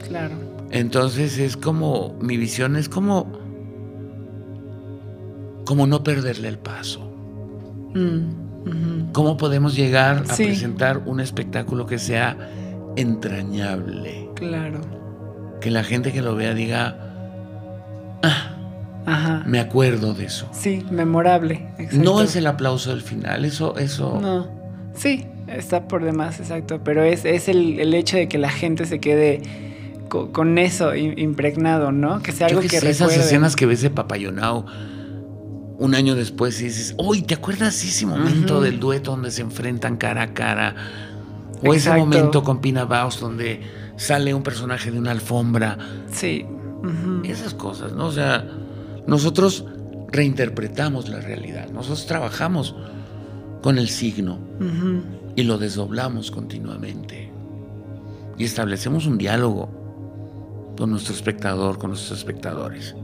Claro. 0.08 0.34
Entonces 0.70 1.38
es 1.38 1.56
como, 1.56 2.16
mi 2.20 2.36
visión 2.36 2.76
es 2.76 2.88
como, 2.88 3.30
como 5.66 5.86
no 5.86 6.02
perderle 6.02 6.48
el 6.48 6.58
paso. 6.58 7.12
Mm. 7.94 9.12
¿Cómo 9.12 9.36
podemos 9.36 9.76
llegar 9.76 10.24
a 10.28 10.34
Sí. 10.34 10.44
presentar 10.44 11.02
un 11.06 11.20
espectáculo 11.20 11.84
que 11.86 11.98
sea 11.98 12.36
entrañable? 12.96 14.28
Claro. 14.34 14.80
Que 15.60 15.70
la 15.70 15.84
gente 15.84 16.12
que 16.12 16.20
lo 16.22 16.34
vea 16.34 16.52
diga, 16.54 16.96
ah, 18.22 18.56
Ajá. 19.06 19.42
me 19.46 19.60
acuerdo 19.60 20.14
de 20.14 20.24
eso. 20.26 20.48
Sí, 20.52 20.84
memorable. 20.90 21.68
exacto. 21.78 22.04
No 22.04 22.22
es 22.22 22.34
el 22.36 22.46
aplauso 22.46 22.90
del 22.90 23.02
final, 23.02 23.44
eso, 23.44 23.76
eso. 23.78 24.18
No. 24.20 24.48
Sí, 24.94 25.26
está 25.46 25.86
por 25.88 26.04
demás, 26.04 26.40
exacto. 26.40 26.80
Pero 26.82 27.02
es, 27.04 27.24
es 27.24 27.48
el, 27.48 27.78
el 27.80 27.94
hecho 27.94 28.16
de 28.16 28.28
que 28.28 28.38
la 28.38 28.50
gente 28.50 28.84
se 28.86 28.98
quede 28.98 29.42
co- 30.08 30.32
con 30.32 30.58
eso 30.58 30.94
im- 30.94 31.18
impregnado, 31.18 31.92
¿no? 31.92 32.20
Que 32.22 32.32
sea 32.32 32.48
Yo 32.48 32.56
algo 32.58 32.62
que 32.62 32.68
que 32.68 32.80
sé, 32.80 32.90
esas 32.90 33.16
escenas 33.16 33.54
que 33.56 33.66
ves 33.66 33.80
de 33.82 33.90
Papayonao 33.90 34.66
un 35.78 35.94
año 35.94 36.14
después 36.14 36.60
y 36.60 36.64
dices, 36.64 36.94
uy, 36.98 37.22
¿te 37.22 37.34
acuerdas 37.34 37.82
ese 37.84 38.06
momento 38.06 38.60
del 38.60 38.80
dueto 38.80 39.12
donde 39.12 39.30
se 39.30 39.42
enfrentan 39.42 39.96
cara 39.96 40.22
a 40.22 40.34
cara? 40.34 40.74
O 41.62 41.74
ese 41.74 41.94
momento 41.94 42.42
con 42.42 42.60
Pina 42.60 42.84
Baus 42.84 43.20
donde 43.20 43.60
sale 43.96 44.34
un 44.34 44.42
personaje 44.42 44.90
de 44.90 44.98
una 44.98 45.10
alfombra. 45.10 45.78
Sí. 46.10 46.46
Esas 47.24 47.54
cosas, 47.54 47.92
¿no? 47.92 48.06
O 48.06 48.12
sea, 48.12 48.46
nosotros 49.06 49.64
reinterpretamos 50.12 51.08
la 51.08 51.20
realidad. 51.20 51.68
Nosotros 51.70 52.06
trabajamos 52.06 52.74
con 53.62 53.78
el 53.78 53.88
signo 53.88 54.38
y 55.34 55.42
lo 55.42 55.58
desdoblamos 55.58 56.30
continuamente. 56.30 57.32
Y 58.38 58.44
establecemos 58.44 59.06
un 59.06 59.18
diálogo 59.18 60.74
con 60.76 60.90
nuestro 60.90 61.14
espectador, 61.14 61.78
con 61.78 61.90
nuestros 61.90 62.18
espectadores. 62.18 62.94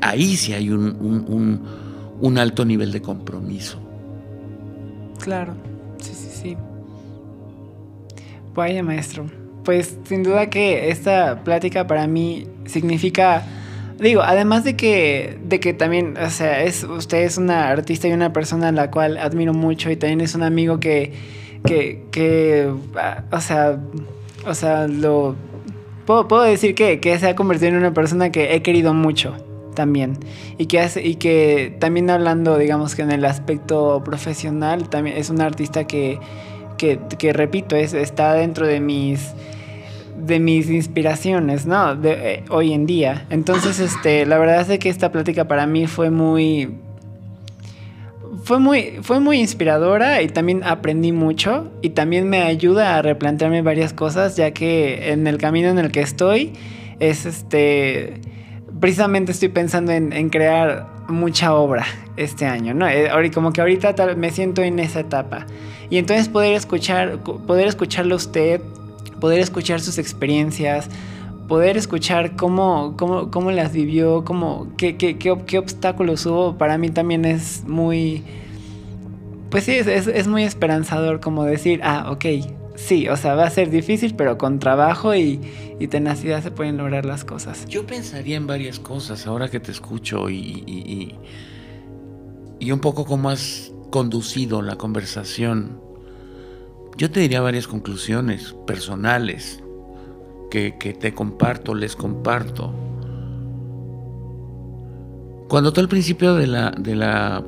Ahí, 0.00 0.36
sí 0.36 0.52
hay 0.52 0.70
un- 0.70 1.60
un 2.20 2.38
alto 2.38 2.64
nivel 2.64 2.92
de 2.92 3.02
compromiso. 3.02 3.78
Claro. 5.20 5.54
Sí, 5.98 6.12
sí, 6.14 6.28
sí. 6.32 6.56
Vaya 8.54 8.82
maestro. 8.82 9.26
Pues 9.64 9.96
sin 10.04 10.22
duda 10.22 10.50
que 10.50 10.90
esta 10.90 11.42
plática 11.44 11.86
para 11.86 12.06
mí 12.06 12.46
significa, 12.66 13.44
digo, 14.00 14.22
además 14.22 14.64
de 14.64 14.76
que, 14.76 15.38
de 15.44 15.60
que 15.60 15.72
también, 15.72 16.16
o 16.16 16.30
sea, 16.30 16.62
es, 16.64 16.82
usted 16.84 17.18
es 17.22 17.38
una 17.38 17.68
artista 17.68 18.08
y 18.08 18.12
una 18.12 18.32
persona 18.32 18.68
a 18.68 18.72
la 18.72 18.90
cual 18.90 19.16
admiro 19.18 19.54
mucho 19.54 19.90
y 19.90 19.96
también 19.96 20.20
es 20.20 20.34
un 20.34 20.42
amigo 20.42 20.80
que, 20.80 21.12
que, 21.64 22.04
que 22.10 22.72
ah, 22.96 23.22
o 23.30 23.40
sea, 23.40 23.78
o 24.46 24.54
sea, 24.54 24.88
lo, 24.88 25.36
puedo, 26.06 26.28
puedo 26.28 26.42
decir 26.42 26.74
que, 26.74 27.00
que 27.00 27.18
se 27.18 27.28
ha 27.28 27.36
convertido 27.36 27.70
en 27.70 27.76
una 27.76 27.94
persona 27.94 28.30
que 28.30 28.54
he 28.54 28.62
querido 28.62 28.94
mucho 28.94 29.34
también. 29.74 30.18
Y 30.58 30.66
que 30.66 30.80
hace 30.80 31.06
y 31.06 31.16
que 31.16 31.76
también 31.80 32.10
hablando 32.10 32.58
digamos 32.58 32.94
que 32.94 33.02
en 33.02 33.10
el 33.10 33.24
aspecto 33.24 34.02
profesional 34.04 34.88
también 34.88 35.16
es 35.16 35.30
un 35.30 35.40
artista 35.40 35.86
que 35.86 36.18
que, 36.76 36.98
que, 37.16 37.32
repito 37.32 37.76
es, 37.76 37.94
está 37.94 38.34
dentro 38.34 38.66
de 38.66 38.80
mis 38.80 39.32
de 40.16 40.40
mis 40.40 40.68
inspiraciones 40.68 41.64
no 41.64 41.94
de, 41.94 42.12
eh, 42.34 42.44
hoy 42.50 42.72
en 42.72 42.86
día. 42.86 43.26
Entonces 43.30 43.78
este 43.78 44.26
la 44.26 44.38
verdad 44.38 44.70
es 44.70 44.78
que 44.78 44.88
esta 44.88 45.12
plática 45.12 45.46
para 45.46 45.66
mí 45.66 45.86
fue 45.86 46.10
muy 46.10 46.76
fue 48.44 48.58
muy, 48.58 48.98
fue 49.02 49.20
muy 49.20 49.38
inspiradora 49.38 50.22
y 50.22 50.28
también 50.28 50.62
aprendí 50.64 51.12
mucho 51.12 51.70
y 51.80 51.90
también 51.90 52.28
me 52.28 52.42
ayuda 52.42 52.96
a 52.96 53.02
replantearme 53.02 53.62
varias 53.62 53.92
cosas 53.92 54.36
ya 54.36 54.52
que 54.52 55.12
en 55.12 55.26
el 55.26 55.38
camino 55.38 55.68
en 55.68 55.78
el 55.78 55.92
que 55.92 56.00
estoy 56.00 56.52
es 56.98 57.26
este 57.26 58.20
precisamente 58.80 59.30
estoy 59.30 59.48
pensando 59.48 59.92
en, 59.92 60.28
crear 60.30 60.88
mucha 61.08 61.54
obra 61.54 61.86
este 62.16 62.46
año, 62.46 62.74
¿no? 62.74 62.88
Eh, 62.88 63.08
como 63.32 63.52
que 63.52 63.60
ahorita 63.60 63.94
me 64.16 64.30
siento 64.30 64.60
en 64.62 64.80
esa 64.80 65.00
etapa. 65.00 65.46
Y 65.88 65.98
entonces 65.98 66.28
poder 66.28 66.54
escuchar, 66.54 67.18
poder 67.18 67.68
escucharlo 67.68 68.14
a 68.14 68.16
usted, 68.16 68.60
poder 69.20 69.38
escuchar 69.38 69.80
sus 69.80 69.98
experiencias, 69.98 70.88
poder 71.48 71.76
escuchar 71.76 72.36
cómo, 72.36 72.94
cómo, 72.96 73.30
cómo 73.30 73.50
las 73.50 73.72
vivió, 73.72 74.24
cómo, 74.24 74.68
qué, 74.76 74.96
qué, 74.96 75.18
qué, 75.18 75.36
qué 75.46 75.58
obstáculos 75.58 76.24
hubo, 76.26 76.56
para 76.58 76.78
mí 76.78 76.90
también 76.90 77.24
es 77.24 77.64
muy... 77.66 78.24
Pues 79.50 79.64
sí, 79.64 79.72
es, 79.72 79.86
es, 80.06 80.26
muy 80.28 80.44
esperanzador 80.44 81.20
como 81.20 81.44
decir, 81.44 81.80
ah, 81.84 82.10
ok, 82.10 82.24
sí, 82.74 83.08
o 83.08 83.16
sea, 83.18 83.34
va 83.34 83.44
a 83.44 83.50
ser 83.50 83.68
difícil, 83.70 84.14
pero 84.14 84.38
con 84.38 84.58
trabajo 84.58 85.14
y, 85.14 85.40
y 85.78 85.88
tenacidad 85.88 86.42
se 86.42 86.50
pueden 86.50 86.78
lograr 86.78 87.04
las 87.04 87.24
cosas. 87.24 87.66
Yo 87.66 87.86
pensaría 87.86 88.36
en 88.36 88.46
varias 88.46 88.78
cosas 88.78 89.26
ahora 89.26 89.50
que 89.50 89.60
te 89.60 89.70
escucho 89.70 90.30
y, 90.30 90.64
y- 90.66 91.18
y 92.58 92.70
un 92.72 92.80
poco 92.80 93.04
cómo 93.04 93.28
has 93.30 93.72
conducido 93.90 94.62
la 94.62 94.76
conversación. 94.76 95.80
yo 96.96 97.10
te 97.10 97.20
diría 97.20 97.40
varias 97.40 97.66
conclusiones 97.66 98.54
personales 98.66 99.61
que, 100.52 100.76
que 100.76 100.92
te 100.92 101.14
comparto, 101.14 101.74
les 101.74 101.96
comparto. 101.96 102.70
Cuando 105.48 105.72
tú 105.72 105.80
al 105.80 105.88
principio 105.88 106.34
de 106.34 106.46
la, 106.46 106.72
de 106.72 106.94
la 106.94 107.42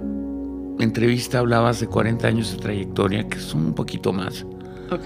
entrevista 0.78 1.40
hablabas 1.40 1.80
de 1.80 1.86
40 1.86 2.26
años 2.26 2.52
de 2.52 2.56
trayectoria, 2.56 3.28
que 3.28 3.36
es 3.36 3.52
un 3.52 3.74
poquito 3.74 4.14
más. 4.14 4.46
Ok. 4.90 5.04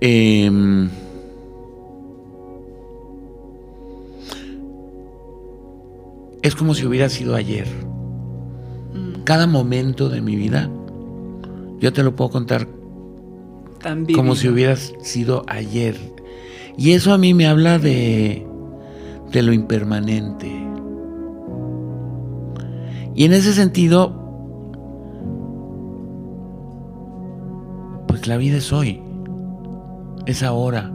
Em, 0.00 0.90
es 6.42 6.56
como 6.56 6.74
si 6.74 6.84
hubiera 6.84 7.08
sido 7.08 7.36
ayer. 7.36 7.68
Cada 9.22 9.46
momento 9.46 10.08
de 10.08 10.20
mi 10.20 10.34
vida, 10.34 10.68
yo 11.78 11.92
te 11.92 12.02
lo 12.02 12.16
puedo 12.16 12.30
contar 12.30 12.66
Tan 13.80 14.04
como 14.06 14.34
si 14.34 14.48
hubiera 14.48 14.74
sido 14.74 15.44
ayer. 15.46 16.21
Y 16.76 16.92
eso 16.92 17.12
a 17.12 17.18
mí 17.18 17.34
me 17.34 17.46
habla 17.46 17.78
de, 17.78 18.46
de 19.30 19.42
lo 19.42 19.52
impermanente. 19.52 20.50
Y 23.14 23.24
en 23.24 23.32
ese 23.32 23.52
sentido, 23.52 24.12
pues 28.08 28.26
la 28.26 28.36
vida 28.36 28.56
es 28.56 28.72
hoy, 28.72 29.02
es 30.26 30.42
ahora. 30.42 30.90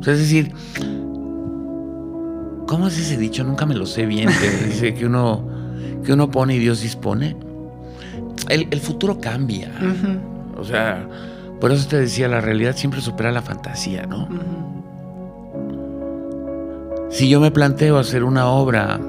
O 0.00 0.02
sea, 0.02 0.14
es 0.14 0.20
decir, 0.20 0.52
¿cómo 2.66 2.88
es 2.88 2.98
ese 2.98 3.18
dicho? 3.18 3.44
Nunca 3.44 3.66
me 3.66 3.74
lo 3.74 3.84
sé 3.84 4.06
bien, 4.06 4.30
que 4.40 4.66
dice 4.66 4.94
que 4.94 5.06
uno, 5.06 5.46
que 6.04 6.12
uno 6.12 6.30
pone 6.30 6.54
y 6.56 6.58
Dios 6.58 6.80
dispone. 6.80 7.36
El, 8.48 8.68
el 8.70 8.80
futuro 8.80 9.20
cambia. 9.20 9.70
O 10.56 10.64
sea, 10.64 11.06
por 11.60 11.72
eso 11.72 11.88
te 11.88 11.98
decía, 11.98 12.28
la 12.28 12.40
realidad 12.40 12.74
siempre 12.74 13.02
supera 13.02 13.32
la 13.32 13.42
fantasía, 13.42 14.06
¿no? 14.06 14.28
Si 17.10 17.28
yo 17.28 17.40
me 17.40 17.50
planteo 17.50 17.98
hacer 17.98 18.22
una 18.24 18.46
obra 18.48 19.00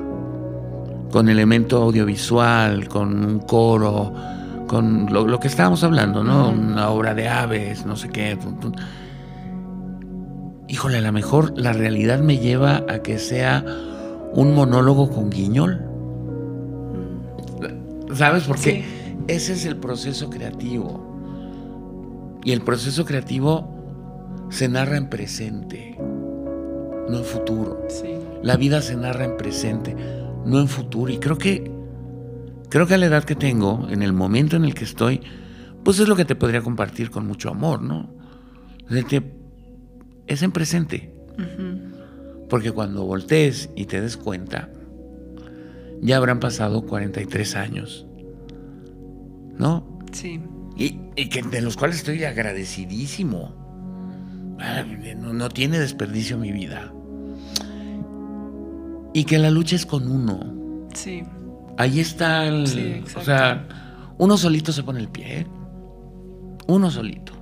con 1.12 1.28
elemento 1.30 1.82
audiovisual, 1.84 2.88
con 2.88 3.26
un 3.26 3.39
coro, 3.39 4.14
con 4.68 5.08
lo, 5.12 5.28
lo 5.28 5.39
que 5.39 5.47
estábamos 5.47 5.84
hablando, 5.84 6.24
¿no? 6.24 6.50
Una 6.50 6.89
obra 6.89 7.14
de 7.14 7.28
aves, 7.28 7.86
no 7.86 7.95
sé 7.95 8.10
qué. 8.10 8.38
tun. 8.38 8.76
Híjole, 10.68 11.00
a 11.00 11.02
lo 11.02 11.12
mejor 11.12 11.58
la 11.58 11.74
realidad 11.74 12.20
me 12.20 12.38
lleva 12.38 12.84
a 12.88 13.00
que 13.00 13.18
sea 13.18 13.66
un 14.34 14.54
monólogo 14.54 15.10
con 15.10 15.30
guiñol. 15.30 15.82
¿Sabes? 18.14 18.43
Porque 18.43 18.84
Sí. 18.84 19.16
ese 19.28 19.54
es 19.54 19.66
el 19.66 19.78
proceso 19.78 20.30
creativo. 20.30 21.06
Y 22.43 22.52
el 22.54 22.62
proceso 22.62 23.04
creativo 23.06 23.68
se 24.50 24.70
narra 24.70 24.97
en 24.97 25.10
presente, 25.10 25.97
no 27.10 27.18
en 27.18 27.26
futuro. 27.26 27.86
Sí. 27.89 28.07
La 28.43 28.55
vida 28.55 28.82
se 28.82 28.95
narra 28.95 29.26
en 29.26 29.38
presente, 29.38 29.95
no 30.45 30.60
en 30.60 30.68
futuro. 30.68 31.12
Y 31.12 31.18
creo 31.18 31.38
que, 31.38 31.72
creo 32.70 32.88
que 32.88 32.93
a 32.93 32.97
la 32.97 33.07
edad 33.07 33.24
que 33.24 33.36
tengo, 33.36 33.88
en 33.89 34.01
el 34.01 34.14
momento 34.14 34.55
en 34.55 34.64
el 34.64 34.74
que 34.74 34.86
estoy, 34.86 35.22
pues 35.84 35.99
es 35.99 36.07
lo 36.07 36.16
que 36.16 36.26
te 36.26 36.36
podría 36.36 36.62
compartir 36.62 37.10
con 37.10 37.26
mucho 37.26 37.49
amor, 37.49 37.82
¿no? 37.82 38.14
Es, 40.28 40.41
en 40.41 40.51
presente. 40.51 41.14
Porque 42.49 42.72
cuando 42.72 43.05
voltees 43.05 43.70
y 43.76 43.86
te 43.86 44.01
des 44.01 44.18
cuenta, 44.18 44.70
ya 46.01 46.18
habrán 46.18 46.39
pasado 46.39 46.86
43 46.86 47.55
años, 47.55 48.07
¿no? 49.57 49.99
Sí. 50.12 50.41
Y, 50.76 50.99
y 51.16 51.30
que 51.30 51.43
de 51.43 51.62
los 51.62 51.78
cuales 51.78 51.97
estoy 51.97 52.24
agradecidísimo. 52.24 53.60
No, 55.18 55.34
no 55.34 55.49
tiene 55.49 55.80
desperdicio 55.80 56.38
mi 56.38 56.51
vida. 56.51 56.91
Y 59.14 59.24
que 59.24 59.38
la 59.38 59.49
lucha 59.49 59.76
es 59.76 59.86
con 59.86 60.10
uno. 60.10 60.39
Sí. 60.93 61.24
Ahí 61.78 61.99
está 61.99 62.45
el. 62.45 62.68
Sí, 62.68 63.03
o 63.16 63.22
sea, 63.22 63.68
uno 64.18 64.38
solito 64.38 64.72
se 64.72 64.84
pone 64.84 64.99
el 64.99 65.10
pie. 65.10 65.39
¿eh? 65.39 65.47
Uno 66.68 66.91
solito. 66.91 67.34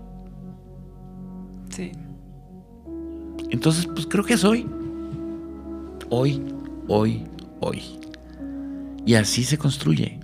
Sí. 1.69 1.91
Entonces, 3.49 3.87
pues 3.87 4.07
creo 4.07 4.23
que 4.23 4.35
es 4.35 4.43
hoy. 4.43 4.67
Hoy, 6.09 6.41
hoy, 6.87 7.25
hoy. 7.59 7.83
Y 9.05 9.15
así 9.15 9.43
se 9.43 9.57
construye. 9.57 10.19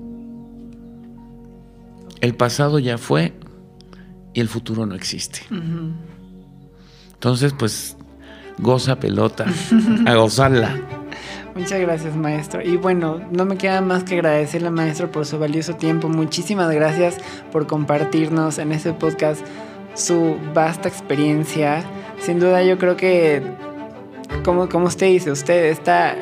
El 2.22 2.36
pasado 2.36 2.80
ya 2.80 2.98
fue 2.98 3.34
y 4.34 4.40
el 4.40 4.48
futuro 4.48 4.86
no 4.86 4.96
existe. 4.96 5.42
Entonces, 7.14 7.54
pues, 7.58 7.98
goza 8.60 9.00
pelota, 9.00 9.46
a 10.06 10.16
gozarla. 10.16 10.93
Muchas 11.56 11.80
gracias, 11.80 12.16
maestro. 12.16 12.62
Y 12.62 12.78
bueno, 12.78 13.22
no 13.32 13.46
me 13.46 13.58
queda 13.58 13.82
más 13.82 14.04
que 14.04 14.16
agradecerle, 14.16 14.72
maestro, 14.72 15.12
por 15.12 15.26
su 15.26 15.38
valioso 15.38 15.76
tiempo. 15.76 16.10
Muchísimas 16.10 16.72
gracias 16.72 17.18
por 17.52 17.68
compartirnos 17.68 18.58
en 18.58 18.72
este 18.72 18.94
podcast 18.94 19.46
su 19.94 20.36
vasta 20.54 20.90
experiencia. 20.90 21.84
Sin 22.20 22.40
duda, 22.40 22.64
yo 22.64 22.80
creo 22.80 22.98
que, 22.98 23.44
como, 24.44 24.68
como 24.68 24.88
usted 24.88 25.08
dice, 25.08 25.30
usted 25.30 25.66
está 25.66 26.16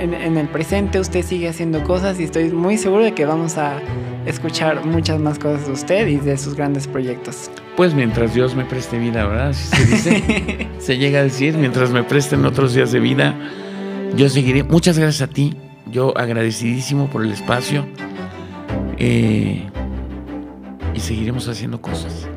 en, 0.00 0.12
en 0.12 0.36
el 0.36 0.48
presente, 0.48 0.98
usted 0.98 1.22
sigue 1.22 1.48
haciendo 1.48 1.84
cosas 1.84 2.18
y 2.18 2.24
estoy 2.24 2.50
muy 2.50 2.76
seguro 2.76 3.04
de 3.04 3.14
que 3.14 3.26
vamos 3.26 3.56
a 3.58 3.78
escuchar 4.26 4.84
muchas 4.84 5.20
más 5.20 5.38
cosas 5.38 5.66
de 5.66 5.72
usted 5.72 6.08
y 6.08 6.16
de 6.16 6.36
sus 6.36 6.54
grandes 6.54 6.88
proyectos. 6.88 7.50
Pues 7.76 7.94
mientras 7.94 8.34
Dios 8.34 8.56
me 8.56 8.64
preste 8.64 8.98
vida, 8.98 9.26
¿verdad? 9.26 9.50
Así 9.50 9.68
se 9.68 9.84
dice. 9.84 10.68
se 10.78 10.98
llega 10.98 11.20
a 11.20 11.22
decir, 11.22 11.56
mientras 11.56 11.90
me 11.90 12.02
presten 12.02 12.44
otros 12.44 12.74
días 12.74 12.90
de 12.90 13.00
vida, 13.00 13.36
yo 14.16 14.28
seguiré. 14.28 14.62
Muchas 14.62 14.98
gracias 14.98 15.28
a 15.28 15.32
ti. 15.32 15.56
Yo 15.90 16.16
agradecidísimo 16.16 17.08
por 17.08 17.22
el 17.22 17.32
espacio. 17.32 17.86
Eh, 18.98 19.66
y 20.94 21.00
seguiremos 21.00 21.48
haciendo 21.48 21.80
cosas. 21.80 22.28